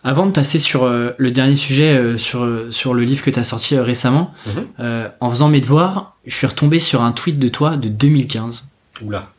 [0.03, 3.39] Avant de passer sur euh, le dernier sujet, euh, sur, sur le livre que tu
[3.39, 5.09] as sorti récemment, Mhm.
[5.20, 8.63] en faisant mes devoirs, je suis retombé sur un tweet de toi de 2015.
[9.03, 9.30] Oula.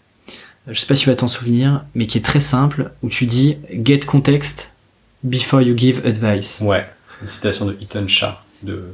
[0.68, 3.26] Je sais pas si tu vas t'en souvenir, mais qui est très simple, où tu
[3.26, 4.74] dis Get context
[5.24, 6.60] before you give advice.
[6.62, 8.84] Ouais, c'est une citation de Ethan Shah, de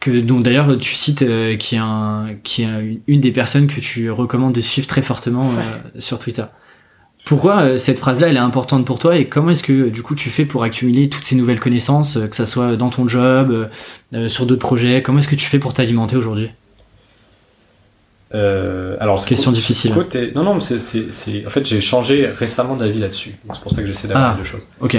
[0.00, 3.66] Que, dont d'ailleurs tu cites, euh, qui est, un, qui est un- une des personnes
[3.66, 6.44] que tu recommandes de suivre très fortement euh, sur Twitter.
[7.24, 10.14] Pourquoi euh, cette phrase-là elle est importante pour toi et comment est-ce que du coup
[10.14, 13.68] tu fais pour accumuler toutes ces nouvelles connaissances, euh, que ça soit dans ton job,
[14.28, 15.02] sur d'autres projets?
[15.02, 16.50] Comment est-ce que tu fais pour t'alimenter aujourd'hui?
[18.34, 19.92] Euh, alors, Question difficile.
[19.94, 23.34] côté- Non, non, mais c'est, En fait, j'ai changé récemment d'avis là-dessus.
[23.52, 24.36] C'est pour ça que j'essaie d'avoir Ah.
[24.38, 24.62] deux choses.
[24.80, 24.96] Ok.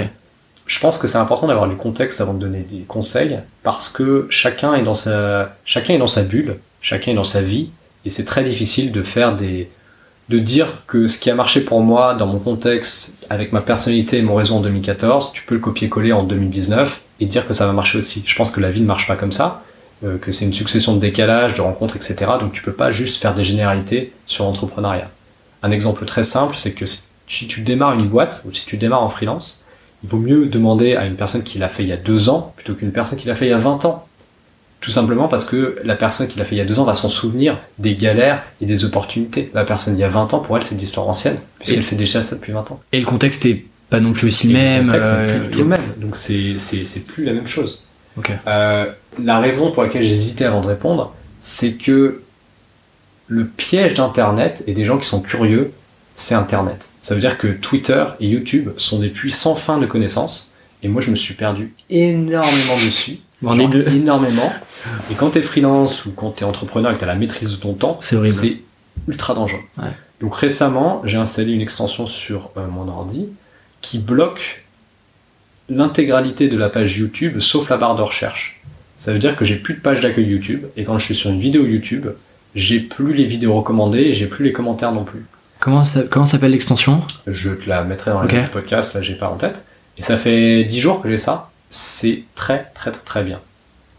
[0.70, 4.28] Je pense que c'est important d'avoir du contexte avant de donner des conseils, parce que
[4.30, 7.70] chacun est dans sa, chacun est dans sa bulle, chacun est dans sa vie,
[8.04, 9.68] et c'est très difficile de faire des,
[10.28, 14.18] de dire que ce qui a marché pour moi dans mon contexte, avec ma personnalité
[14.18, 17.66] et mon réseau en 2014, tu peux le copier-coller en 2019 et dire que ça
[17.66, 18.22] va marcher aussi.
[18.24, 19.64] Je pense que la vie ne marche pas comme ça,
[20.04, 22.14] euh, que c'est une succession de décalages, de rencontres, etc.
[22.38, 25.10] Donc tu peux pas juste faire des généralités sur l'entrepreneuriat.
[25.64, 28.76] Un exemple très simple, c'est que si tu, tu démarres une boîte, ou si tu
[28.76, 29.59] démarres en freelance,
[30.02, 32.52] il vaut mieux demander à une personne qui l'a fait il y a deux ans
[32.56, 34.06] plutôt qu'une personne qui l'a fait il y a 20 ans.
[34.80, 36.94] Tout simplement parce que la personne qui l'a fait il y a deux ans va
[36.94, 39.50] s'en souvenir des galères et des opportunités.
[39.52, 41.96] La personne il y a 20 ans, pour elle, c'est de l'histoire ancienne, puisqu'elle fait
[41.96, 42.80] déjà ça depuis 20 ans.
[42.92, 44.86] Et le contexte est pas non plus aussi le même.
[44.86, 45.82] Le contexte n'est euh, plus du tout le même.
[45.98, 47.82] Donc c'est, c'est, c'est plus la même chose.
[48.46, 48.86] Euh,
[49.22, 52.22] la raison pour laquelle j'hésitais avant de répondre, c'est que
[53.28, 55.72] le piège d'Internet et des gens qui sont curieux,
[56.20, 56.90] c'est Internet.
[57.00, 60.52] Ça veut dire que Twitter et YouTube sont des puits sans fin de connaissances.
[60.82, 63.18] Et moi, je me suis perdu énormément dessus.
[63.42, 63.88] On est deux.
[63.88, 64.52] énormément.
[65.10, 67.72] Et quand t'es freelance ou quand t'es entrepreneur et que t'as la maîtrise de ton
[67.72, 68.58] temps, C'est
[69.08, 69.62] ultra dangereux.
[69.78, 69.88] Ouais.
[70.20, 73.26] Donc récemment, j'ai installé une extension sur euh, mon ordi
[73.80, 74.62] qui bloque
[75.70, 78.60] l'intégralité de la page YouTube sauf la barre de recherche.
[78.98, 81.30] Ça veut dire que j'ai plus de page d'accueil YouTube et quand je suis sur
[81.30, 82.08] une vidéo YouTube,
[82.54, 85.24] j'ai plus les vidéos recommandées et j'ai plus les commentaires non plus.
[85.60, 87.02] Comment ça, comment s'appelle l'extension?
[87.26, 89.66] Je te la mettrai dans le podcast, là j'ai pas en tête.
[89.98, 91.50] Et ça fait 10 jours que j'ai ça.
[91.68, 93.40] C'est très très très très bien.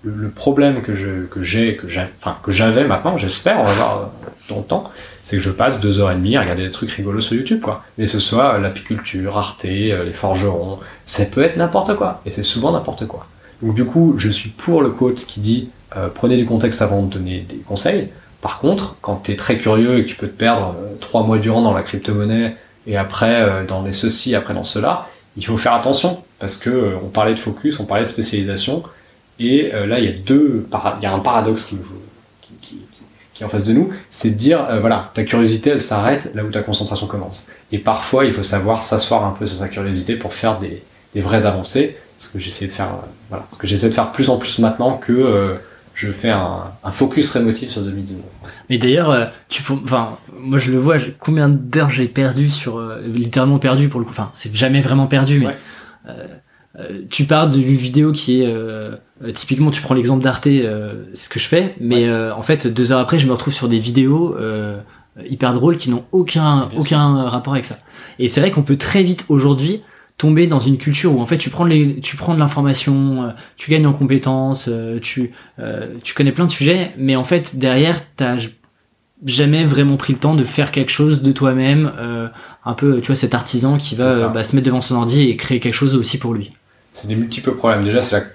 [0.03, 3.65] Le, le problème que je que j'ai que j'ai enfin que j'avais maintenant, j'espère, on
[3.65, 4.09] va voir
[4.49, 4.91] dans le temps,
[5.23, 7.61] c'est que je passe deux heures et demie à regarder des trucs rigolos sur YouTube
[7.61, 7.83] quoi.
[7.99, 12.21] Mais ce soit l'apiculture, Arte, euh, les forgerons, ça peut être n'importe quoi.
[12.25, 13.27] Et c'est souvent n'importe quoi.
[13.61, 17.03] Donc du coup, je suis pour le quote qui dit euh, prenez du contexte avant
[17.03, 18.09] de donner des conseils.
[18.41, 21.23] Par contre, quand tu es très curieux et que tu peux te perdre euh, trois
[21.23, 22.55] mois durant dans la crypto-monnaie
[22.87, 25.07] et après euh, dans les ceci, après dans cela,
[25.37, 28.83] il faut faire attention parce que euh, on parlait de focus, on parlait de spécialisation
[29.39, 31.77] et là il y a deux, il y a un paradoxe qui,
[33.39, 36.51] est en face de nous, c'est de dire voilà ta curiosité elle s'arrête là où
[36.51, 37.47] ta concentration commence.
[37.71, 40.83] Et parfois il faut savoir s'asseoir un peu sur sa curiosité pour faire des,
[41.15, 41.97] vraies avancées.
[42.19, 42.89] Ce que j'essaie de faire,
[43.29, 45.57] voilà, ce que j'essaie de faire plus en plus maintenant que
[45.93, 48.23] je fais un, un focus rémotif sur 2019.
[48.69, 53.01] Mais d'ailleurs, euh, tu enfin, moi je le vois, combien d'heures j'ai perdu sur, euh,
[53.05, 54.11] littéralement perdu pour le coup.
[54.11, 55.57] Enfin, c'est jamais vraiment perdu, mais Ouais.
[56.09, 58.95] euh, tu pars d'une vidéo qui est, euh,
[59.35, 60.63] typiquement, tu prends l'exemple d'Arte, c'est
[61.13, 63.79] ce que je fais, mais en fait, deux heures après, je me retrouve sur des
[63.79, 64.35] vidéos
[65.29, 67.77] hyper drôles qui n'ont aucun, Bien aucun rapport avec ça.
[68.17, 69.81] Et c'est vrai qu'on peut très vite aujourd'hui
[70.21, 73.29] tomber dans une culture où en fait tu prends les, tu prends de l'information, euh,
[73.57, 77.57] tu gagnes en compétences, euh, tu, euh, tu connais plein de sujets, mais en fait
[77.57, 78.37] derrière t'as
[79.25, 82.27] jamais vraiment pris le temps de faire quelque chose de toi-même, euh,
[82.65, 85.35] un peu tu vois cet artisan qui va bah, se mettre devant son ordi et
[85.37, 86.51] créer quelque chose aussi pour lui.
[86.93, 87.83] c'est des multiples problèmes.
[87.83, 88.25] Déjà, c'est la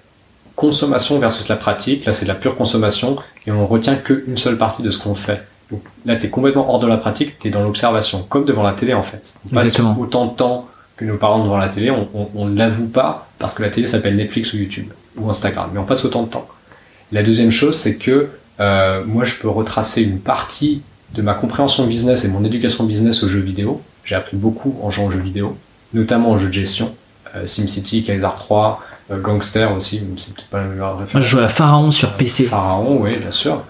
[0.57, 2.05] consommation versus la pratique.
[2.05, 5.15] Là, c'est de la pure consommation et on retient qu'une seule partie de ce qu'on
[5.15, 5.47] fait.
[5.71, 8.93] Donc là, t'es complètement hors de la pratique, t'es dans l'observation, comme devant la télé
[8.93, 9.35] en fait.
[9.47, 9.97] On passe Exactement.
[10.01, 13.63] autant de temps que nos parents devant la télé, on, ne l'avoue pas parce que
[13.63, 16.49] la télé s'appelle Netflix ou YouTube ou Instagram, mais on passe autant de temps.
[17.13, 18.29] La deuxième chose, c'est que
[18.61, 20.83] euh, moi, je peux retracer une partie
[21.15, 23.83] de ma compréhension business et mon éducation business aux jeux vidéo.
[24.05, 25.57] J'ai appris beaucoup en jouant aux jeux vidéo,
[25.93, 26.95] notamment aux jeux de gestion,
[27.35, 31.25] euh, SimCity, Kaiser 3, euh, Gangster aussi, c'est peut-être pas la meilleure référence.
[31.25, 32.45] je joue à Pharaon sur PC.
[32.45, 33.63] Pharaon, oui, bien sûr.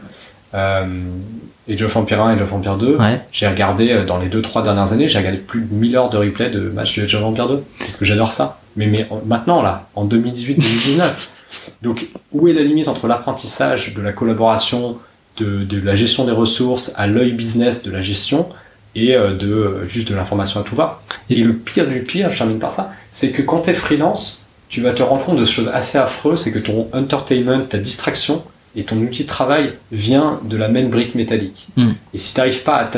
[1.69, 2.97] Age of Empire 1 et Age of Empire 2.
[2.97, 3.21] Ouais.
[3.33, 6.17] J'ai regardé, euh, dans les 2-3 dernières années, j'ai regardé plus de 1000 heures de
[6.19, 7.63] replay de matchs de Age of Empire 2.
[7.79, 8.61] Parce que j'adore ça.
[8.77, 11.03] Mais, mais en- maintenant, là, en 2018-2019.
[11.83, 14.99] Donc, où est la limite entre l'apprentissage de la collaboration,
[15.39, 18.49] de, de la gestion des ressources, à l'œil business de la gestion,
[18.95, 21.03] et euh, de euh, juste de l'information à tout va?
[21.31, 24.49] Et le pire du pire, je termine par ça, c'est que quand tu es freelance,
[24.69, 28.43] tu vas te rendre compte de choses assez affreuses, c'est que ton entertainment, ta distraction
[28.77, 31.69] et ton outil de travail vient de la même brique métallique.
[31.77, 31.93] Mm.
[32.15, 32.91] Et si tu n'arrives pas à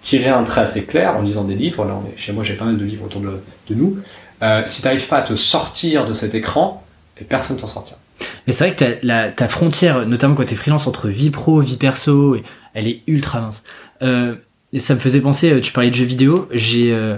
[0.00, 2.54] tirer un trait assez clair en lisant des livres, là on est, chez moi j'ai
[2.54, 3.98] pas mal de livres autour de, de nous,
[4.42, 6.84] euh, si tu n'arrives pas à te sortir de cet écran,
[7.20, 7.98] et personne t'en sortira.
[8.46, 11.60] Mais c'est vrai que ta, la, ta frontière, notamment quand t'es freelance entre vie pro,
[11.60, 12.36] vie perso,
[12.74, 13.62] elle est ultra mince.
[14.02, 14.34] Euh,
[14.72, 17.16] et ça me faisait penser, euh, tu parlais de jeux vidéo, j'ai euh,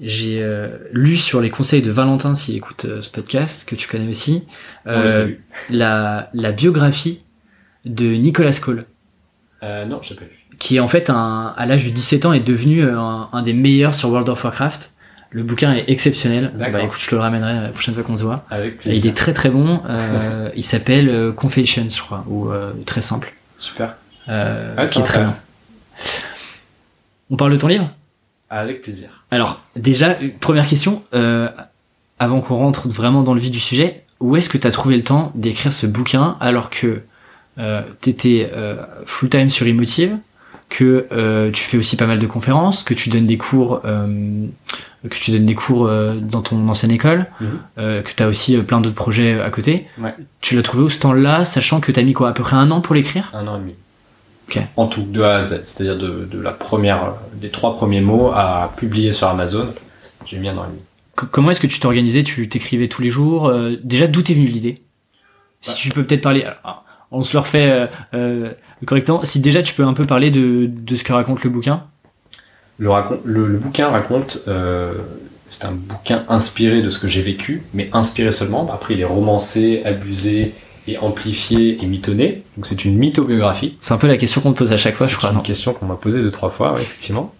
[0.00, 4.08] j'ai euh, lu sur les conseils de Valentin, s'il écoute ce podcast, que tu connais
[4.08, 4.44] aussi,
[4.84, 7.20] la, la biographie
[7.84, 8.86] de Nicolas Cole,
[9.62, 10.30] Euh, non, j'ai pas vu.
[10.58, 13.52] qui en fait, un, à l'âge de 17 ans, est devenu euh, un, un des
[13.54, 14.92] meilleurs sur World of Warcraft.
[15.30, 16.52] Le bouquin est exceptionnel.
[16.54, 16.72] D'accord.
[16.74, 18.44] Bah écoute, je te le ramènerai la prochaine fois qu'on se voit.
[18.50, 19.00] Avec plaisir.
[19.04, 19.82] il est très très bon.
[19.88, 23.34] Euh, il s'appelle euh, Confessions, je crois, ou euh, très simple.
[23.58, 23.96] Super.
[24.28, 25.32] Euh, Ouais, qui est très bien.
[27.30, 27.90] On parle de ton livre?
[28.50, 29.24] Avec plaisir.
[29.30, 31.48] Alors, déjà, première question, euh,
[32.18, 34.96] avant qu'on rentre vraiment dans le vif du sujet, où est-ce que tu as trouvé
[34.96, 37.02] le temps d'écrire ce bouquin alors que
[37.58, 38.50] euh, tu étais
[39.06, 40.16] full-time sur Emotive,
[40.70, 44.46] que euh, tu fais aussi pas mal de conférences, que tu donnes des cours, euh,
[45.08, 47.26] que tu donnes des cours euh, dans ton ancienne école,
[47.78, 49.86] euh, que tu as aussi euh, plein d'autres projets à côté.
[49.98, 50.14] Ouais.
[50.40, 52.56] Tu l'as trouvé où ce temps-là, sachant que tu as mis quoi, à peu près
[52.56, 53.30] un an pour l'écrire?
[53.34, 53.74] Un an et demi.
[54.48, 54.58] Ok.
[54.76, 55.62] En tout, de A à Z.
[55.64, 59.68] C'est-à-dire de, de la première, euh, des trois premiers mots à publier sur Amazon.
[60.26, 60.80] J'ai mis un an et demi.
[61.14, 62.24] Comment est-ce que tu t'organisais?
[62.24, 64.82] Tu t'écrivais tous les jours euh, Déjà, d'où t'es venue l'idée?
[65.60, 65.76] Si Bah.
[65.78, 66.42] tu peux peut-être parler.
[66.42, 66.83] alors,
[67.14, 68.50] on se le refait euh, euh,
[68.86, 69.24] correctement.
[69.24, 71.84] Si déjà tu peux un peu parler de, de ce que raconte le bouquin.
[72.78, 74.92] Le, racon- le, le bouquin raconte, euh,
[75.48, 78.68] c'est un bouquin inspiré de ce que j'ai vécu, mais inspiré seulement.
[78.72, 80.54] Après, il est romancé, abusé
[80.86, 82.42] et amplifié et mitonné.
[82.56, 83.76] Donc c'est une mythobiographie.
[83.80, 85.30] C'est un peu la question qu'on te pose à chaque fois, je c'est crois.
[85.30, 87.32] une non question qu'on m'a posée deux trois fois, ouais, effectivement.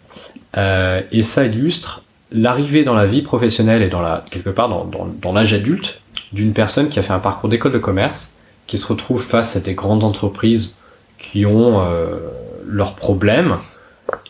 [0.57, 2.03] Euh, et ça illustre
[2.33, 6.01] l'arrivée dans la vie professionnelle et dans la, quelque part dans, dans, dans l'âge adulte
[6.33, 8.34] d'une personne qui a fait un parcours d'école de commerce,
[8.67, 10.77] qui se retrouve face à des grandes entreprises
[11.19, 12.17] qui ont euh,
[12.67, 13.59] leurs problèmes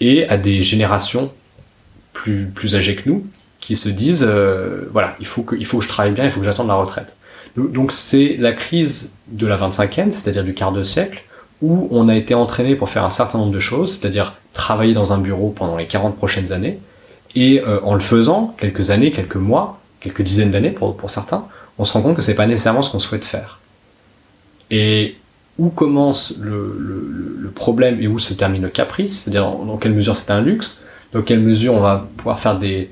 [0.00, 1.32] et à des générations
[2.12, 3.26] plus, plus âgées que nous
[3.60, 6.30] qui se disent euh, voilà il faut que il faut que je travaille bien il
[6.30, 7.16] faut que j'attende la retraite.
[7.56, 11.24] Donc c'est la crise de la 25e c'est-à-dire du quart de siècle
[11.62, 15.12] où on a été entraîné pour faire un certain nombre de choses c'est-à-dire travailler dans
[15.12, 16.78] un bureau pendant les 40 prochaines années
[17.34, 21.46] et euh, en le faisant quelques années quelques mois quelques dizaines d'années pour, pour certains
[21.78, 23.60] on se rend compte que c'est pas nécessairement ce qu'on souhaite faire
[24.70, 25.16] et
[25.58, 29.76] où commence le, le, le, problème et où se termine le caprice, c'est-à-dire dans, dans,
[29.76, 30.82] quelle mesure c'est un luxe,
[31.12, 32.90] dans quelle mesure on va pouvoir faire des,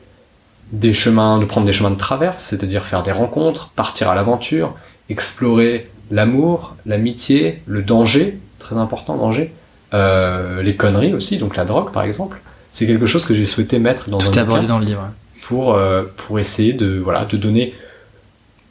[0.72, 4.74] des chemins, de prendre des chemins de traverse, c'est-à-dire faire des rencontres, partir à l'aventure,
[5.08, 9.52] explorer l'amour, l'amitié, le danger, très important danger,
[9.92, 12.40] euh, les conneries aussi, donc la drogue par exemple.
[12.70, 15.10] C'est quelque chose que j'ai souhaité mettre dans Tout un abordé dans le livre.
[15.42, 17.74] pour euh, pour essayer de voilà de donner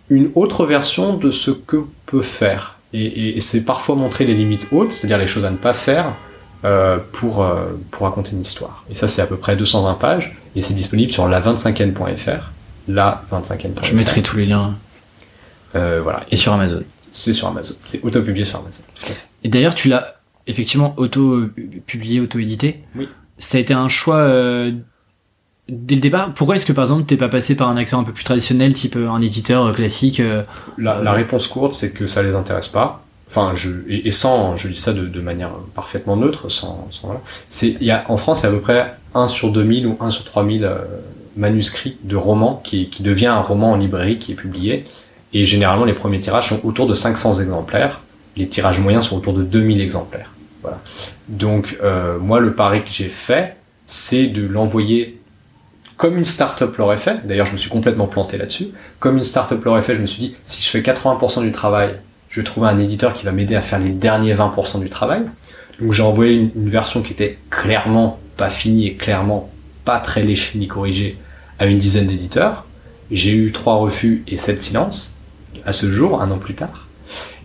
[0.10, 4.34] une autre version de ce que peut faire et, et, et c'est parfois montrer les
[4.34, 6.14] limites hautes, c'est-à-dire les choses à ne pas faire
[6.64, 8.84] euh, pour, euh, pour raconter une histoire.
[8.90, 12.52] Et ça, c'est à peu près 220 pages, et c'est disponible sur la25n.fr.
[12.90, 13.84] La25n.fr.
[13.84, 14.76] Je mettrai tous les liens.
[15.76, 16.22] Euh, voilà.
[16.30, 16.84] Et sur Amazon.
[17.12, 17.76] C'est sur Amazon.
[17.86, 18.84] C'est auto-publié sur Amazon.
[19.44, 20.16] Et d'ailleurs, tu l'as
[20.48, 22.84] effectivement auto-publié, auto-édité.
[22.96, 23.08] Oui.
[23.38, 24.72] Ça a été un choix euh,
[25.70, 26.34] dès le départ.
[26.34, 28.74] Pourquoi est-ce que par exemple t'es pas passé par un acteur un peu plus traditionnel,
[28.74, 30.44] type euh, un éditeur classique euh,
[30.78, 33.04] la, réponse courte, c'est que ça les intéresse pas.
[33.28, 36.90] Enfin, je et, sans, je dis ça de, manière parfaitement neutre, sans.
[37.48, 39.98] C'est, y a en France, il y a à peu près 1 sur 2000 ou
[40.02, 40.80] 1 sur 3000 euh,
[41.38, 44.86] manuscrits de romans qui, qui devient un roman en librairie qui est publié.
[45.34, 48.02] Et généralement, les premiers tirages sont autour de 500 exemplaires.
[48.36, 50.32] Les tirages moyens sont autour de 2000 exemplaires.
[50.62, 50.80] Voilà.
[51.30, 53.56] Donc, euh, moi, le pari que j'ai fait,
[53.86, 55.21] c'est de l'envoyer
[56.02, 57.28] comme une startup l'aurait fait.
[57.28, 58.70] D'ailleurs, je me suis complètement planté là-dessus.
[59.00, 61.92] Comme une startup l'aurait fait, je me suis dit, si je fais 80% du travail,
[62.28, 65.22] je vais trouver un éditeur qui va m'aider à faire les derniers 20% du travail.
[65.80, 69.52] Donc, j'ai envoyé une, version qui était clairement pas finie et clairement
[69.86, 71.20] pas très léchée ni corrigée
[71.60, 72.66] à une dizaine d'éditeurs.
[73.12, 75.22] J'ai eu trois refus et sept silences
[75.68, 76.88] à ce jour, un an plus tard.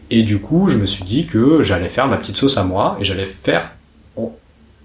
[0.09, 2.97] Et du coup, je me suis dit que j'allais faire ma petite sauce à moi
[2.99, 3.73] et j'allais faire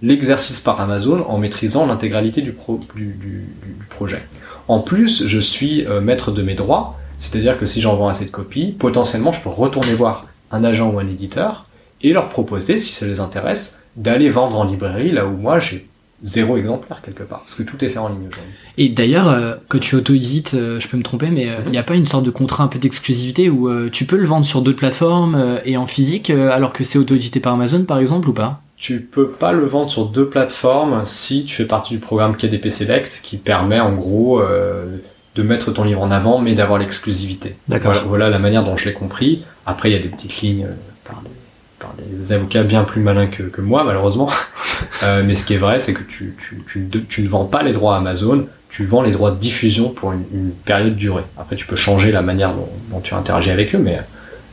[0.02, 4.22] l'exercice par Amazon en maîtrisant l'intégralité du, pro, du, du, du, projet.
[4.68, 8.26] En plus, je suis euh, maître de mes droits, c'est-à-dire que si j'en vends assez
[8.26, 11.66] de copies, potentiellement je peux retourner voir un agent ou un éditeur
[12.02, 15.88] et leur proposer, si ça les intéresse, d'aller vendre en librairie là où moi j'ai
[16.24, 18.54] zéro exemplaire quelque part, parce que tout est fait en ligne aujourd'hui.
[18.78, 21.78] Et d'ailleurs, euh, quand tu auto-édites, euh, je peux me tromper, mais il euh, n'y
[21.78, 24.62] a pas une sorte de contrat un peu d'exclusivité où tu peux le vendre sur
[24.62, 28.61] d'autres plateformes et en physique, alors que c'est auto-édité par Amazon par exemple ou pas?
[28.82, 32.72] Tu peux pas le vendre sur deux plateformes si tu fais partie du programme KDP
[32.72, 34.98] Select qui permet en gros euh,
[35.36, 37.56] de mettre ton livre en avant mais d'avoir l'exclusivité.
[37.68, 37.92] D'accord.
[37.92, 39.44] Voilà, voilà, la manière dont je l'ai compris.
[39.68, 40.68] Après il y a des petites lignes
[41.06, 41.30] par des,
[41.78, 44.32] par des avocats bien plus malins que, que moi malheureusement.
[45.04, 47.62] euh, mais ce qui est vrai c'est que tu, tu, tu, tu, ne vends pas
[47.62, 51.24] les droits à Amazon, tu vends les droits de diffusion pour une, une période durée.
[51.38, 54.00] Après tu peux changer la manière dont, dont tu interagis avec eux mais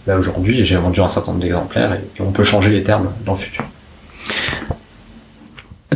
[0.07, 3.11] là aujourd'hui j'ai vendu un certain nombre d'exemplaires et, et on peut changer les termes
[3.25, 3.65] dans le futur.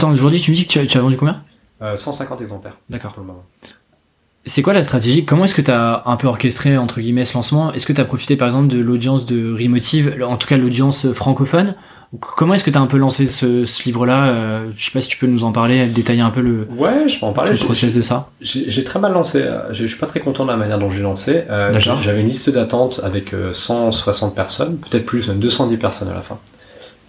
[0.02, 1.42] Attends, aujourd'hui, tu me dis que tu as, tu as vendu combien?
[1.80, 2.76] Euh, 150 exemplaires.
[2.90, 3.14] D'accord.
[4.44, 5.24] C'est quoi la stratégie?
[5.24, 7.72] Comment est-ce que tu as un peu orchestré, entre guillemets, ce lancement?
[7.72, 11.12] Est-ce que tu as profité, par exemple, de l'audience de Remotive, en tout cas l'audience
[11.12, 11.76] francophone?
[12.18, 14.26] Comment est-ce que tu as un peu lancé ce, ce livre-là?
[14.26, 17.08] Euh, Je sais pas si tu peux nous en parler, détailler un peu le, ouais,
[17.08, 17.52] je peux en parler.
[17.52, 18.28] le process de ça.
[18.40, 19.44] J'ai très mal lancé.
[19.70, 21.44] Je suis pas très content de la manière dont j'ai lancé.
[21.48, 26.22] Euh, J'avais une liste d'attente avec 160 personnes, peut-être plus, même 210 personnes à la
[26.22, 26.38] fin.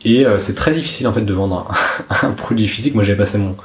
[0.06, 1.68] Et euh, c'est très difficile en fait de vendre
[2.10, 2.96] un, un produit physique.
[2.96, 3.56] Moi j'ai passé mon,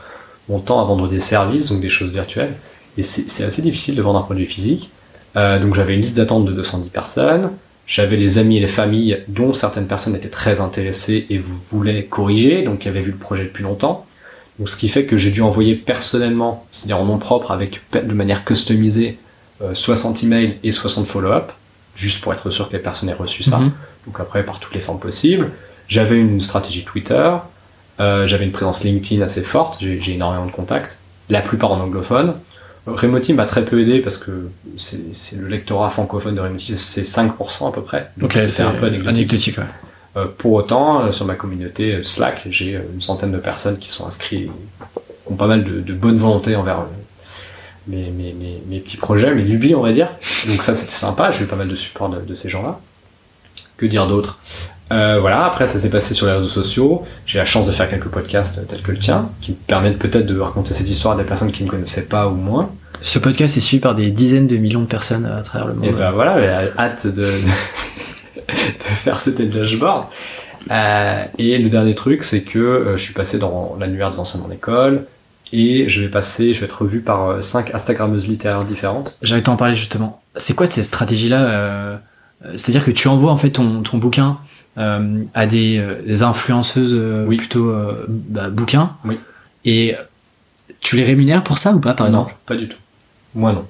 [0.48, 2.55] mon temps à vendre des services, donc des choses virtuelles.
[2.97, 4.90] Et c'est assez difficile de vendre un produit physique.
[5.36, 7.51] Euh, donc j'avais une liste d'attente de 210 personnes.
[7.86, 12.65] J'avais les amis et les familles dont certaines personnes étaient très intéressées et voulaient corriger,
[12.65, 14.05] donc qui avaient vu le projet depuis longtemps.
[14.59, 18.12] Donc ce qui fait que j'ai dû envoyer personnellement, c'est-à-dire en nom propre, avec de
[18.12, 19.16] manière customisée,
[19.62, 21.52] euh, 60 emails et 60 follow-up,
[21.94, 23.59] juste pour être sûr que les personnes aient reçu ça.
[23.59, 24.06] Mm -hmm.
[24.06, 25.51] Donc après par toutes les formes possibles.
[25.89, 27.32] J'avais une stratégie Twitter,
[28.01, 30.98] euh, j'avais une présence LinkedIn assez forte, j'ai énormément de contacts,
[31.31, 32.35] la plupart en anglophone.
[32.86, 37.69] Remoteam m'a très peu aidé parce que c'est le lectorat francophone de Remoteam, c'est 5%
[37.69, 38.10] à peu près.
[38.16, 39.09] Donc okay, c'est un peu anecdotique.
[39.09, 39.65] anecdotique ouais.
[40.16, 44.06] euh, pour autant, euh, sur ma communauté Slack, j'ai une centaine de personnes qui sont
[44.06, 44.51] inscrites,
[45.27, 46.85] qui ont pas mal de, de bonne volonté envers
[47.89, 50.10] mes, mes, mes, mes, petits projets, mes lubies, on va dire.
[50.47, 52.78] Donc ça, c'était sympa, j'ai eu pas mal de support de, de ces gens-là.
[53.77, 54.39] Que dire d'autre?
[54.90, 57.05] Euh, voilà, après ça s'est passé sur les réseaux sociaux.
[57.27, 60.27] J'ai la chance de faire quelques podcasts tels que le tien, qui me permettent peut-être
[60.27, 62.70] de raconter cette histoire à des personnes qui ne connaissaient pas ou moins.
[63.02, 65.85] Ce podcast est suivi par des dizaines de millions de personnes à travers le monde.
[65.85, 67.27] Et ben voilà, j'ai hâte de, de,
[68.48, 70.06] de faire cet dashboard.
[70.70, 74.40] Euh, et le dernier truc, c'est que euh, je suis passé dans l'annuaire des anciens
[74.40, 75.05] de mon école,
[75.52, 79.16] et je vais passer, je vais être revu par euh, cinq Instagrammeuses littéraires différentes.
[79.23, 80.20] J'allais t'en parler justement.
[80.36, 81.97] C'est quoi cette stratégie-là euh,
[82.52, 84.39] C'est-à-dire que tu envoies en fait ton, ton bouquin
[84.76, 87.36] euh, à des, euh, des influenceuses euh, Oui.
[87.36, 87.72] plutôt
[88.08, 88.92] bah, bouquins.
[89.04, 89.18] Oui.
[89.64, 89.94] Et
[90.80, 92.34] tu les rémunères pour ça ou pas, par exemple?
[92.46, 92.76] pas du tout.
[93.34, 93.64] Moi non.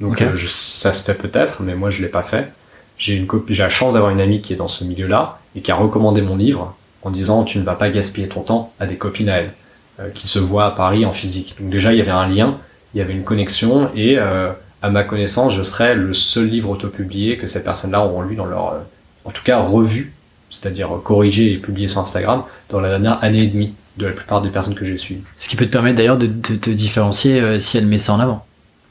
[0.00, 2.52] Donc je- ça se fait peut-être, mais moi je l'ai pas fait.
[2.98, 5.60] J'ai une copie, j'ai la chance d'avoir une amie qui est dans ce milieu-là et
[5.60, 8.86] qui a recommandé mon livre en disant tu ne vas pas gaspiller ton temps à
[8.86, 9.52] des copines à elle
[10.00, 11.56] euh, qui se voient à Paris en physique.
[11.60, 12.58] Donc déjà il y avait un lien,
[12.94, 14.50] il y avait une connexion et euh,
[14.82, 18.46] à ma connaissance je serais le seul livre autopublié que ces personnes-là auront lu dans
[18.46, 18.78] leur, euh,
[19.24, 20.12] en tout cas revu,
[20.52, 24.40] c'est-à-dire corrigé et publié sur Instagram dans la dernière année et demie de la plupart
[24.40, 25.22] des personnes que j'ai suivies.
[25.38, 28.20] Ce qui peut te permettre d'ailleurs de te différencier euh, si elle met ça en
[28.20, 28.46] avant.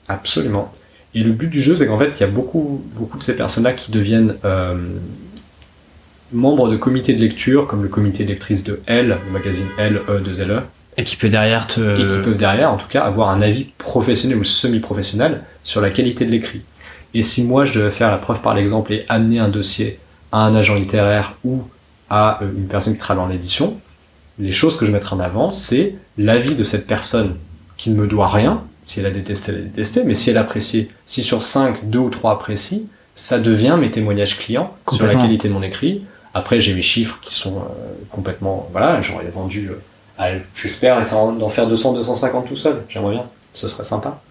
[0.08, 0.72] Absolument.
[1.14, 3.36] Et le but du jeu, c'est qu'en fait, il y a beaucoup, beaucoup de ces
[3.36, 4.76] personnes-là qui deviennent euh,
[6.32, 10.02] membres de comités de lecture, comme le comité de lectrice de L, le magazine L,
[10.08, 10.62] E, 2 LE,
[10.98, 11.82] Et qui peut derrière te.
[11.82, 15.90] et qui peuvent derrière, en tout cas, avoir un avis professionnel ou semi-professionnel sur la
[15.90, 16.62] qualité de l'écrit.
[17.14, 20.00] Et si moi, je devais faire la preuve par l'exemple et amener un dossier
[20.32, 21.62] à un agent littéraire ou
[22.10, 23.78] à euh, une personne qui travaille dans l'édition,
[24.40, 27.38] les choses que je mettrai en avant, c'est l'avis de cette personne
[27.78, 28.64] qui ne me doit rien.
[28.86, 32.00] Si elle a détesté, elle a détesté, mais si elle apprécie, si sur 5, 2
[32.00, 32.82] ou 3 apprécient,
[33.14, 36.04] ça devient mes témoignages clients sur la qualité de mon écrit.
[36.34, 37.62] Après, j'ai mes chiffres qui sont euh,
[38.10, 39.70] complètement, voilà, j'aurais vendu,
[40.20, 42.84] euh, j'espère, essayer d'en faire 200, 250 tout seul.
[42.88, 43.26] J'aimerais bien.
[43.54, 44.22] Ce serait sympa.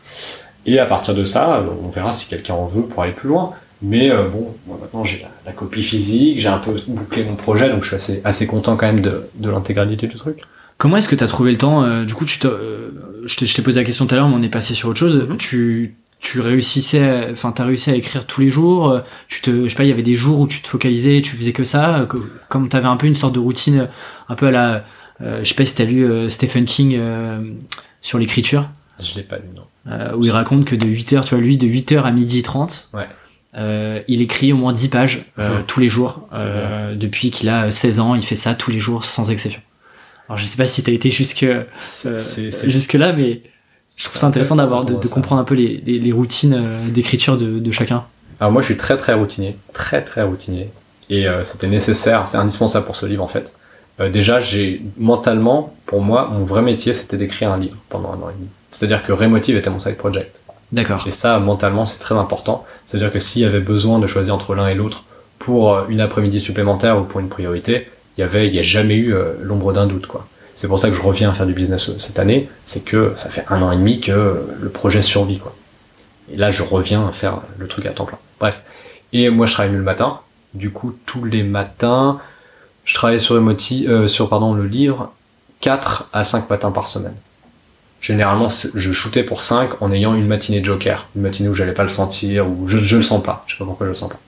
[0.67, 3.29] Et à partir de ça, euh, on verra si quelqu'un en veut pour aller plus
[3.29, 3.53] loin.
[3.83, 7.35] Mais euh, bon, moi maintenant j'ai la, la copie physique, j'ai un peu bouclé mon
[7.35, 10.41] projet, donc je suis assez, assez content quand même de, de l'intégralité du truc.
[10.77, 12.91] Comment est-ce que tu as trouvé le temps euh, Du coup, tu euh,
[13.25, 15.27] je t'ai posé la question tout à l'heure, mais on est passé sur autre chose.
[15.29, 15.37] Mhm.
[15.39, 18.91] Tu, tu réussissais, à- enfin, t'as réussi à écrire tous les jours.
[18.91, 21.21] euh, Tu te, je sais pas, il y avait des jours où tu te focalisais,
[21.23, 22.07] tu faisais que ça.
[22.09, 23.89] que- Comme t'avais un peu une sorte de routine,
[24.29, 24.85] un peu à la,
[25.21, 26.99] je sais pas si t'as lu Stephen King
[28.03, 30.17] sur l'écriture, Je l'ai pas lu, non.
[30.17, 33.07] où il raconte que de 8h, tu vois, lui, de 8h à midi 30, Ouais.
[33.57, 35.65] Euh, il écrit au moins 10 pages euh, Mhm.
[35.67, 36.29] tous les jours.
[36.33, 39.61] Euh, depuis qu'il a 16 ans, il fait ça tous les jours sans exception.
[40.29, 41.45] Alors je sais pas si t'as été jusque
[42.65, 43.43] jusque là, mais
[43.97, 46.57] je trouve ça intéressant d'avoir de, comprendre un peu les, les, les routines
[46.89, 48.05] d'écriture de, de chacun.
[48.39, 50.71] Alors moi je suis très très routinier, très très routinier.
[51.11, 53.57] Et c'était nécessaire, c'est indispensable pour ce livre en fait.
[54.13, 58.31] Déjà j'ai mentalement, pour moi, mon vrai métier c'était d'écrire un livre pendant un an
[58.31, 58.49] et demi.
[58.71, 60.43] C'est-à-dire que Remotive était mon side project.
[60.73, 61.05] D'accord.
[61.07, 62.65] Et ça, mentalement, c'est très important.
[62.87, 65.05] C'est-à-dire que s'il y avait besoin de choisir entre l'un et l'autre
[65.39, 68.63] pour euh, une après-midi supplémentaire ou pour une priorité, il y avait, il y a
[68.63, 70.27] jamais eu euh, l'ombre d'un doute, quoi.
[70.55, 72.49] C'est pour ça que je reviens à faire du business euh, cette année.
[72.67, 75.55] C'est que ça fait un an et demi que le projet survit, quoi.
[76.33, 78.19] Et là, je reviens à faire le truc à temps plein.
[78.39, 78.61] Bref.
[79.13, 80.21] Et moi, je travaille le matin.
[80.55, 82.21] Du coup, tous les matins,
[82.85, 85.13] je travaille sur, Emoti- euh, sur pardon, le livre
[85.61, 87.15] 4 à 5 matins par semaine.
[88.01, 91.07] Généralement, je shootais pour 5 en ayant une matinée joker.
[91.17, 93.45] Une matinée où j'allais pas le sentir, ou je, je le sens pas.
[93.47, 94.19] Je sais pas pourquoi je le sens pas.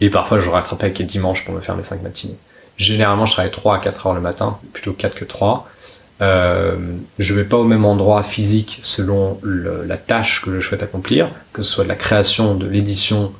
[0.00, 2.36] Et parfois, je rattrapais avec les dimanches pour me faire mes 5 matinées.
[2.76, 5.68] Généralement, je travaille 3 à 4 heures le matin, plutôt 4 que 3.
[6.22, 6.76] Euh,
[7.18, 11.62] je vais pas au même endroit physique selon la tâche que je souhaite accomplir, que
[11.62, 13.32] ce soit de la création, de l'édition,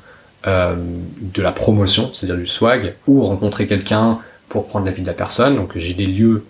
[0.47, 0.75] euh,
[1.21, 4.19] de la promotion, c'est-à-dire du swag, ou rencontrer quelqu'un
[4.49, 5.55] pour prendre l'avis de la personne.
[5.55, 6.45] Donc j'ai des lieux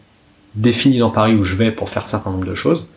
[0.58, 2.88] définis dans Paris où je vais pour faire un certain nombre de choses.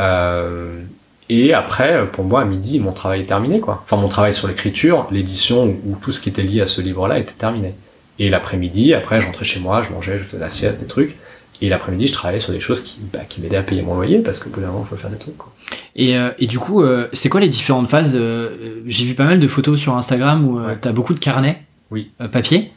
[0.00, 0.80] Euh,
[1.28, 3.82] et après, pour moi, à midi, mon travail est terminé, quoi.
[3.84, 6.80] Enfin, mon travail sur l'écriture, l'édition, ou, ou tout ce qui était lié à ce
[6.80, 7.74] livre-là était terminé.
[8.18, 11.16] Et l'après-midi, après, je rentrais chez moi, je mangeais, je faisais la sieste, des trucs.
[11.62, 14.18] Et l'après-midi, je travaillais sur des choses qui, bah, qui m'aidaient à payer mon loyer,
[14.18, 15.52] parce qu'au bout d'un moment, il faut faire des trucs, quoi.
[15.96, 18.20] Et, euh, et du coup, euh, c'est quoi les différentes phases euh,
[18.60, 20.78] euh, J'ai vu pas mal de photos sur Instagram où euh, Ouais.
[20.80, 22.10] t'as beaucoup de carnets Oui.
[22.20, 22.70] euh, papier.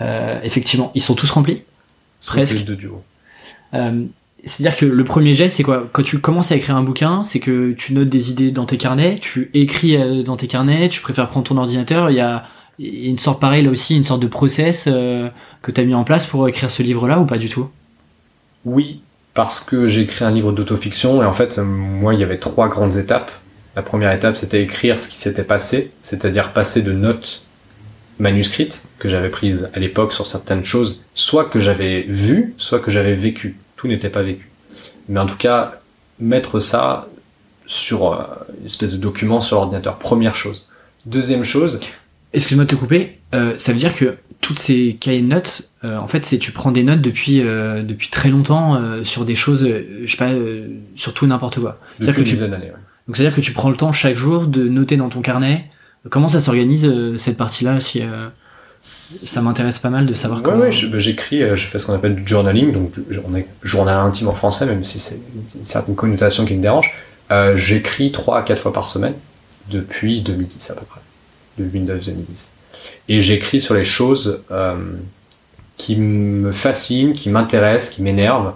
[0.00, 1.62] Euh, effectivement, ils sont tous remplis.
[2.20, 2.54] Sauf Presque.
[2.58, 3.02] les deux duos.
[3.74, 4.04] Euh,
[4.44, 5.88] C'est-à-dire que le premier geste, c'est quoi?
[5.92, 8.76] Quand tu commences à écrire un bouquin, c'est que tu notes des idées dans tes
[8.76, 12.10] carnets, tu écris euh, dans tes carnets, tu préfères prendre ton ordinateur.
[12.10, 12.44] Il y a,
[12.78, 15.28] une sorte pareil là aussi, une sorte de process euh,
[15.62, 17.68] que tu as mis en place pour écrire ce livre-là ou pas du tout?
[18.64, 19.00] Oui,
[19.32, 22.68] parce que j'ai écrit un livre d'autofiction et en fait, moi, il y avait trois
[22.68, 23.30] grandes étapes.
[23.74, 27.45] La première étape, c'était écrire ce qui s'était passé, c'est-à-dire passer de notes
[28.18, 32.90] manuscrites que j'avais prises à l'époque sur certaines choses, soit que j'avais vues, soit que
[32.90, 33.56] j'avais vécues.
[33.76, 34.50] Tout n'était pas vécu.
[35.08, 35.80] Mais en tout cas,
[36.18, 37.08] mettre ça
[37.66, 38.24] sur euh,
[38.60, 40.66] une espèce de document sur l'ordinateur, première chose.
[41.04, 41.80] Deuxième chose,
[42.32, 43.18] Excuse-moi de te couper.
[43.34, 46.52] euh, ça veut dire que toutes ces cahiers de notes, euh, en fait, c'est tu
[46.52, 49.66] prends des notes depuis euh, depuis très longtemps euh, sur des choses,
[50.04, 50.30] je sais pas,
[50.94, 51.78] sur tout n'importe quoi.
[51.98, 52.66] Depuis que tu, dizaine d'années.
[52.66, 52.76] ouais.
[53.06, 55.64] donc c'est-à-dire que tu prends le temps chaque jour de noter dans ton carnet.
[56.10, 58.28] Comment ça s'organise euh, cette partie-là Si euh,
[58.80, 60.58] ça m'intéresse pas mal de savoir Ouais, comment.
[60.58, 62.92] ouais, je- bah, j'écris, euh, je fais ce qu'on appelle du journaling, donc
[63.28, 65.20] on est journal intime en français, même si c'est
[65.54, 66.92] une certaine connotation qui me dérange.
[67.30, 69.14] Euh, J'écris 3 à 4 fois par semaine,
[69.70, 71.00] depuis 2010 à peu près,
[71.58, 72.50] de Windows 2010.
[73.08, 74.76] Et j'écris sur les choses euh,
[75.76, 78.52] qui me fascinent, qui m'intéressent, qui m'énervent,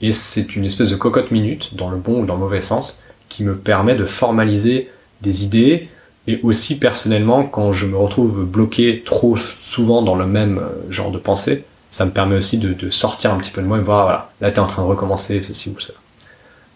[0.00, 3.02] et c'est une espèce de cocotte minute, dans le bon ou dans le mauvais sens,
[3.28, 4.90] qui me permet de formaliser
[5.20, 5.88] des idées,
[6.26, 11.10] et aussi personnellement, quand je me retrouve bloqué trop souvent dans le même euh, genre
[11.10, 13.82] de pensée, ça me permet aussi de, de sortir un petit peu de moi et
[13.82, 15.98] voir, voilà, là t'es en train de recommencer ceci ou cela.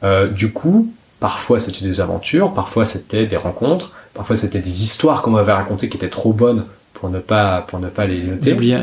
[0.04, 5.22] Euh, du coup, parfois c'était des aventures, parfois c'était des rencontres, parfois c'était des histoires
[5.22, 8.52] qu'on m'avait racontées qui étaient trop bonnes pour ne pas, pour ne pas les noter.
[8.52, 8.78] oublié.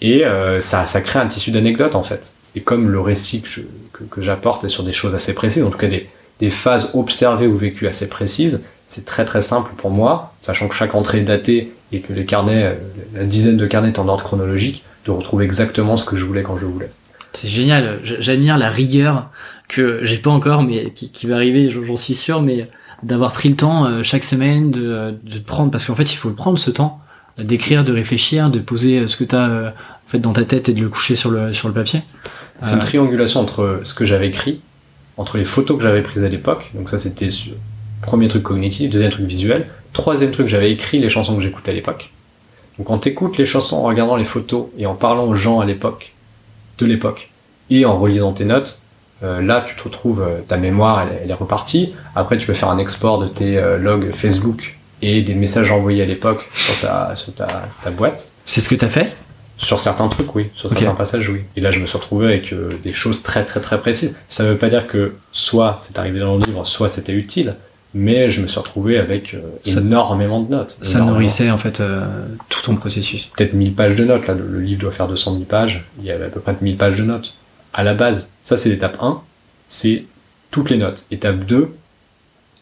[0.00, 2.34] Et euh, ça, ça crée un tissu d'anecdotes en fait.
[2.56, 3.60] Et comme le récit que, je-
[3.92, 6.08] que, que j'apporte est sur des choses assez précises, en tout cas des,
[6.40, 10.74] des phases observées ou vécues assez précises, c'est très très simple pour moi, sachant que
[10.74, 12.74] chaque entrée est datée et que les carnets, euh,
[13.14, 16.42] la dizaine de carnets est en ordre chronologique, de retrouver exactement ce que je voulais
[16.42, 16.90] quand je voulais.
[17.32, 18.00] C'est génial.
[18.04, 19.28] J'admire la rigueur
[19.68, 22.68] que j'ai pas encore, mais qui, qui va arriver, j'en suis sûr, mais
[23.02, 26.28] d'avoir pris le temps euh, chaque semaine de, de prendre, parce qu'en fait, il faut
[26.28, 27.00] le prendre ce temps,
[27.38, 29.74] d'écrire, de réfléchir, de poser euh, ce que tu as
[30.06, 32.02] en fait dans ta tête et de le coucher sur le sur le papier.
[32.60, 34.60] C'est une triangulation entre ce que j'avais écrit,
[35.16, 37.54] entre les photos que j'avais prises à l'époque, donc ça c'était sur-
[38.04, 41.74] premier truc cognitif, deuxième truc visuel, troisième truc j'avais écrit les chansons que j'écoutais à
[41.74, 42.10] l'époque.
[42.78, 45.64] Donc quand t'écoutes les chansons en regardant les photos et en parlant aux gens à
[45.64, 46.12] l'époque,
[46.78, 47.30] de l'époque,
[47.70, 48.78] et en relisant tes notes,
[49.22, 52.46] euh, là tu te retrouves, euh, ta mémoire elle, est- elle est repartie, après tu
[52.46, 56.48] peux faire un export de tes euh, logs Facebook et des messages envoyés à l'époque
[56.54, 57.46] sur ta, sur ta,
[57.82, 58.32] ta boîte.
[58.44, 59.12] C'est ce que tu as fait?
[59.56, 60.48] Sur certains trucs, oui.
[60.56, 61.42] Sur certains passages, oui.
[61.56, 64.18] Et là, je me suis retrouvé avec euh, des choses très, très, très précises.
[64.28, 67.54] Ça veut pas dire que soit c'est arrivé dans le livre, soit c'était utile,
[67.94, 70.76] mais je me suis retrouvé avec euh, Ça- énormément de notes.
[70.82, 71.12] Ça Énormément.
[71.18, 72.04] nourrissait en fait euh,
[72.48, 73.30] tout ton processus.
[73.36, 74.26] Peut-être 1000 pages de notes.
[74.26, 75.84] Là, le, le livre doit faire 210 pages.
[76.00, 77.34] Il y avait à peu près 1000 pages de notes.
[77.72, 79.20] À la base, ça, c'est l'étape 1.
[79.68, 80.04] C'est
[80.50, 81.06] toutes les notes.
[81.10, 81.68] Étape 2,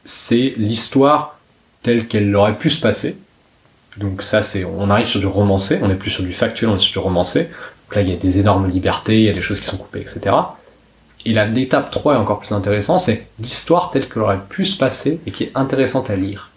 [0.05, 1.39] c'est l'histoire
[1.83, 3.19] telle qu'elle aurait pu se passer.
[3.99, 6.77] Donc ça, c'est, on arrive sur du romancé, on n'est plus sur du factuel, on
[6.77, 7.45] est sur du romancé.
[7.45, 9.77] Donc là, il y a des énormes libertés, il y a des choses qui sont
[9.77, 10.35] coupées, etc.
[11.25, 14.77] Et là, l'étape 3 est encore plus intéressant, c'est l'histoire telle qu'elle aurait pu se
[14.77, 16.51] passer et qui est intéressante à lire.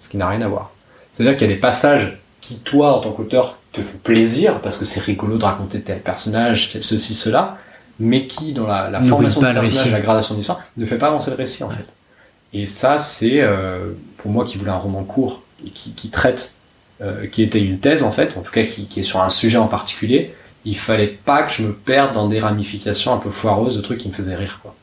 [0.00, 0.70] Ce qui n'a rien à voir.
[1.12, 4.78] C'est-à-dire qu'il y a des passages qui, toi, en tant qu'auteur, te font plaisir, parce
[4.78, 7.58] que c'est rigolo de raconter tel personnage, tel ceci, cela,
[7.98, 9.90] mais qui, dans la, la formation du personnage, récit.
[9.90, 11.94] la gradation de l'histoire, ne fait pas avancer le récit, en fait.
[12.52, 16.54] Et ça, c'est, euh, pour moi qui voulais un roman court, et qui, qui traite,
[17.02, 19.28] euh, qui était une thèse, en fait, en tout cas qui, qui est sur un
[19.28, 20.34] sujet en particulier,
[20.68, 23.98] il fallait pas que je me perde dans des ramifications un peu foireuses de trucs
[23.98, 24.74] qui me faisaient rire, quoi.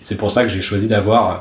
[0.00, 1.34] Et c'est pour ça que j'ai choisi d'avoir, euh,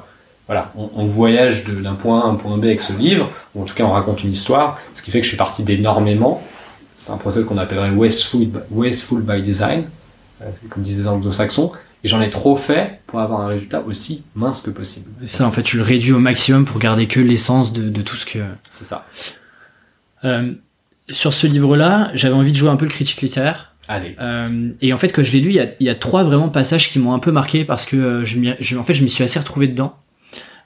[0.48, 3.62] voilà, on, on voyage d'un point A à un point B avec ce livre, ou
[3.62, 6.44] en tout cas on raconte une histoire, ce qui fait que je suis parti d'énormément.
[6.98, 9.86] C'est un process qu'on appellerait wasteful, wasteful by design,
[10.42, 11.72] euh, comme disaient les anglo-saxons,
[12.04, 15.10] et j'en ai trop fait pour avoir un résultat aussi mince que possible.
[15.26, 18.16] Ça, en fait, tu le réduis au maximum pour garder que l'essence de, de tout
[18.16, 18.40] ce que.
[18.70, 19.06] C'est ça.
[20.24, 20.54] Euh,
[21.10, 23.71] sur ce livre-là, j'avais envie de jouer un peu le critique littéraire.
[23.88, 24.16] Allez.
[24.22, 26.24] Euh, et en fait, quand je l'ai lu, il y a, il y a trois
[26.24, 29.10] vraiment passages qui m'ont un peu marqué parce que euh, je, en fait, je m'y
[29.10, 29.96] suis assez retrouvé dedans.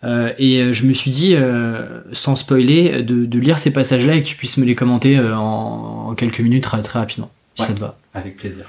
[0.03, 4.21] Euh, et je me suis dit, euh, sans spoiler, de, de lire ces passages-là et
[4.21, 7.67] que tu puisses me les commenter en, en quelques minutes très, très rapidement, si Ouais.
[7.69, 7.97] ça te va.
[8.13, 8.65] Avec plaisir.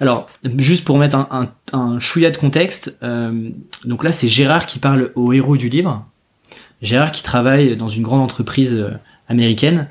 [0.00, 0.28] Alors,
[0.58, 1.28] juste pour mettre un,
[1.72, 2.98] un, un chouïa de contexte,
[3.84, 6.04] donc là, c'est Gérard qui parle au héros du livre.
[6.82, 8.84] Gérard qui travaille dans une grande entreprise
[9.28, 9.88] américaine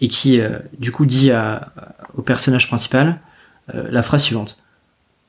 [0.00, 1.72] et qui, euh, du coup, dit à-
[2.16, 3.20] au personnage principal
[3.74, 4.58] euh, la phrase suivante.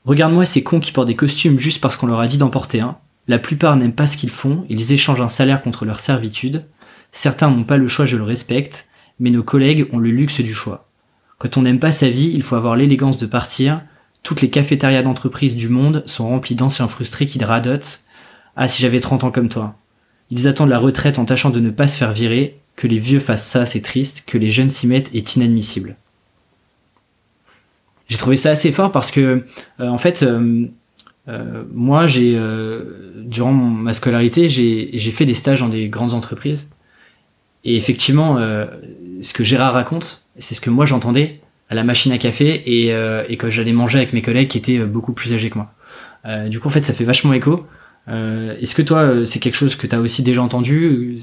[0.05, 2.81] Regarde-moi ces cons qui portent des costumes juste parce qu'on leur a dit d'en porter
[2.81, 2.97] un.
[3.27, 6.65] La plupart n'aiment pas ce qu'ils font, ils échangent un salaire contre leur servitude.
[7.11, 8.87] Certains n'ont pas le choix, je le respecte,
[9.19, 10.87] mais nos collègues ont le luxe du choix.
[11.37, 13.81] Quand on n'aime pas sa vie, il faut avoir l'élégance de partir.
[14.23, 18.01] Toutes les cafétérias d'entreprise du monde sont remplies d'anciens frustrés qui radotent.
[18.55, 19.75] Ah, si j'avais 30 ans comme toi.
[20.29, 22.60] Ils attendent la retraite en tâchant de ne pas se faire virer.
[22.75, 24.23] Que les vieux fassent ça, c'est triste.
[24.25, 25.95] Que les jeunes s'y mettent est inadmissible.
[28.11, 29.45] J'ai trouvé ça assez fort parce que,
[29.79, 30.67] euh, en fait, euh,
[31.29, 32.37] euh, moi, j'ai,
[33.23, 36.69] durant ma scolarité, j'ai fait des stages dans des grandes entreprises.
[37.63, 38.37] Et effectivement,
[39.21, 41.39] ce que Gérard raconte, c'est ce que moi j'entendais
[41.69, 44.79] à la machine à café et, euh, que j'allais manger avec mes collègues qui étaient
[44.79, 45.71] beaucoup plus âgés que moi.
[46.49, 47.65] Du coup, en fait, ça fait vachement écho.
[48.07, 51.15] Est-ce que toi, c'est quelque chose que tu as aussi déjà entendu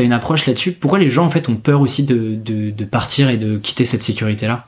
[0.00, 0.72] as une approche là-dessus.
[0.72, 4.66] Pourquoi les gens en fait ont peur aussi de, partir et de quitter cette sécurité-là?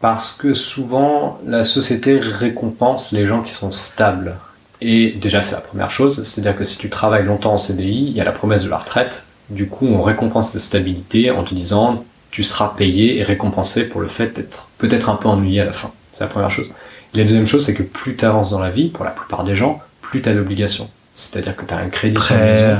[0.00, 4.36] Parce que souvent la société récompense les gens qui sont stables.
[4.80, 8.12] Et déjà c'est la première chose, c'est-à-dire que si tu travailles longtemps en CDI, il
[8.12, 9.26] y a la promesse de la retraite.
[9.50, 14.00] Du coup, on récompense cette stabilité en te disant tu seras payé et récompensé pour
[14.00, 15.92] le fait d'être peut-être un peu ennuyé à la fin.
[16.14, 16.70] C'est la première chose.
[17.14, 19.56] La deuxième chose, c'est que plus tu avances dans la vie, pour la plupart des
[19.56, 20.88] gens, plus tu as d'obligations.
[21.14, 22.76] C'est-à-dire que tu as un crédit sur la maison,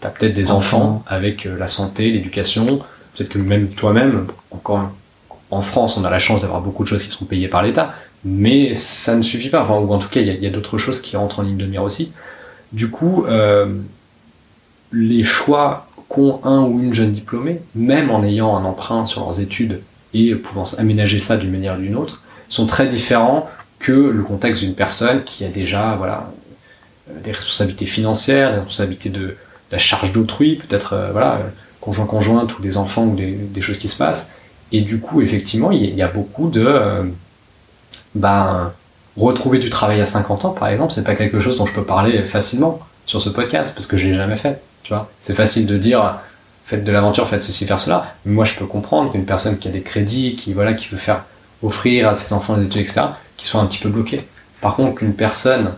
[0.00, 2.78] tu as peut-être des enfants, avec euh, la santé, l'éducation,
[3.14, 4.90] peut-être que même toi-même, encore
[5.50, 7.94] en France, on a la chance d'avoir beaucoup de choses qui sont payées par l'État,
[8.24, 10.78] mais ça ne suffit pas, enfin, ou en tout cas, il y a, a d'autres
[10.78, 12.10] choses qui rentrent en ligne de mire aussi.
[12.72, 13.66] Du coup, euh,
[14.92, 19.40] les choix qu'ont un ou une jeune diplômée, même en ayant un emprunt sur leurs
[19.40, 19.80] études
[20.12, 23.48] et pouvant aménager ça d'une manière ou d'une autre, sont très différents
[23.78, 26.43] que le contexte d'une personne qui a déjà voilà euh,
[27.08, 29.36] des responsabilités financières, des responsabilités de,
[29.70, 31.40] la charge d'autrui, peut-être euh, voilà
[31.80, 34.32] conjoint conjointe ou des enfants ou des, choses qui se passent.
[34.72, 37.02] Et du coup, effectivement, il y, a beaucoup de euh,
[38.14, 38.72] ben,
[39.16, 41.84] retrouver du travail à 50 ans, par exemple, c'est pas quelque chose dont je peux
[41.84, 44.62] parler facilement sur ce podcast parce que je l'ai jamais fait.
[44.82, 46.18] Tu vois, c'est facile de dire
[46.64, 48.14] faites de l'aventure, faites ceci, faire cela.
[48.24, 50.96] Mais moi, je peux comprendre qu'une personne qui a des crédits, qui voilà, qui veut
[50.96, 51.24] faire
[51.62, 53.02] offrir à ses enfants des études, etc.,
[53.36, 54.26] qui soit un petit peu bloqués.
[54.62, 55.74] Par contre, qu'une personne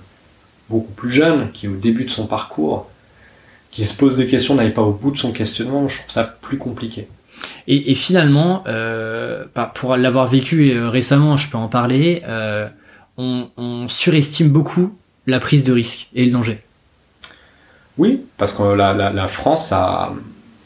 [0.69, 2.91] beaucoup plus jeune, qui est au début de son parcours,
[3.71, 6.25] qui se pose des questions, n'aille pas au bout de son questionnement, je trouve ça
[6.25, 7.09] plus compliqué.
[7.69, 9.45] Et, et finalement, euh,
[9.75, 12.69] pour l'avoir vécu euh, récemment, je peux en parler, euh,
[13.19, 16.63] on, on surestime beaucoup la prise de risque et le danger.
[17.99, 20.13] Oui, parce que la, la, la, France a,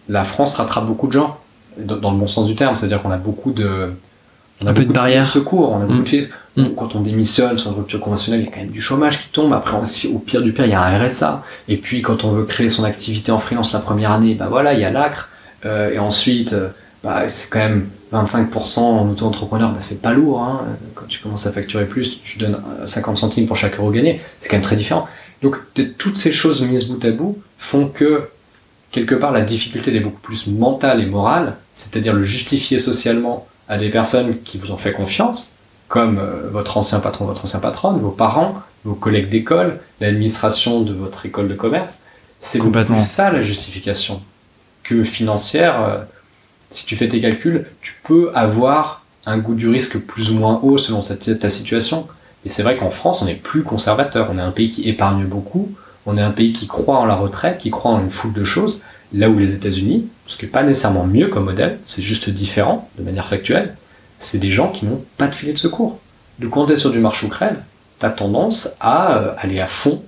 [0.08, 1.38] la France rattrape beaucoup de gens,
[1.78, 3.92] dans le bon sens du terme, c'est-à-dire qu'on a beaucoup de,
[4.62, 5.26] on a un peu de barrières.
[5.26, 6.74] secours, on a beaucoup de mm.
[6.76, 9.28] Quand on démissionne sur une rupture conventionnelle, il y a quand même du chômage qui
[9.28, 9.52] tombe.
[9.52, 9.76] Après,
[10.12, 11.42] au pire du pire, il y a un RSA.
[11.68, 14.74] Et puis, quand on veut créer son activité en freelance la première année, bah voilà,
[14.74, 15.28] il y a l'ACRE.
[15.64, 16.68] Euh, et ensuite, euh,
[17.04, 20.42] bah, c'est quand même 25% en auto-entrepreneur, bah, c'est pas lourd.
[20.42, 20.66] Hein.
[20.94, 24.20] Quand tu commences à facturer plus, tu donnes 50 centimes pour chaque euro gagné.
[24.40, 25.08] C'est quand même très différent.
[25.42, 25.56] Donc,
[25.96, 28.28] toutes ces choses mises bout à bout font que,
[28.90, 33.78] quelque part, la difficulté est beaucoup plus mentale et morale, c'est-à-dire le justifier socialement à
[33.78, 35.52] des personnes qui vous ont fait confiance,
[35.88, 40.92] comme euh, votre ancien patron, votre ancien patronne, vos parents, vos collègues d'école, l'administration de
[40.92, 42.00] votre école de commerce.
[42.40, 44.22] C'est complètement ça la justification
[44.82, 45.80] que financière.
[45.80, 45.98] Euh,
[46.68, 50.58] si tu fais tes calculs, tu peux avoir un goût du risque plus ou moins
[50.64, 52.08] haut selon ta situation.
[52.44, 54.30] Et c'est vrai qu'en France, on est plus conservateur.
[54.32, 55.70] On est un pays qui épargne beaucoup.
[56.06, 58.44] On est un pays qui croit en la retraite, qui croit en une foule de
[58.44, 58.82] choses.
[59.12, 62.88] Là où les États-Unis, ce qui n'est pas nécessairement mieux comme modèle, c'est juste différent
[62.96, 63.76] de manière factuelle,
[64.18, 65.98] c'est des gens qui n'ont pas de filet de secours.
[66.38, 67.60] De quand tu es sur du marche ou crève,
[67.98, 70.02] tu as tendance à euh, aller à fond,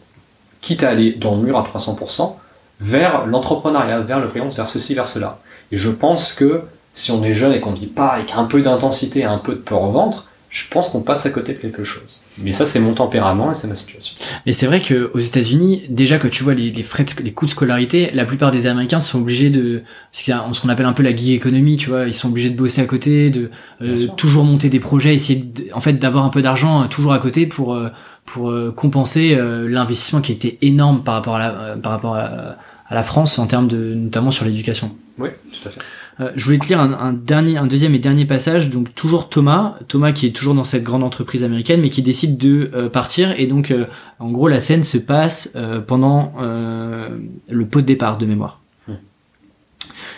[0.61, 2.37] quitte à aller dans le mur à 300%,
[2.81, 5.41] vers l'entrepreneuriat, vers le freelance, vers ceci, vers cela.
[5.73, 6.63] Et je pense que
[6.95, 9.39] si on est jeune et qu'on ne dit pas avec un peu d'intensité et un
[9.39, 12.22] peu de peur au ventre, je pense qu'on passe à côté de quelque chose.
[12.39, 14.17] Mais ça, c'est mon tempérament et c'est ma situation.
[14.47, 17.33] Mais c'est vrai que aux États-Unis, déjà que tu vois les, les frais, de, les
[17.33, 19.83] coûts de scolarité, la plupart des Américains sont obligés de
[20.13, 22.81] ce qu'on appelle un peu la gig economy, tu vois, ils sont obligés de bosser
[22.81, 23.51] à côté, de
[23.83, 27.19] euh, toujours monter des projets, essayer en fait d'avoir un peu d'argent euh, toujours à
[27.19, 27.91] côté pour euh,
[28.25, 32.57] pour compenser l'investissement qui était énorme par rapport à la par rapport à,
[32.89, 34.95] à la France en termes de notamment sur l'éducation.
[35.19, 35.81] Oui, tout à fait.
[36.21, 38.71] Euh, je voulais te lire un, dernier, un deuxième et dernier passage.
[38.71, 42.37] Donc toujours Thomas, Thomas qui est toujours dans cette grande entreprise américaine, mais qui décide
[42.37, 43.39] de euh, partir.
[43.39, 43.87] Et donc, euh,
[44.19, 45.57] en gros, la scène se passe
[45.87, 48.61] pendant le pot de départ de mémoire.
[48.89, 48.95] Hmm.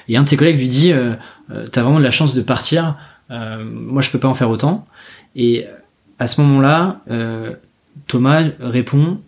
[0.08, 0.92] Et un de ses collègues lui dit,
[1.72, 2.96] t'as vraiment de la chance de partir.
[3.30, 4.86] moi, je peux pas en faire autant.
[5.36, 5.66] Et
[6.18, 7.00] à ce moment-là,
[8.06, 9.20] Thomas répond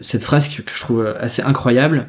[0.00, 2.08] cette phrase que je trouve assez incroyable.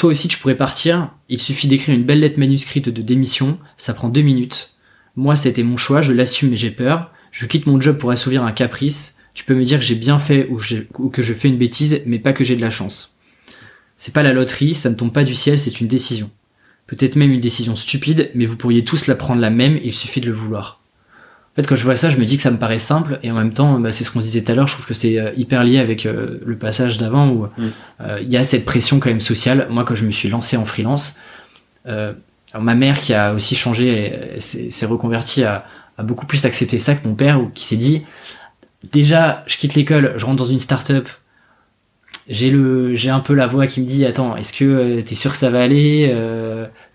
[0.00, 1.10] Toi aussi, tu pourrais partir.
[1.28, 3.58] Il suffit d'écrire une belle lettre manuscrite de démission.
[3.76, 4.72] Ça prend deux minutes.
[5.14, 6.00] Moi, c'était mon choix.
[6.00, 7.12] Je l'assume, mais j'ai peur.
[7.32, 9.16] Je quitte mon job pour assouvir un caprice.
[9.34, 12.18] Tu peux me dire que j'ai bien fait ou, que je fais une bêtise, mais
[12.18, 13.18] pas que j'ai de la chance.
[13.98, 16.30] C'est pas la loterie, ça ne tombe pas du ciel, c'est une décision.
[16.86, 20.22] Peut-être même une décision stupide, mais vous pourriez tous la prendre la même, il suffit
[20.22, 20.79] de le vouloir.
[21.60, 23.34] Fait, quand je vois ça, je me dis que ça me paraît simple, et en
[23.34, 25.30] même temps, bah, c'est ce qu'on disait tout à l'heure, je trouve que c'est euh,
[25.36, 27.70] hyper lié avec euh, le passage d'avant, où mm.
[28.00, 29.66] euh, il y a cette pression quand même sociale.
[29.68, 31.16] Moi, quand je me suis lancé en freelance,
[31.86, 35.64] ma mère qui a aussi changé, s'est reconvertie, a,
[35.98, 38.04] a, beaucoup plus accepté ça que mon père, qui s'est dit,
[38.92, 41.08] déjà, je quitte l'école, je rentre dans une start-up,
[42.28, 45.32] j'ai le j'ai un peu la voix qui me dit attends est-ce que t'es sûr
[45.32, 46.14] que ça va aller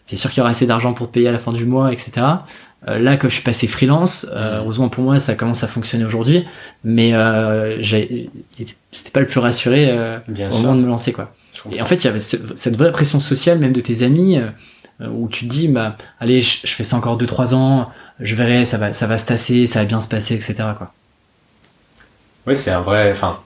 [0.06, 1.92] t'es sûr qu'il y aura assez d'argent pour te payer à la fin du mois
[1.92, 2.22] etc
[2.86, 6.46] là, que je suis passé freelance, euh, heureusement pour moi, ça commence à fonctionner aujourd'hui,
[6.84, 11.34] mais euh, c'était pas le plus rassuré au moment de me lancer, quoi.
[11.72, 14.40] Et en fait, il y avait cette vraie pression sociale, même de tes amis,
[15.02, 17.92] euh, où tu te dis, bah, allez, je, fais ça encore 2-3 ans,
[18.22, 20.56] je verrai, ça va, ça va se tasser, ça va bien se passer, etc.
[20.78, 20.94] Quoi.
[22.48, 23.12] Oui, c'est un vrai.
[23.12, 23.42] Enfin,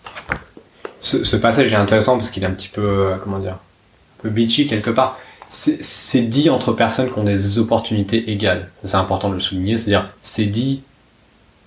[1.02, 4.30] ce, passage est intéressant parce qu'il est un petit peu, euh, comment dire, un peu
[4.30, 5.18] bitchy quelque part.
[5.50, 8.70] C'est dit entre personnes qui ont des opportunités égales.
[8.84, 9.78] C'est important de le souligner.
[9.78, 10.84] C'est-à-dire, c'est dit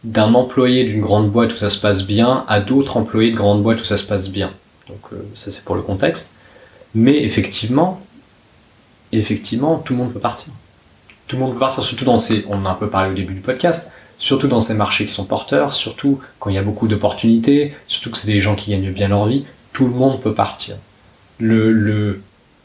[0.04, 3.62] d'un employé d'une grande boîte où ça se passe bien à d'autres employés de grande
[3.62, 4.50] boîte où ça se passe bien.
[4.88, 6.34] Donc euh, ça c'est pour le contexte.
[6.94, 8.00] Mais effectivement,
[9.12, 10.52] effectivement, tout le monde peut partir.
[11.26, 13.14] Tout le monde peut partir, surtout dans ces, on en a un peu parlé au
[13.14, 16.62] début du podcast, surtout dans ces marchés qui sont porteurs, surtout quand il y a
[16.62, 20.20] beaucoup d'opportunités, surtout que c'est des gens qui gagnent bien leur vie, tout le monde
[20.20, 20.76] peut partir.
[21.38, 22.20] Le, le,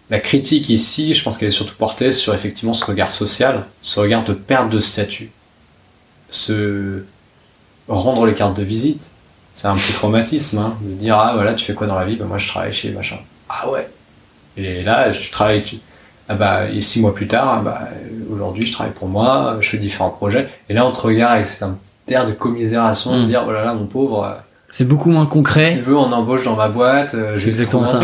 [0.09, 3.99] la critique ici, je pense qu'elle est surtout portée sur effectivement ce regard social, ce
[3.99, 5.31] regard de perte de statut,
[6.29, 7.03] ce
[7.88, 9.11] rendre les cartes de visite.
[9.53, 12.15] C'est un petit traumatisme, hein, de dire ah voilà tu fais quoi dans la vie,
[12.15, 13.17] bah, moi je travaille chez machin.
[13.49, 13.89] Ah ouais.
[14.55, 15.63] Et là tu travailles,
[16.29, 17.89] ah bah, et six mois plus tard, ah bah,
[18.31, 20.47] aujourd'hui je travaille pour moi, je fais différents projets.
[20.69, 23.27] Et là on te regarde avec cet un petit air de commisération, de hmm.
[23.27, 24.23] dire oh là là mon pauvre.
[24.23, 24.34] Euh,
[24.69, 25.73] c'est beaucoup moins concret.
[25.73, 27.15] tu veux, on embauche dans ma boîte.
[27.15, 27.99] Euh, exactement ça.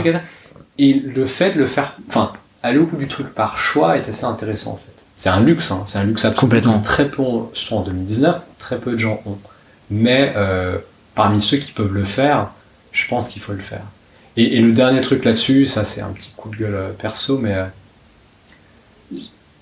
[0.78, 4.08] Et le fait de le faire, enfin, aller au bout du truc par choix est
[4.08, 5.04] assez intéressant en fait.
[5.16, 6.40] C'est un luxe, hein, c'est un luxe absolument.
[6.40, 6.82] Complètement.
[6.82, 7.24] Très peu,
[7.54, 9.38] surtout en 2019, très peu de gens ont.
[9.92, 10.78] Mais euh,
[11.14, 12.50] parmi ceux qui peuvent le faire,
[12.92, 13.84] je pense qu'il faut le faire.
[14.36, 17.56] Et, et, le dernier truc là-dessus, ça c'est un petit coup de gueule perso, mais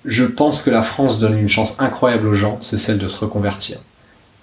[0.06, 3.18] je pense que la France donne une chance incroyable aux gens, c'est celle de se
[3.18, 3.80] reconvertir.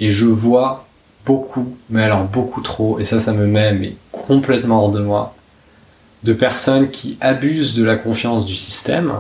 [0.01, 0.87] Et je vois
[1.27, 5.35] beaucoup, mais alors beaucoup trop, et ça, ça me met mais complètement hors de moi,
[6.25, 9.13] de personnes qui abusent de la confiance du système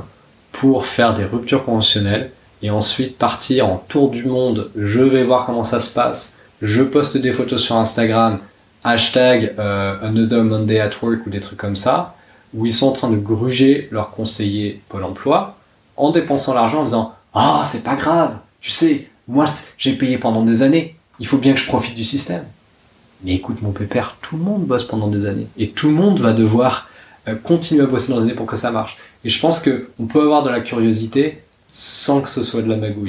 [0.53, 2.31] pour faire des ruptures conventionnelles
[2.63, 4.71] et ensuite partir en tour du monde.
[4.77, 6.39] Je vais voir comment ça se passe.
[6.61, 8.39] Je poste des photos sur Instagram,
[8.83, 12.17] hashtag euh, Another Monday at Work ou des trucs comme ça,
[12.53, 15.57] où ils sont en train de gruger leur conseiller Pôle emploi
[15.97, 19.47] en dépensant l'argent en disant Ah, c'est pas grave, tu sais, moi
[19.77, 22.45] j'ai payé pendant des années, il faut bien que je profite du système.
[23.25, 25.47] Mais écoute, mon pépère, tout le monde bosse pendant des années.
[25.59, 26.89] Et tout le monde va devoir
[27.27, 28.97] euh, continuer à bosser dans des années pour que ça marche.
[29.25, 32.77] Et je pense qu'on peut avoir de la curiosité sans que ce soit de la
[32.77, 33.09] magouille.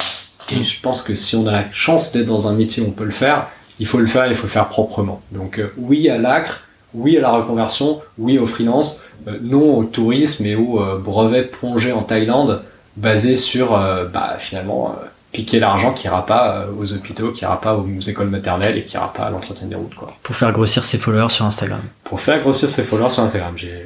[0.52, 2.92] Et je pense que si on a la chance d'être dans un métier où on
[2.92, 3.46] peut le faire,
[3.78, 5.22] il faut le faire il faut le faire proprement.
[5.32, 6.62] Donc euh, oui à l'acre,
[6.92, 11.92] oui à la reconversion, oui au freelance, euh, non au tourisme et au brevet plongé
[11.92, 12.62] en Thaïlande
[12.96, 14.94] basé sur euh, bah, finalement
[15.32, 18.84] piquer l'argent qui ira pas euh, aux hôpitaux, qui ira pas aux écoles maternelles et
[18.84, 19.94] qui ira pas à l'entretien des routes.
[19.94, 20.16] Quoi.
[20.22, 21.80] Pour faire grossir ses followers sur Instagram.
[22.04, 23.54] Pour faire grossir ses followers sur Instagram.
[23.56, 23.84] J'ai,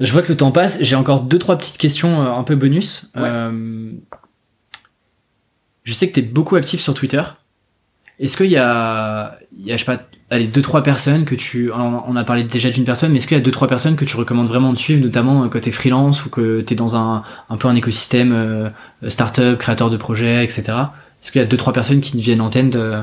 [0.00, 0.82] Je vois que le temps passe.
[0.82, 3.06] J'ai encore deux trois petites questions un peu bonus.
[5.84, 7.22] Je sais que tu es beaucoup actif sur Twitter.
[8.20, 10.00] Est-ce qu'il y a, il y a je sais pas,
[10.32, 13.36] allez, deux trois personnes que tu, on a parlé déjà d'une personne, mais est-ce qu'il
[13.36, 16.24] y a deux trois personnes que tu recommandes vraiment de suivre, notamment quand t'es freelance
[16.24, 18.70] ou que t'es dans un, un peu un écosystème euh,
[19.08, 20.62] startup, créateur de projets, etc.
[21.20, 23.02] Est-ce qu'il y a deux trois personnes qui viennent en tête euh,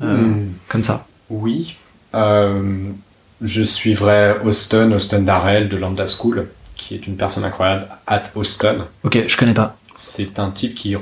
[0.00, 0.48] hmm.
[0.68, 1.06] comme ça?
[1.28, 1.76] Oui,
[2.14, 2.90] euh,
[3.42, 6.46] je suivrai Austin, Austin Darrell de Lambda School,
[6.76, 8.86] qui est une personne incroyable, at Austin.
[9.04, 9.76] Ok, je connais pas.
[9.96, 10.96] C'est un type qui,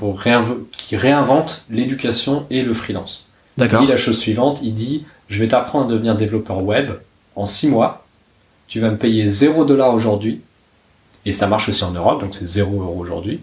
[0.77, 3.29] qui réinvente l'éducation et le freelance.
[3.57, 3.81] D'accord.
[3.81, 6.91] Il dit la chose suivante, il dit je vais t'apprendre à devenir développeur web
[7.37, 8.05] en 6 mois.
[8.69, 10.43] Tu vas me payer 0 dollar aujourd'hui.
[11.25, 13.41] Et ça marche aussi en Europe, donc c'est 0 euros aujourd'hui.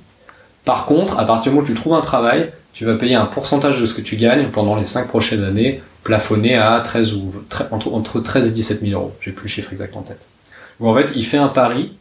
[0.66, 3.26] Par contre, à partir du moment où tu trouves un travail, tu vas payer un
[3.26, 7.32] pourcentage de ce que tu gagnes pendant les 5 prochaines années, plafonné à 13 ou,
[7.72, 9.16] entre, entre 13 et 17 000 euros.
[9.22, 10.28] J'ai plus le chiffre exact en tête.
[10.80, 11.94] Donc en fait, il fait un pari,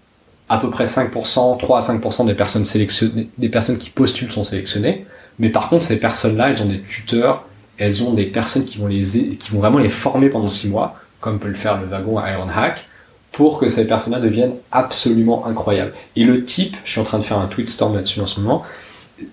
[0.51, 4.45] à peu près 5%, 3 à 5% des personnes sélectionnées, des personnes qui postulent sont
[4.45, 5.07] sélectionnées.
[5.39, 7.45] Mais par contre, ces personnes-là, elles ont des tuteurs,
[7.79, 9.03] elles ont des personnes qui vont, les,
[9.39, 12.87] qui vont vraiment les former pendant six mois, comme peut le faire le wagon Ironhack,
[13.33, 15.93] pour que ces personnes-là deviennent absolument incroyables.
[16.17, 18.41] Et le type, je suis en train de faire un tweet storm là-dessus en ce
[18.41, 18.65] moment,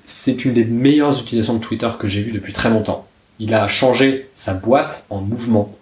[0.03, 3.07] c'est une des meilleures utilisations de Twitter que j'ai vues depuis très longtemps.
[3.39, 5.75] Il a changé sa boîte en mouvement.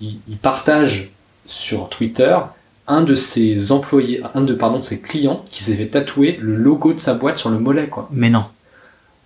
[0.00, 1.10] Il, partage
[1.46, 2.36] sur Twitter
[2.86, 6.92] un de ses employés, un de, pardon, ses clients qui s'est fait tatouer le logo
[6.92, 7.90] de sa boîte sur le mollet.
[8.12, 8.44] Mais non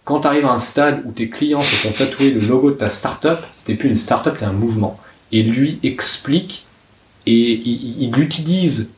[0.04, 2.76] quand tu arrives à un stade où tes clients se font tatouer le logo de
[2.76, 4.98] ta startup, c'était plus une startup, c'était un mouvement.
[5.30, 6.66] Et lui explique
[7.26, 8.92] et il, utilise,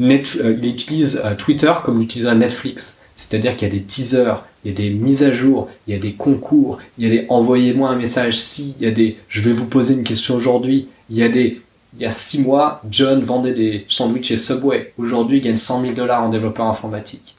[0.00, 2.98] net, euh, il utilise euh, Twitter comme un Netflix.
[3.14, 5.96] C'est-à-dire qu'il y a des teasers, il y a des mises à jour, il y
[5.96, 9.18] a des concours, il y a des envoyez-moi un message si, il y a des
[9.28, 11.60] je vais vous poser une question aujourd'hui, il y a des
[11.96, 14.92] il y a six mois, John vendait des sandwichs chez Subway.
[14.96, 17.36] Aujourd'hui, il gagne 100 000 dollars en développeur informatique.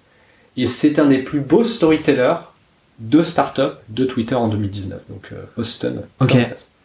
[0.58, 2.36] Et c'est un des plus beaux storytellers
[3.02, 5.00] deux startups de Twitter en 2019.
[5.10, 5.94] Donc euh, Austin.
[6.20, 6.38] Ok.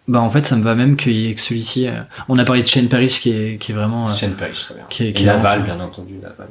[0.08, 1.86] Bah en fait ça me va même qu'il y ait que celui-ci.
[1.88, 4.04] euh, On a parlé de Shane Parrish qui est, qui est vraiment...
[4.04, 4.84] euh, Shane Parrish, très bien.
[4.88, 6.48] qui est- Et qui est Laval, vraiment- bien entendu, Laval.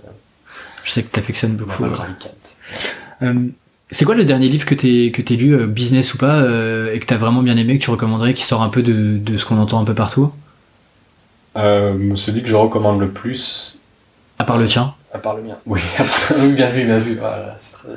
[0.84, 1.84] Je sais que t'affectionnes beaucoup.
[1.84, 2.08] Laval
[3.24, 3.34] euh.
[3.92, 6.92] C'est quoi le dernier livre que t'es que t'es lu, euh, business ou pas, euh,
[6.94, 9.38] et que t'as vraiment bien aimé, que tu recommanderais, qui sort un peu de, de
[9.38, 10.32] ce qu'on entend un peu partout?
[11.58, 13.80] Euh, celui que je recommande le plus,
[14.40, 14.94] À part le tien.
[15.16, 15.56] À part le mien.
[15.66, 15.80] Oui,
[16.50, 17.16] bien vu, bien vu.
[17.18, 17.88] Voilà, très.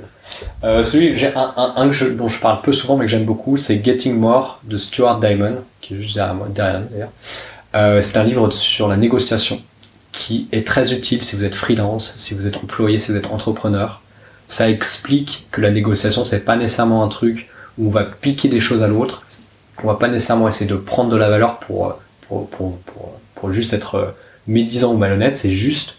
[0.62, 3.85] Euh, celui, j'ai un, un, dont je parle peu souvent mais que j'aime beaucoup, c'est
[3.85, 7.11] Getting More de Stuart Diamond, qui est juste derrière moi, derrière d'ailleurs.
[7.74, 9.61] Euh, c'est un livre sur la négociation
[10.12, 13.32] qui est très utile si vous êtes freelance, si vous êtes employé, si vous êtes
[13.32, 14.01] entrepreneur.
[14.47, 18.61] Ça explique que la négociation, c'est pas nécessairement un truc où on va piquer des
[18.61, 19.24] choses à l'autre,
[19.77, 23.51] qu'on va pas nécessairement essayer de prendre de la valeur pour, pour, pour, pour, pour
[23.51, 24.07] juste être euh,
[24.47, 25.97] médisant ou malhonnête, c'est juste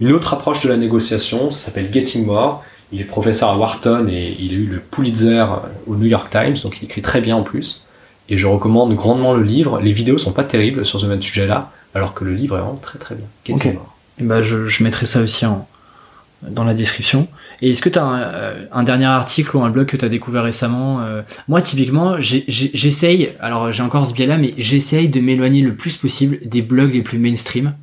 [0.00, 2.64] une autre approche de la négociation, ça s'appelle Getting More.
[2.92, 5.44] Il est professeur à Wharton et il a eu le Pulitzer
[5.86, 7.84] au New York Times, donc il écrit très bien en plus.
[8.28, 9.80] Et je recommande grandement le livre.
[9.80, 12.78] Les vidéos sont pas terribles sur ce même sujet-là, alors que le livre est vraiment
[12.80, 13.26] très très bien.
[13.44, 13.74] Getting.
[13.74, 13.96] More.
[14.18, 15.68] Et bah je, je mettrai ça aussi en,
[16.42, 17.28] dans la description.
[17.62, 20.04] Et est-ce que tu as un, euh, un dernier article ou un blog que tu
[20.04, 25.20] as découvert récemment euh, Moi, typiquement, j'essaye, alors j'ai encore ce biais-là, mais j'essaye de
[25.20, 27.74] m'éloigner le plus possible des blogs les plus mainstream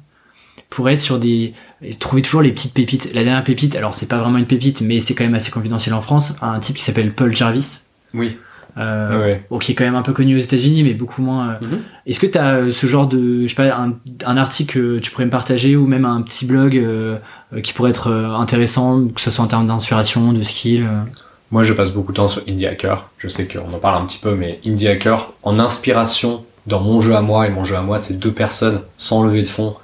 [0.70, 1.54] pour être sur des.
[2.00, 3.12] trouver toujours les petites pépites.
[3.14, 5.94] La dernière pépite, alors c'est pas vraiment une pépite, mais c'est quand même assez confidentiel
[5.96, 7.82] en France, un type qui s'appelle Paul Jarvis.
[8.14, 8.38] Oui.
[8.80, 9.44] Euh, ouais.
[9.50, 11.50] bon, qui est quand même un peu connu aux États-Unis, mais beaucoup moins.
[11.50, 11.80] euh, Mhm.
[12.06, 13.94] Est-ce que tu as ce genre de, je sais pas, un,
[14.24, 17.18] un article que tu pourrais me partager ou même un petit blog euh,
[17.56, 21.02] euh, qui pourrait être euh, intéressant, que ce soit en termes d'inspiration, de skill euh?
[21.50, 23.10] Moi, je passe beaucoup de temps sur Indie Hacker.
[23.18, 27.00] Je sais qu'on en parle un petit peu, mais Indie Hacker, en inspiration dans mon
[27.02, 29.76] jeu à moi, et mon jeu à moi, c'est deux personnes sans lever de fonds,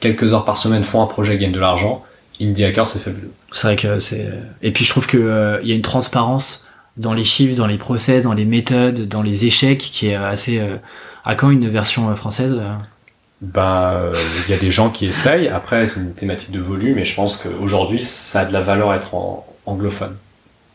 [0.00, 2.04] quelques heures par semaine font un projet, gagnent de l'argent.
[2.40, 3.32] Indie Hacker, c'est fabuleux.
[3.52, 4.28] C'est vrai que c'est.
[4.62, 6.64] Et puis je trouve que euh, il y a une transparence
[6.96, 10.28] dans les chiffres, dans les process, dans les méthodes, dans les échecs, qui est euh,
[10.28, 10.58] assez.
[10.58, 10.76] euh,
[11.24, 12.74] À quand une version euh, française euh
[13.40, 14.14] Bah, euh,
[14.46, 15.48] il y a des gens qui essayent.
[15.48, 18.92] Après, c'est une thématique de volume, et je pense qu'aujourd'hui, ça a de la valeur
[18.94, 20.16] être en anglophone.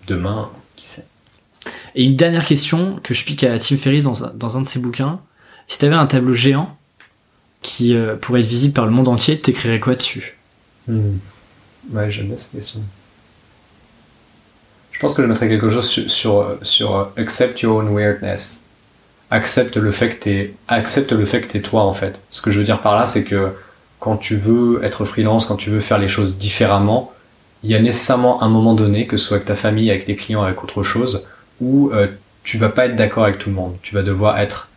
[0.07, 1.05] Demain, qui sait.
[1.95, 4.67] Et une dernière question que je pique à Tim Ferriss dans, un- dans un de
[4.67, 5.19] ses bouquins.
[5.67, 6.75] Si tu avais un tableau géant
[7.61, 10.37] qui euh, pourrait être visible par le monde entier, t'écrirais quoi dessus
[10.87, 12.81] Ouais, j'aime bien cette question.
[14.91, 18.63] Je pense que je mettrais quelque chose sur, sur, sur euh, accept your own weirdness.
[19.29, 22.23] Accepte le fait que t'es, accepte le fait que t'es toi, en fait.
[22.29, 23.53] Ce que je veux dire par là, c'est que
[23.99, 27.13] quand tu veux être freelance, quand tu veux faire les choses différemment,
[27.63, 30.15] il y a nécessairement un moment donné, que ce soit avec ta famille, avec tes
[30.15, 31.25] clients, avec autre chose,
[31.61, 32.07] où euh,
[32.43, 33.77] tu vas pas être d'accord avec tout le monde.
[33.83, 34.69] Tu vas devoir être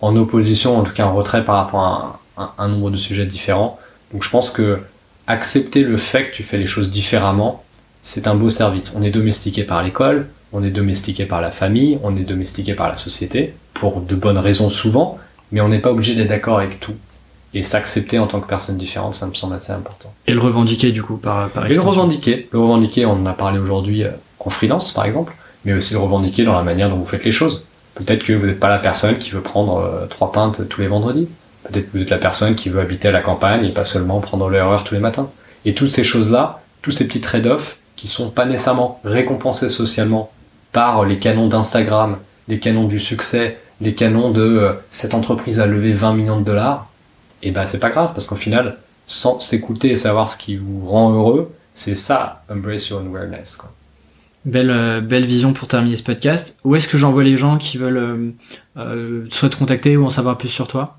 [0.00, 2.20] en opposition, en tout cas en retrait par rapport à
[2.58, 3.78] un, nombre de sujets différents.
[4.12, 4.78] Donc je pense que
[5.26, 7.62] accepter le fait que tu fais les choses différemment,
[8.02, 8.94] c'est un beau service.
[8.96, 12.88] On est domestiqué par l'école, on est domestiqué par la famille, on est domestiqué par
[12.88, 15.18] la société, pour de bonnes raisons souvent,
[15.52, 16.96] mais on n'est pas obligé d'être d'accord avec tout.
[17.54, 20.12] Et s'accepter en tant que personne différente, ça me semble assez important.
[20.26, 22.44] Et le revendiquer du coup par, par Et le revendiquer.
[22.52, 25.34] Le revendiquer, on en a parlé aujourd'hui euh, en freelance par exemple,
[25.64, 27.64] mais aussi le revendiquer dans la manière dont vous faites les choses.
[27.94, 30.86] Peut-être que vous n'êtes pas la personne qui veut prendre euh, trois pintes tous les
[30.86, 31.26] vendredis.
[31.70, 34.20] Peut-être que vous êtes la personne qui veut habiter à la campagne et pas seulement
[34.20, 35.30] prendre le RER tous les matins.
[35.64, 40.30] Et toutes ces choses-là, tous ces petits trade-offs qui sont pas nécessairement récompensés socialement
[40.72, 45.66] par les canons d'Instagram, les canons du succès, les canons de euh, cette entreprise a
[45.66, 46.88] levé 20 millions de dollars,
[47.42, 50.86] et ben c'est pas grave parce qu'au final, sans s'écouter et savoir ce qui vous
[50.86, 53.58] rend heureux, c'est ça, embrace your awareness.
[54.44, 56.56] Belle, euh, belle vision pour terminer ce podcast.
[56.64, 58.34] Où est-ce que j'envoie les gens qui veulent
[58.76, 60.98] euh, soit te contacter ou en savoir plus sur toi?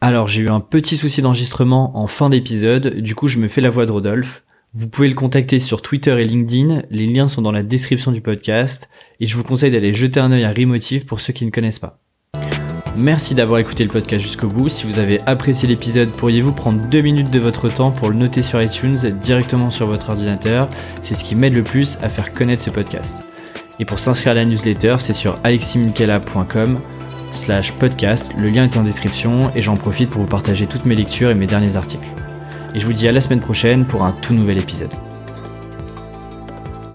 [0.00, 3.60] Alors, j'ai eu un petit souci d'enregistrement en fin d'épisode, du coup, je me fais
[3.60, 4.44] la voix de Rodolphe.
[4.72, 8.20] Vous pouvez le contacter sur Twitter et LinkedIn, les liens sont dans la description du
[8.20, 11.50] podcast, et je vous conseille d'aller jeter un œil à Remotive pour ceux qui ne
[11.50, 11.98] connaissent pas.
[12.96, 14.68] Merci d'avoir écouté le podcast jusqu'au bout.
[14.68, 18.42] Si vous avez apprécié l'épisode, pourriez-vous prendre deux minutes de votre temps pour le noter
[18.42, 20.68] sur iTunes directement sur votre ordinateur?
[21.02, 23.24] C'est ce qui m'aide le plus à faire connaître ce podcast.
[23.80, 26.80] Et pour s'inscrire à la newsletter, c'est sur aleximinkela.com
[27.32, 28.32] slash podcast.
[28.36, 31.34] Le lien est en description et j'en profite pour vous partager toutes mes lectures et
[31.34, 32.08] mes derniers articles.
[32.74, 35.07] Et je vous dis à la semaine prochaine pour un tout nouvel épisode.